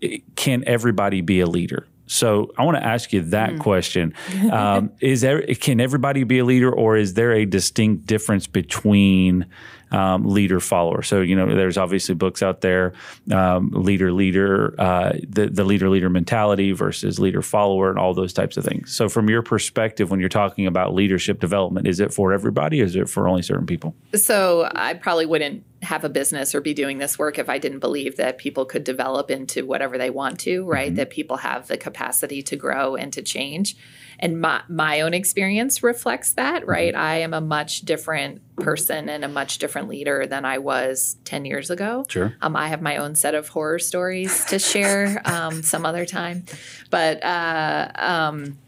eh, 0.00 0.18
can 0.36 0.62
everybody 0.66 1.20
be 1.20 1.40
a 1.40 1.46
leader? 1.46 1.88
So 2.06 2.52
I 2.56 2.64
want 2.64 2.76
to 2.76 2.84
ask 2.84 3.12
you 3.12 3.22
that 3.22 3.58
question: 3.58 4.14
um, 4.52 4.90
Is 5.00 5.20
there 5.20 5.42
can 5.54 5.80
everybody 5.80 6.24
be 6.24 6.38
a 6.38 6.44
leader, 6.44 6.72
or 6.72 6.96
is 6.96 7.14
there 7.14 7.32
a 7.32 7.44
distinct 7.44 8.06
difference 8.06 8.46
between 8.46 9.46
um, 9.90 10.24
leader 10.24 10.60
follower? 10.60 11.02
So 11.02 11.20
you 11.20 11.36
know, 11.36 11.46
there's 11.46 11.78
obviously 11.78 12.14
books 12.14 12.42
out 12.42 12.60
there, 12.60 12.92
um, 13.32 13.70
leader 13.70 14.12
leader, 14.12 14.74
uh, 14.80 15.12
the 15.28 15.48
the 15.48 15.64
leader 15.64 15.88
leader 15.88 16.10
mentality 16.10 16.72
versus 16.72 17.18
leader 17.18 17.42
follower, 17.42 17.90
and 17.90 17.98
all 17.98 18.14
those 18.14 18.32
types 18.32 18.56
of 18.56 18.64
things. 18.64 18.94
So 18.94 19.08
from 19.08 19.28
your 19.28 19.42
perspective, 19.42 20.10
when 20.10 20.20
you're 20.20 20.28
talking 20.28 20.66
about 20.66 20.94
leadership 20.94 21.40
development, 21.40 21.86
is 21.86 22.00
it 22.00 22.12
for 22.12 22.32
everybody? 22.32 22.82
Or 22.82 22.84
is 22.84 22.96
it 22.96 23.08
for 23.08 23.28
only 23.28 23.42
certain 23.42 23.66
people? 23.66 23.94
So 24.14 24.68
I 24.74 24.94
probably 24.94 25.26
wouldn't 25.26 25.64
have 25.82 26.04
a 26.04 26.08
business 26.08 26.54
or 26.54 26.60
be 26.60 26.74
doing 26.74 26.98
this 26.98 27.18
work 27.18 27.38
if 27.38 27.48
I 27.48 27.58
didn't 27.58 27.80
believe 27.80 28.16
that 28.16 28.38
people 28.38 28.64
could 28.64 28.84
develop 28.84 29.30
into 29.30 29.66
whatever 29.66 29.98
they 29.98 30.10
want 30.10 30.40
to, 30.40 30.64
right? 30.64 30.94
That 30.94 31.10
people 31.10 31.36
have 31.38 31.68
the 31.68 31.76
capacity 31.76 32.42
to 32.42 32.56
grow 32.56 32.96
and 32.96 33.12
to 33.12 33.22
change. 33.22 33.76
And 34.18 34.40
my, 34.40 34.62
my 34.68 35.02
own 35.02 35.14
experience 35.14 35.82
reflects 35.82 36.32
that, 36.32 36.66
right? 36.66 36.94
I 36.94 37.16
am 37.16 37.34
a 37.34 37.40
much 37.40 37.82
different 37.82 38.40
person 38.56 39.08
and 39.08 39.24
a 39.24 39.28
much 39.28 39.58
different 39.58 39.88
leader 39.88 40.26
than 40.26 40.44
I 40.44 40.58
was 40.58 41.16
10 41.24 41.44
years 41.44 41.70
ago. 41.70 42.04
Sure. 42.08 42.34
Um, 42.40 42.56
I 42.56 42.68
have 42.68 42.82
my 42.82 42.96
own 42.96 43.14
set 43.14 43.34
of 43.34 43.48
horror 43.48 43.78
stories 43.78 44.44
to 44.46 44.58
share 44.58 45.20
um, 45.26 45.62
some 45.62 45.84
other 45.84 46.06
time. 46.06 46.44
But 46.90 47.22
uh, 47.22 47.90
um, 47.94 48.58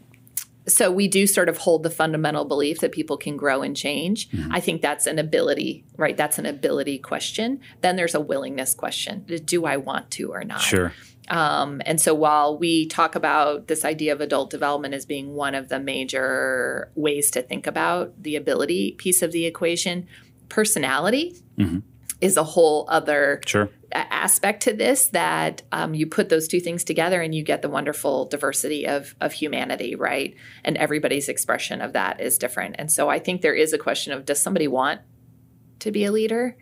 so 0.67 0.91
we 0.91 1.07
do 1.07 1.25
sort 1.27 1.49
of 1.49 1.57
hold 1.57 1.83
the 1.83 1.89
fundamental 1.89 2.45
belief 2.45 2.79
that 2.79 2.91
people 2.91 3.17
can 3.17 3.37
grow 3.37 3.61
and 3.61 3.75
change. 3.75 4.29
I 4.51 4.59
think 4.59 4.81
that's 4.81 5.07
an 5.07 5.17
ability, 5.19 5.83
right? 5.97 6.15
That's 6.15 6.37
an 6.37 6.45
ability 6.45 6.99
question. 6.99 7.59
Then 7.81 7.95
there's 7.95 8.15
a 8.15 8.19
willingness 8.19 8.73
question. 8.73 9.25
Do 9.45 9.65
I 9.65 9.77
want 9.77 10.11
to 10.11 10.31
or 10.31 10.43
not? 10.43 10.61
Sure. 10.61 10.93
Um, 11.29 11.81
and 11.85 12.01
so 12.01 12.13
while 12.13 12.57
we 12.57 12.87
talk 12.87 13.15
about 13.15 13.67
this 13.67 13.85
idea 13.85 14.13
of 14.13 14.21
adult 14.21 14.49
development 14.49 14.93
as 14.93 15.05
being 15.05 15.33
one 15.35 15.53
of 15.55 15.69
the 15.69 15.79
major 15.79 16.91
ways 16.95 17.29
to 17.31 17.41
think 17.41 17.67
about 17.67 18.21
the 18.21 18.35
ability 18.35 18.93
piece 18.93 19.21
of 19.21 19.31
the 19.31 19.45
equation, 19.45 20.07
personality 20.49 21.35
is 22.21 22.35
a 22.35 22.43
whole 22.43 22.85
other 22.89 23.41
Sure. 23.45 23.69
aspect 23.93 24.63
to 24.63 24.73
this 24.73 25.07
that 25.09 25.61
um, 25.71 25.93
you 25.93 26.05
put 26.07 26.29
those 26.29 26.47
two 26.47 26.59
things 26.59 26.83
together 26.83 27.21
and 27.21 27.33
you 27.33 27.43
get 27.43 27.61
the 27.61 27.69
wonderful 27.69 28.25
diversity 28.25 28.87
of 28.87 29.15
of 29.21 29.31
humanity, 29.33 29.95
right? 29.95 30.35
And 30.63 30.77
everybody's 30.77 31.29
expression 31.29 31.81
of 31.81 31.93
that 31.93 32.19
is 32.19 32.37
different. 32.37 32.75
And 32.79 32.91
so 32.91 33.07
I 33.09 33.19
think 33.19 33.41
there 33.41 33.53
is 33.53 33.71
a 33.71 33.77
question 33.77 34.13
of 34.13 34.25
does 34.25 34.41
somebody 34.41 34.67
want 34.67 35.01
to 35.79 35.91
be 35.91 36.05
a 36.05 36.11
leader? 36.11 36.57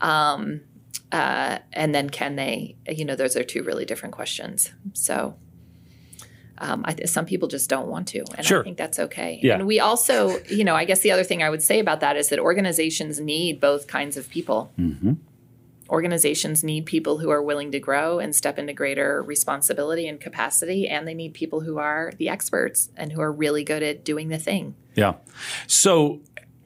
Um, 0.00 0.60
uh, 1.12 1.58
and 1.72 1.94
then 1.94 2.10
can 2.10 2.36
they? 2.36 2.76
You 2.88 3.04
know, 3.04 3.14
those 3.14 3.36
are 3.36 3.44
two 3.44 3.62
really 3.62 3.84
different 3.84 4.14
questions. 4.14 4.72
So. 4.94 5.36
Um, 6.58 6.84
I 6.86 6.92
th- 6.92 7.08
some 7.08 7.26
people 7.26 7.48
just 7.48 7.68
don't 7.68 7.88
want 7.88 8.06
to, 8.08 8.22
and 8.36 8.46
Sure. 8.46 8.60
I 8.60 8.62
think 8.62 8.76
that's 8.76 9.00
okay. 9.00 9.40
Yeah. 9.42 9.54
And 9.54 9.66
we 9.66 9.80
also, 9.80 10.38
you 10.44 10.62
know, 10.62 10.76
I 10.76 10.84
guess 10.84 11.00
the 11.00 11.10
other 11.10 11.24
thing 11.24 11.42
I 11.42 11.50
would 11.50 11.62
say 11.62 11.80
about 11.80 12.00
that 12.00 12.16
is 12.16 12.28
that 12.28 12.38
organizations 12.38 13.18
need 13.18 13.58
both 13.58 13.88
kinds 13.88 14.16
of 14.16 14.28
people 14.28 14.70
organizations 15.92 16.64
need 16.64 16.86
people 16.86 17.18
who 17.18 17.30
are 17.30 17.42
willing 17.42 17.70
to 17.70 17.78
grow 17.78 18.18
and 18.18 18.34
step 18.34 18.58
into 18.58 18.72
greater 18.72 19.22
responsibility 19.22 20.08
and 20.08 20.18
capacity, 20.18 20.88
and 20.88 21.06
they 21.06 21.12
need 21.12 21.34
people 21.34 21.60
who 21.60 21.78
are 21.78 22.12
the 22.16 22.30
experts 22.30 22.88
and 22.96 23.12
who 23.12 23.20
are 23.20 23.30
really 23.30 23.62
good 23.62 23.82
at 23.82 24.02
doing 24.02 24.28
the 24.28 24.38
thing. 24.38 24.74
Yeah. 24.94 25.14
So 25.66 26.20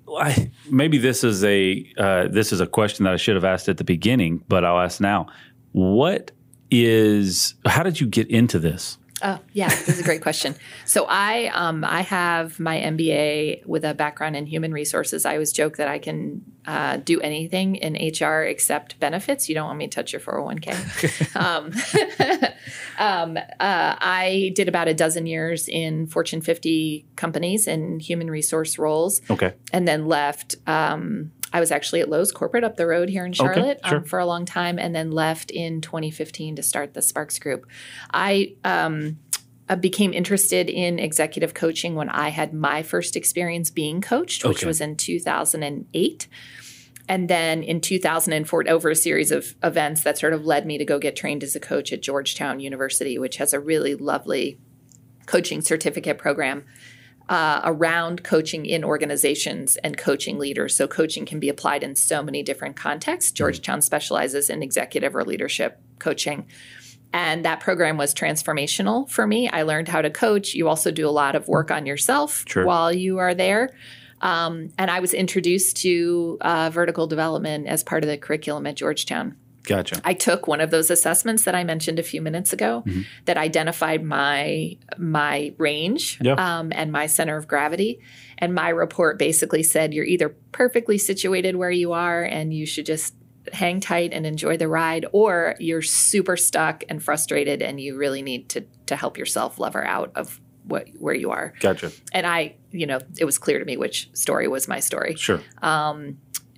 I, 0.09 0.50
maybe 0.70 0.98
this 0.98 1.24
is 1.24 1.44
a 1.44 1.84
uh, 1.98 2.28
this 2.28 2.52
is 2.52 2.61
a 2.61 2.66
question 2.66 3.04
that 3.04 3.14
I 3.14 3.16
should 3.16 3.34
have 3.34 3.44
asked 3.44 3.68
at 3.68 3.76
the 3.76 3.84
beginning, 3.84 4.42
but 4.48 4.64
I'll 4.64 4.80
ask 4.80 5.00
now. 5.00 5.26
What 5.72 6.30
is? 6.70 7.54
How 7.66 7.82
did 7.82 8.00
you 8.00 8.07
get 8.07 8.28
into 8.30 8.59
this? 8.59 8.98
Oh, 9.23 9.39
yeah, 9.55 9.69
this 9.69 9.89
is 9.89 10.01
a 10.01 10.05
great 10.05 10.23
question. 10.23 10.55
So 10.85 11.05
I 11.09 11.47
um, 11.49 11.85
I 11.85 12.03
have 12.03 12.61
my 12.61 12.79
MBA 12.79 13.67
with 13.67 13.85
a 13.85 13.93
background 13.93 14.37
in 14.37 14.47
human 14.47 14.73
resources. 14.73 15.27
I 15.27 15.33
always 15.33 15.53
joke 15.53 15.79
that 15.79 15.89
I 15.89 15.99
can 15.99 16.43
uh, 16.64 16.99
do 16.99 17.21
anything 17.21 17.77
in 17.77 17.95
HR 17.95 18.43
except 18.43 18.99
benefits. 19.01 19.49
You 19.49 19.55
don't 19.55 19.67
want 19.67 19.79
me 19.79 19.89
to 19.89 19.95
touch 19.95 20.12
your 20.12 20.21
401k. 20.21 21.37
um, 21.37 21.73
um, 22.99 23.37
uh, 23.37 23.97
I 24.01 24.53
did 24.55 24.69
about 24.69 24.89
a 24.89 24.95
dozen 24.95 25.27
years 25.27 25.69
in 25.69 26.07
Fortune 26.07 26.41
50 26.41 27.07
companies 27.17 27.67
in 27.67 28.01
human 28.01 28.31
resource 28.31 28.79
roles. 28.79 29.21
Okay. 29.31 29.55
And 29.73 29.87
then 29.87 30.07
left. 30.07 30.57
Um, 30.67 31.33
I 31.53 31.61
was 31.61 31.70
actually 31.70 32.01
at 32.01 32.09
Lowe's 32.09 32.32
corporate 32.32 32.64
up 32.64 32.76
the 32.76 32.86
road 32.86 33.09
here 33.09 33.24
in 33.24 33.32
Charlotte 33.32 33.80
sure. 33.84 33.99
um, 33.99 34.05
for 34.05 34.18
a 34.18 34.26
long 34.26 34.44
time, 34.44 34.78
and 34.78 34.94
then 34.94 35.11
left 35.11 35.51
in 35.51 35.80
2015 35.80 36.57
to 36.57 36.62
start 36.62 36.94
the 36.94 37.03
Sparks 37.03 37.38
Group. 37.38 37.66
I 38.12 38.55
um, 38.64 39.18
I 39.68 39.74
became 39.74 40.12
interested 40.12 40.70
in 40.70 40.99
executive 40.99 41.55
coaching 41.55 41.94
when 41.94 42.09
I 42.09 42.28
had 42.28 42.53
my 42.53 42.82
first 42.82 43.16
experience 43.16 43.70
being 43.70 44.01
coached, 44.01 44.44
which 44.44 44.59
Okay. 44.59 44.66
was 44.66 44.80
in 44.80 44.97
2008. 44.97 46.28
And 47.09 47.28
then 47.28 47.62
in 47.62 47.80
2004, 47.80 48.64
over 48.68 48.90
a 48.90 48.97
series 48.97 49.30
of 49.30 49.55
events 49.62 50.03
that 50.03 50.18
sort 50.18 50.32
of 50.32 50.44
led 50.44 50.66
me 50.66 50.76
to 50.78 50.84
go 50.84 50.99
get 50.99 51.14
trained 51.16 51.42
as 51.44 51.55
a 51.55 51.61
coach 51.61 51.92
at 51.92 52.03
Georgetown 52.03 52.59
University, 52.61 53.18
which 53.18 53.36
has 53.36 53.53
a 53.53 53.61
really 53.61 53.94
lovely 53.94 54.59
coaching 55.26 55.61
certificate 55.61 56.18
program 56.18 56.64
uh, 57.29 57.61
around 57.64 58.22
coaching 58.22 58.66
in 58.66 58.85
organizations 58.85 59.77
and 59.79 59.97
coaching 59.97 60.39
leaders. 60.39 60.77
So, 60.77 60.87
coaching 60.87 61.27
can 61.27 61.41
be 61.41 61.49
applied 61.49 61.83
in 61.83 61.97
so 61.97 62.22
many 62.22 62.43
different 62.43 62.77
contexts. 62.77 63.33
Georgetown 63.33 63.83
specializes 63.83 64.49
in 64.51 64.62
executive 64.62 65.16
or 65.16 65.24
leadership 65.24 65.81
coaching. 65.99 66.47
And 67.12 67.45
that 67.45 67.61
program 67.61 67.97
was 67.97 68.12
transformational 68.14 69.09
for 69.09 69.27
me. 69.27 69.49
I 69.49 69.62
learned 69.62 69.89
how 69.89 70.03
to 70.03 70.11
coach. 70.11 70.55
You 70.55 70.68
also 70.68 70.91
do 70.91 71.09
a 71.09 71.11
lot 71.11 71.35
of 71.35 71.49
work 71.49 71.70
on 71.70 71.87
yourself 71.87 72.45
Sure. 72.47 72.66
while 72.66 72.93
you 72.93 73.18
are 73.18 73.35
there. 73.35 73.70
Um, 74.20 74.70
and 74.79 74.91
I 74.91 75.01
was 75.01 75.14
introduced 75.14 75.77
to 75.79 76.39
uh, 76.41 76.70
vertical 76.70 77.07
development 77.07 77.66
as 77.66 77.83
part 77.83 78.03
of 78.03 78.11
the 78.11 78.18
curriculum 78.18 78.66
at 78.66 78.77
Georgetown. 78.77 79.37
Gotcha. 79.67 80.01
I 80.05 80.14
took 80.14 80.47
one 80.47 80.61
of 80.61 80.71
those 80.71 80.91
assessments 80.91 81.45
that 81.45 81.55
I 81.55 81.64
mentioned 81.64 81.99
a 81.99 82.03
few 82.03 82.23
minutes 82.23 82.53
ago 82.53 82.83
Mm-hmm. 82.87 83.03
that 83.27 83.37
identified 83.37 84.03
my 84.03 84.77
my 84.97 85.53
range 85.59 86.19
Yeah. 86.23 86.35
um, 86.35 86.73
and 86.75 86.91
my 86.93 87.07
center 87.07 87.37
of 87.37 87.47
gravity. 87.49 88.01
And 88.39 88.55
my 88.55 88.69
report 88.69 89.19
basically 89.19 89.62
said 89.62 89.93
you're 89.95 90.05
either 90.05 90.31
perfectly 90.53 90.99
situated 90.99 91.57
where 91.57 91.71
you 91.71 91.93
are 91.93 92.23
and 92.23 92.53
you 92.55 92.64
should 92.67 92.87
just 92.87 93.14
hang 93.53 93.81
tight 93.81 94.12
and 94.12 94.27
enjoy 94.27 94.57
the 94.57 94.67
ride, 94.69 95.07
or 95.12 95.55
you're 95.61 95.81
super 95.83 96.37
stuck 96.37 96.83
and 96.89 97.01
frustrated 97.03 97.62
and 97.62 97.81
you 97.81 97.97
really 97.97 98.23
need 98.23 98.49
to 98.51 98.62
to 98.87 98.97
help 98.97 99.19
yourself 99.19 99.59
lever 99.59 99.85
out 99.85 100.11
of 100.17 100.41
what 100.64 100.89
where 100.99 101.14
you 101.14 101.31
are. 101.31 101.55
Gotcha. 101.61 101.93
And 102.12 102.27
I, 102.27 102.57
you 102.73 102.87
know, 102.87 102.99
it 103.19 103.25
was 103.25 103.39
clear 103.39 103.59
to 103.61 103.64
me 103.64 103.77
which 103.77 104.11
story 104.14 104.49
was 104.49 104.67
my 104.67 104.81
story 104.81 105.14
Sure. 105.14 105.41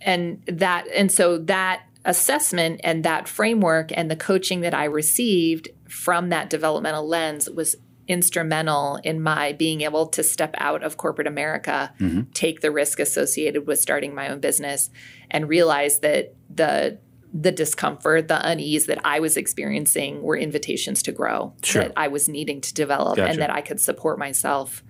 and 0.01 0.43
that 0.47 0.87
and 0.95 1.11
so 1.13 1.39
that 1.39 1.83
assessment 2.09 2.81
and 2.83 3.05
that 3.05 3.29
framework 3.29 3.91
and 3.95 4.11
the 4.11 4.17
coaching 4.17 4.63
that 4.63 4.73
I 4.73 4.85
received 4.85 5.69
from 5.89 6.31
that 6.31 6.49
developmental 6.49 7.07
lens 7.07 7.51
was 7.51 7.77
instrumental 8.09 8.99
in 9.05 9.21
my 9.21 9.53
being 9.53 9.83
able 9.83 10.07
to 10.07 10.23
step 10.23 10.55
out 10.57 10.83
of 10.83 10.97
corporate 10.97 11.27
America, 11.27 11.93
mm-hmm. 12.01 12.23
take 12.33 12.63
the 12.63 12.71
risk 12.71 12.99
associated 12.99 13.67
with 13.67 13.79
starting 13.79 14.15
my 14.15 14.31
own 14.31 14.41
business 14.41 14.89
and 15.31 15.49
realize 15.49 16.01
that 16.01 16.35
the 16.51 16.99
the 17.31 17.53
discomfort, 17.53 18.27
the 18.27 18.49
unease 18.51 18.87
that 18.87 18.99
I 19.05 19.21
was 19.21 19.37
experiencing 19.37 20.23
were 20.23 20.35
invitations 20.35 21.03
to 21.03 21.13
grow 21.13 21.53
Sure. 21.63 21.83
that 21.83 21.93
I 21.95 22.09
was 22.09 22.27
needing 22.27 22.63
to 22.63 22.73
develop 22.73 23.19
Gotcha. 23.19 23.31
and 23.31 23.39
that 23.43 23.51
I 23.51 23.61
could 23.61 23.81
support 23.81 24.19
myself 24.19 24.83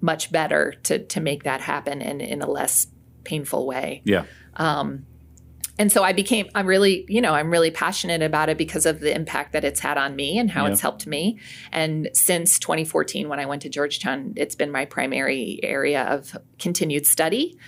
much 0.00 0.32
better 0.32 0.72
to 0.84 0.98
to 0.98 1.20
make 1.20 1.42
that 1.42 1.60
happen 1.60 2.00
and 2.00 2.22
in 2.22 2.40
a 2.40 2.50
less 2.50 2.86
painful 3.24 3.66
way. 3.66 4.00
Yeah. 4.06 4.24
Um, 4.56 5.04
And 5.78 5.90
so 5.90 6.04
I 6.04 6.12
became, 6.12 6.48
I'm 6.54 6.66
really, 6.66 7.04
you 7.08 7.20
know, 7.20 7.34
I'm 7.34 7.50
really 7.50 7.70
passionate 7.70 8.22
about 8.22 8.48
it 8.48 8.56
because 8.56 8.86
of 8.86 9.00
the 9.00 9.14
impact 9.14 9.52
that 9.52 9.64
it's 9.64 9.80
had 9.80 9.98
on 9.98 10.14
me 10.14 10.38
and 10.38 10.50
how 10.50 10.66
Yeah. 10.66 10.72
it's 10.72 10.80
helped 10.80 11.06
me. 11.06 11.38
And 11.72 12.10
since 12.12 12.58
2014, 12.58 13.28
when 13.28 13.40
I 13.40 13.46
went 13.46 13.62
to 13.62 13.68
Georgetown, 13.68 14.34
it's 14.36 14.54
been 14.54 14.70
my 14.70 14.84
primary 14.84 15.58
area 15.62 16.04
of 16.04 16.36
continued 16.58 17.06
study 17.06 17.58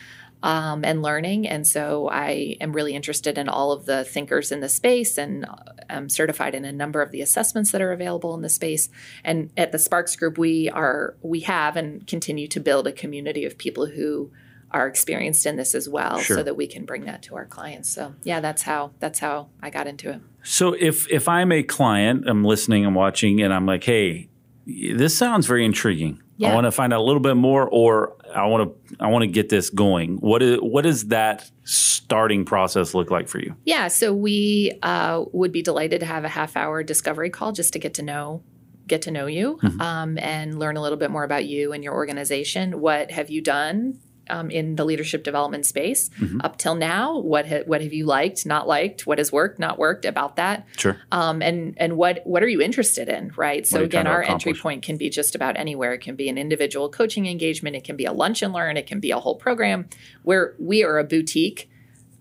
um, 0.42 0.84
and 0.84 1.02
learning. 1.02 1.48
And 1.48 1.66
so 1.66 2.08
I 2.08 2.56
am 2.60 2.72
really 2.72 2.94
interested 2.94 3.38
in 3.38 3.48
all 3.48 3.72
of 3.72 3.86
the 3.86 4.04
thinkers 4.04 4.52
in 4.52 4.60
the 4.60 4.68
space 4.68 5.18
and 5.18 5.44
I'm 5.90 6.08
certified 6.08 6.54
in 6.54 6.64
a 6.64 6.72
number 6.72 7.02
of 7.02 7.10
the 7.10 7.22
assessments 7.22 7.72
that 7.72 7.80
are 7.80 7.90
available 7.92 8.34
in 8.34 8.42
the 8.42 8.48
space. 8.48 8.88
And 9.24 9.50
at 9.56 9.72
the 9.72 9.78
Sparks 9.78 10.14
Group, 10.14 10.38
we 10.38 10.70
are, 10.70 11.16
we 11.22 11.40
have 11.40 11.76
and 11.76 12.06
continue 12.06 12.46
to 12.48 12.60
build 12.60 12.86
a 12.86 12.92
community 12.92 13.44
of 13.44 13.58
people 13.58 13.86
who 13.86 14.30
are 14.70 14.86
experienced 14.86 15.46
in 15.46 15.56
this 15.56 15.74
as 15.74 15.88
well 15.88 16.18
Sure. 16.18 16.38
so 16.38 16.42
that 16.42 16.56
we 16.56 16.66
can 16.66 16.84
bring 16.84 17.04
that 17.04 17.22
to 17.22 17.36
our 17.36 17.46
clients. 17.46 17.88
So 17.88 18.14
yeah, 18.24 18.40
that's 18.40 18.62
how 18.62 18.92
that's 18.98 19.18
how 19.18 19.48
I 19.62 19.70
got 19.70 19.86
into 19.86 20.10
it. 20.10 20.20
So 20.42 20.74
if 20.78 21.10
if 21.10 21.28
I'm 21.28 21.52
a 21.52 21.62
client, 21.62 22.28
I'm 22.28 22.44
listening, 22.44 22.84
I'm 22.84 22.94
watching, 22.94 23.40
and 23.40 23.52
I'm 23.52 23.66
like, 23.66 23.84
hey, 23.84 24.28
this 24.66 25.16
sounds 25.16 25.46
very 25.46 25.64
intriguing. 25.64 26.20
I 26.44 26.54
want 26.54 26.64
to 26.66 26.72
find 26.72 26.92
out 26.92 27.00
a 27.00 27.02
little 27.02 27.20
bit 27.20 27.36
more, 27.36 27.66
or 27.66 28.16
I 28.34 28.46
want 28.46 28.70
to 28.88 28.96
I 29.00 29.08
want 29.08 29.22
to 29.22 29.26
get 29.28 29.48
this 29.48 29.70
going. 29.70 30.16
What 30.18 30.42
is 30.42 30.58
what 30.60 30.82
does 30.82 31.06
that 31.06 31.50
starting 31.64 32.44
process 32.44 32.92
look 32.92 33.10
like 33.10 33.28
for 33.28 33.38
you? 33.38 33.56
Yeah, 33.64 33.88
so 33.88 34.12
we 34.12 34.78
uh, 34.82 35.24
would 35.32 35.50
be 35.52 35.62
delighted 35.62 36.00
to 36.00 36.06
have 36.06 36.24
a 36.24 36.28
half 36.28 36.56
hour 36.56 36.82
discovery 36.82 37.30
call 37.30 37.52
just 37.52 37.72
to 37.72 37.78
get 37.78 37.94
to 37.94 38.02
know 38.02 38.42
get 38.86 39.02
to 39.02 39.10
know 39.10 39.26
you 39.26 39.58
um, 39.80 40.16
and 40.18 40.60
learn 40.60 40.76
a 40.76 40.82
little 40.82 40.98
bit 40.98 41.10
more 41.10 41.24
about 41.24 41.44
you 41.46 41.72
and 41.72 41.82
your 41.82 41.94
organization. 41.94 42.80
What 42.80 43.10
have 43.10 43.30
you 43.30 43.40
done 43.40 43.98
um, 44.28 44.50
in 44.50 44.76
the 44.76 44.84
leadership 44.84 45.24
development 45.24 45.66
space 45.66 46.10
up 46.40 46.58
till 46.58 46.74
now? 46.74 47.18
What 47.18 47.46
ha- 47.48 47.62
what 47.66 47.80
have 47.82 47.92
you 47.92 48.06
liked, 48.06 48.46
not 48.46 48.66
liked? 48.68 49.06
What 49.06 49.18
has 49.18 49.32
worked, 49.32 49.58
not 49.58 49.78
worked 49.78 50.04
about 50.04 50.36
that? 50.36 50.66
Sure. 50.76 50.96
um, 51.12 51.42
and 51.42 51.74
and 51.78 51.96
what 51.96 52.20
what 52.24 52.42
are 52.42 52.48
you 52.48 52.60
interested 52.60 53.08
in 53.08 53.32
right 53.36 53.66
so 53.66 53.82
again 53.82 54.06
our 54.06 54.22
entry 54.22 54.54
point 54.54 54.82
can 54.82 54.96
be 54.96 55.08
just 55.10 55.34
about 55.34 55.56
anywhere 55.56 55.92
it 55.94 56.00
can 56.00 56.16
be 56.16 56.28
an 56.28 56.38
individual 56.38 56.88
coaching 56.88 57.26
engagement 57.26 57.76
it 57.76 57.84
can 57.84 57.96
be 57.96 58.04
a 58.04 58.12
lunch 58.12 58.42
and 58.42 58.52
learn 58.52 58.76
it 58.76 58.86
can 58.86 59.00
be 59.00 59.10
a 59.10 59.18
whole 59.18 59.36
program 59.36 59.88
where 60.22 60.54
we 60.58 60.84
are 60.84 60.98
a 60.98 61.04
boutique 61.04 61.70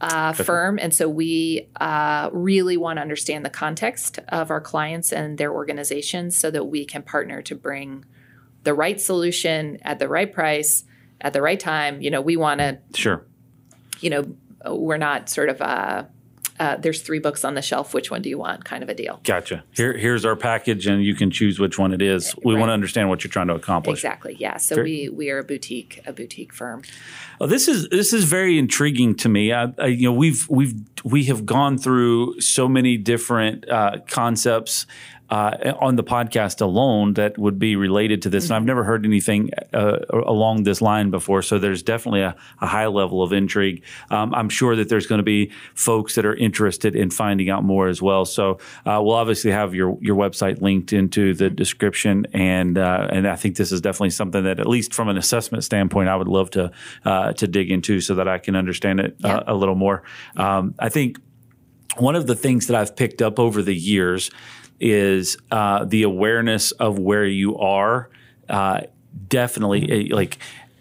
uh, 0.02 0.34
firm 0.34 0.78
and 0.80 0.94
so 0.94 1.08
we 1.08 1.68
uh, 1.80 2.30
really 2.34 2.78
want 2.78 2.98
to 2.98 3.02
understand 3.02 3.46
the 3.46 3.50
context 3.50 4.20
of 4.30 4.52
our 4.52 4.62
clients 4.62 5.12
and 5.12 5.38
their 5.38 5.54
organizations 5.54 6.36
so 6.36 6.52
that 6.52 6.66
we 6.66 6.86
can 6.86 7.02
partner 7.02 7.42
to 7.42 7.56
bring 7.56 8.06
the 8.64 8.74
right 8.74 9.00
solution 9.00 9.78
at 9.84 10.00
the 10.00 10.08
right 10.08 10.34
price 10.34 10.84
at 11.22 11.34
the 11.34 11.42
right 11.42 11.60
time 11.60 12.02
you 12.02 12.10
know 12.12 12.22
we 12.22 12.36
want 12.38 12.60
to 12.60 12.78
Sure. 12.94 13.26
you 14.00 14.10
know 14.10 14.24
we're 14.74 14.98
not 14.98 15.30
sort 15.30 15.50
of 15.50 15.62
uh, 15.62 16.04
uh, 16.60 16.78
there's 16.78 17.02
three 17.02 17.20
books 17.20 17.44
on 17.44 17.54
the 17.54 17.62
shelf 17.62 17.94
which 17.94 18.10
one 18.10 18.22
do 18.22 18.30
you 18.30 18.38
want 18.38 18.64
kind 18.64 18.82
of 18.82 18.88
a 18.90 18.94
deal 18.94 19.20
Gotcha. 19.26 19.64
Here, 19.76 19.96
here's 19.98 20.24
our 20.26 20.36
package, 20.38 20.88
and 20.88 21.04
you 21.04 21.14
can 21.14 21.30
choose 21.30 21.60
which 21.60 21.78
one 21.78 21.92
it 21.94 22.02
is. 22.02 22.34
We 22.46 22.54
Right. 22.54 22.60
want 22.62 22.70
to 22.70 22.74
understand 22.74 23.10
what 23.10 23.24
you're 23.24 23.32
trying 23.32 23.48
to 23.48 23.56
accomplish. 23.56 24.00
Exactly. 24.00 24.38
Yeah. 24.40 24.56
So 24.58 24.76
Very- 24.76 25.10
we 25.10 25.10
we 25.10 25.30
are 25.32 25.40
a 25.40 25.44
boutique 25.44 26.00
a 26.06 26.14
boutique 26.14 26.54
firm. 26.54 26.84
Well, 27.40 27.50
this 27.50 27.68
is 27.68 27.90
this 27.90 28.14
is 28.14 28.24
very 28.24 28.58
intriguing 28.58 29.16
to 29.16 29.28
me. 29.30 29.52
I, 29.52 29.74
I, 29.78 29.88
you 29.88 30.04
know, 30.10 30.14
we've 30.14 30.48
we've 30.50 30.74
we 31.04 31.26
have 31.26 31.46
gone 31.46 31.78
through 31.78 32.40
so 32.40 32.70
many 32.70 32.96
different 32.98 33.68
uh, 33.70 33.98
concepts 34.08 34.88
uh, 35.30 35.74
on 35.80 35.96
the 35.96 36.04
podcast 36.04 36.62
alone 36.62 37.14
that 37.16 37.38
would 37.38 37.58
be 37.58 37.76
related 37.76 38.22
to 38.24 38.30
this, 38.30 38.46
and 38.46 38.54
I've 38.54 38.66
never 38.66 38.84
heard 38.84 39.06
anything 39.06 39.50
uh, 39.74 39.98
along 40.12 40.64
this 40.64 40.82
line 40.82 41.10
before. 41.10 41.42
So 41.42 41.58
there's 41.58 41.82
definitely 41.84 42.22
a, 42.22 42.36
a 42.62 42.68
high 42.68 42.88
level 42.88 43.24
of 43.24 43.34
intrigue. 43.34 43.84
Um, 44.12 44.34
I'm 44.36 44.50
sure 44.50 44.76
that 44.76 44.90
there's 44.90 45.08
going 45.08 45.20
to 45.20 45.24
be 45.24 45.52
folks 45.74 46.16
that 46.16 46.26
are 46.26 46.36
interested 46.36 46.96
in 46.96 47.10
finding 47.10 47.50
out 47.50 47.64
more 47.64 47.88
as 47.88 48.02
well. 48.02 48.26
So 48.26 48.60
uh, 48.86 49.02
we'll 49.04 49.14
obviously 49.16 49.52
have 49.52 49.74
your 49.74 49.98
your 50.02 50.16
website 50.16 50.62
linked 50.62 50.94
into 50.94 51.34
the 51.34 51.50
description, 51.50 52.26
and 52.34 52.78
uh, 52.78 53.08
and 53.12 53.28
I 53.28 53.36
think 53.36 53.56
this 53.58 53.72
is 53.72 53.82
definitely 53.82 54.12
something 54.12 54.44
that, 54.44 54.60
at 54.60 54.68
least 54.68 54.94
from 54.94 55.10
an 55.10 55.18
assessment 55.18 55.64
standpoint, 55.64 56.10
I 56.10 56.16
would 56.16 56.28
love 56.28 56.50
to 56.52 56.72
uh, 57.04 57.34
to 57.34 57.48
dig 57.48 57.72
into 57.72 58.00
so 58.02 58.16
that 58.16 58.28
I 58.28 58.38
can 58.38 58.56
understand 58.56 59.00
it 59.00 59.16
Yeah. 59.20 59.38
uh, 59.38 59.44
a 59.48 59.56
little 59.56 59.76
more. 59.76 60.04
Um, 60.38 60.76
I 60.80 60.90
think 60.90 61.18
one 61.98 62.16
of 62.16 62.28
the 62.28 62.36
things 62.36 62.68
that 62.68 62.76
I've 62.76 62.96
picked 62.96 63.22
up 63.22 63.40
over 63.40 63.62
the 63.62 63.74
years 63.76 64.30
is 64.80 65.38
uh, 65.52 65.86
the 65.86 66.04
awareness 66.04 66.72
of 66.72 67.00
where 67.00 67.26
you 67.26 67.58
are. 67.58 68.10
Uh, 68.50 68.82
definitely, 69.28 70.10
eh, 70.12 70.16
like 70.16 70.38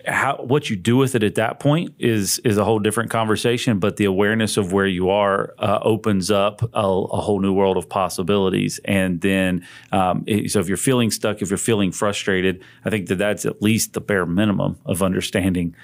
how 0.06 0.36
what 0.36 0.68
you 0.68 0.76
do 0.76 0.96
with 0.96 1.14
it 1.14 1.22
at 1.22 1.36
that 1.36 1.60
point 1.60 1.94
is 1.98 2.38
is 2.40 2.58
a 2.58 2.64
whole 2.64 2.78
different 2.78 3.10
conversation. 3.10 3.78
But 3.78 3.96
the 3.96 4.04
awareness 4.04 4.56
of 4.56 4.72
where 4.72 4.86
you 4.86 5.10
are 5.10 5.54
uh, 5.58 5.78
opens 5.82 6.30
up 6.30 6.62
a, 6.62 6.86
a, 6.86 7.20
whole 7.20 7.40
new 7.40 7.52
world 7.52 7.76
of 7.76 7.88
possibilities. 7.88 8.80
And 8.84 9.20
then, 9.20 9.66
um, 9.92 10.24
so 10.48 10.60
if 10.60 10.68
you're 10.68 10.76
feeling 10.76 11.10
stuck, 11.10 11.42
if 11.42 11.50
you're 11.50 11.56
feeling 11.56 11.92
frustrated, 11.92 12.62
I 12.84 12.90
think 12.90 13.08
that 13.08 13.16
that's 13.16 13.46
at 13.46 13.62
least 13.62 13.94
the 13.94 14.00
bare 14.00 14.26
minimum 14.26 14.78
of 14.84 15.02
understanding 15.02 15.74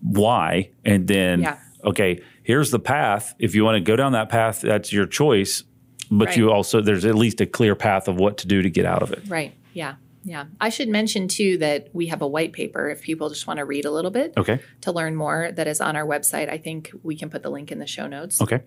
why. 0.00 0.70
And 0.84 1.08
then, 1.08 1.42
yeah. 1.42 1.58
okay, 1.84 2.22
here's 2.42 2.70
the 2.70 2.78
path. 2.78 3.34
If 3.38 3.54
you 3.54 3.64
want 3.64 3.76
to 3.76 3.80
go 3.80 3.96
down 3.96 4.12
that 4.12 4.28
path, 4.28 4.60
that's 4.60 4.92
your 4.92 5.06
choice. 5.06 5.64
But 6.10 6.28
Right. 6.28 6.36
you 6.36 6.50
also 6.50 6.80
there's 6.80 7.04
at 7.04 7.14
least 7.14 7.40
a 7.40 7.46
clear 7.46 7.74
path 7.74 8.08
of 8.08 8.16
what 8.16 8.38
to 8.38 8.46
do 8.46 8.62
to 8.62 8.70
get 8.70 8.84
out 8.84 9.02
of 9.02 9.12
it. 9.12 9.22
Right. 9.28 9.54
Yeah. 9.72 9.94
Yeah. 10.26 10.44
I 10.60 10.70
should 10.70 10.88
mention 10.88 11.28
too 11.28 11.58
that 11.58 11.88
we 11.92 12.06
have 12.06 12.22
a 12.22 12.26
white 12.26 12.52
paper 12.54 12.88
if 12.88 13.02
people 13.02 13.28
just 13.28 13.46
want 13.46 13.58
to 13.58 13.64
read 13.64 13.84
a 13.84 13.90
little 13.90 14.10
bit 14.10 14.32
Okay. 14.38 14.58
to 14.82 14.92
learn 14.92 15.14
more 15.16 15.52
that 15.52 15.66
is 15.66 15.80
on 15.82 15.96
our 15.96 16.06
website. 16.06 16.48
I 16.50 16.56
think 16.58 16.90
we 17.02 17.14
can 17.16 17.28
put 17.28 17.42
the 17.42 17.50
link 17.50 17.70
in 17.70 17.78
the 17.78 17.86
show 17.86 18.06
notes. 18.06 18.40
Okay. 18.40 18.60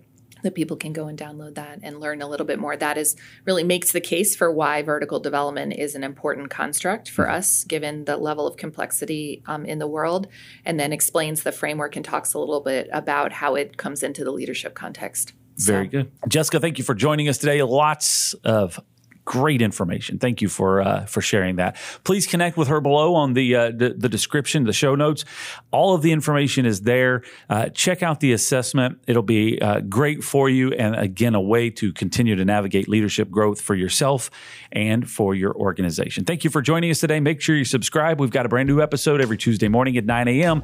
that 0.44 0.54
people 0.54 0.76
can 0.76 0.92
go 0.92 1.08
and 1.08 1.18
download 1.18 1.56
that 1.56 1.80
and 1.82 1.98
learn 1.98 2.22
a 2.22 2.28
little 2.28 2.46
bit 2.46 2.60
more. 2.60 2.76
That 2.76 2.96
is 2.96 3.16
really 3.44 3.64
makes 3.64 3.90
the 3.90 4.00
case 4.00 4.36
for 4.36 4.52
why 4.52 4.82
vertical 4.82 5.18
development 5.18 5.72
is 5.72 5.96
an 5.96 6.04
important 6.04 6.48
construct 6.48 7.10
for 7.10 7.28
us, 7.28 7.64
given 7.64 8.04
the 8.04 8.16
level 8.16 8.46
of 8.46 8.56
complexity 8.56 9.42
um, 9.46 9.64
in 9.64 9.80
the 9.80 9.88
world, 9.88 10.28
and 10.64 10.78
then 10.78 10.92
explains 10.92 11.42
the 11.42 11.50
framework 11.50 11.96
and 11.96 12.04
talks 12.04 12.34
a 12.34 12.38
little 12.38 12.60
bit 12.60 12.88
about 12.92 13.32
how 13.32 13.56
it 13.56 13.76
comes 13.78 14.04
into 14.04 14.22
the 14.22 14.30
leadership 14.30 14.74
context. 14.76 15.32
So- 15.58 15.72
Very 15.72 15.86
good. 15.88 16.10
Jessica, 16.28 16.60
thank 16.60 16.78
you 16.78 16.84
for 16.84 16.94
joining 16.94 17.28
us 17.28 17.36
today. 17.38 17.62
Lots 17.62 18.34
of 18.44 18.80
great 19.24 19.60
information. 19.60 20.18
Thank 20.18 20.40
you 20.40 20.48
for 20.48 20.80
uh, 20.80 21.04
for 21.04 21.20
sharing 21.20 21.56
that. 21.56 21.76
Please 22.02 22.26
connect 22.26 22.56
with 22.56 22.68
her 22.68 22.80
below 22.80 23.14
on 23.14 23.34
the, 23.34 23.54
uh, 23.54 23.70
the 23.72 23.90
the 23.90 24.08
description, 24.08 24.64
the 24.64 24.72
show 24.72 24.94
notes. 24.94 25.26
All 25.70 25.94
of 25.94 26.00
the 26.00 26.12
information 26.12 26.64
is 26.64 26.80
there. 26.82 27.22
Uh, 27.50 27.68
check 27.68 28.02
out 28.02 28.20
the 28.20 28.32
assessment. 28.32 28.98
It'll 29.06 29.22
be 29.22 29.60
uh, 29.60 29.80
great 29.80 30.24
for 30.24 30.48
you, 30.48 30.72
and 30.72 30.96
again, 30.96 31.34
a 31.34 31.42
way 31.42 31.68
to 31.70 31.92
continue 31.92 32.36
to 32.36 32.44
navigate 32.46 32.88
leadership 32.88 33.28
growth 33.30 33.60
for 33.60 33.74
yourself 33.74 34.30
and 34.72 35.06
for 35.10 35.34
your 35.34 35.54
organization. 35.54 36.24
Thank 36.24 36.42
you 36.42 36.48
for 36.48 36.62
joining 36.62 36.90
us 36.90 37.00
today. 37.00 37.20
Make 37.20 37.42
sure 37.42 37.54
you 37.54 37.66
subscribe. 37.66 38.20
We've 38.20 38.30
got 38.30 38.46
a 38.46 38.48
brand 38.48 38.66
new 38.68 38.80
episode 38.80 39.20
every 39.20 39.36
Tuesday 39.36 39.68
morning 39.68 39.98
at 39.98 40.06
9 40.06 40.26
a.m. 40.28 40.62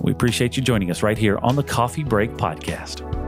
We 0.00 0.12
appreciate 0.12 0.56
you 0.56 0.62
joining 0.62 0.90
us 0.90 1.02
right 1.02 1.18
here 1.18 1.36
on 1.42 1.56
the 1.56 1.62
Coffee 1.62 2.04
Break 2.04 2.30
Podcast. 2.30 3.21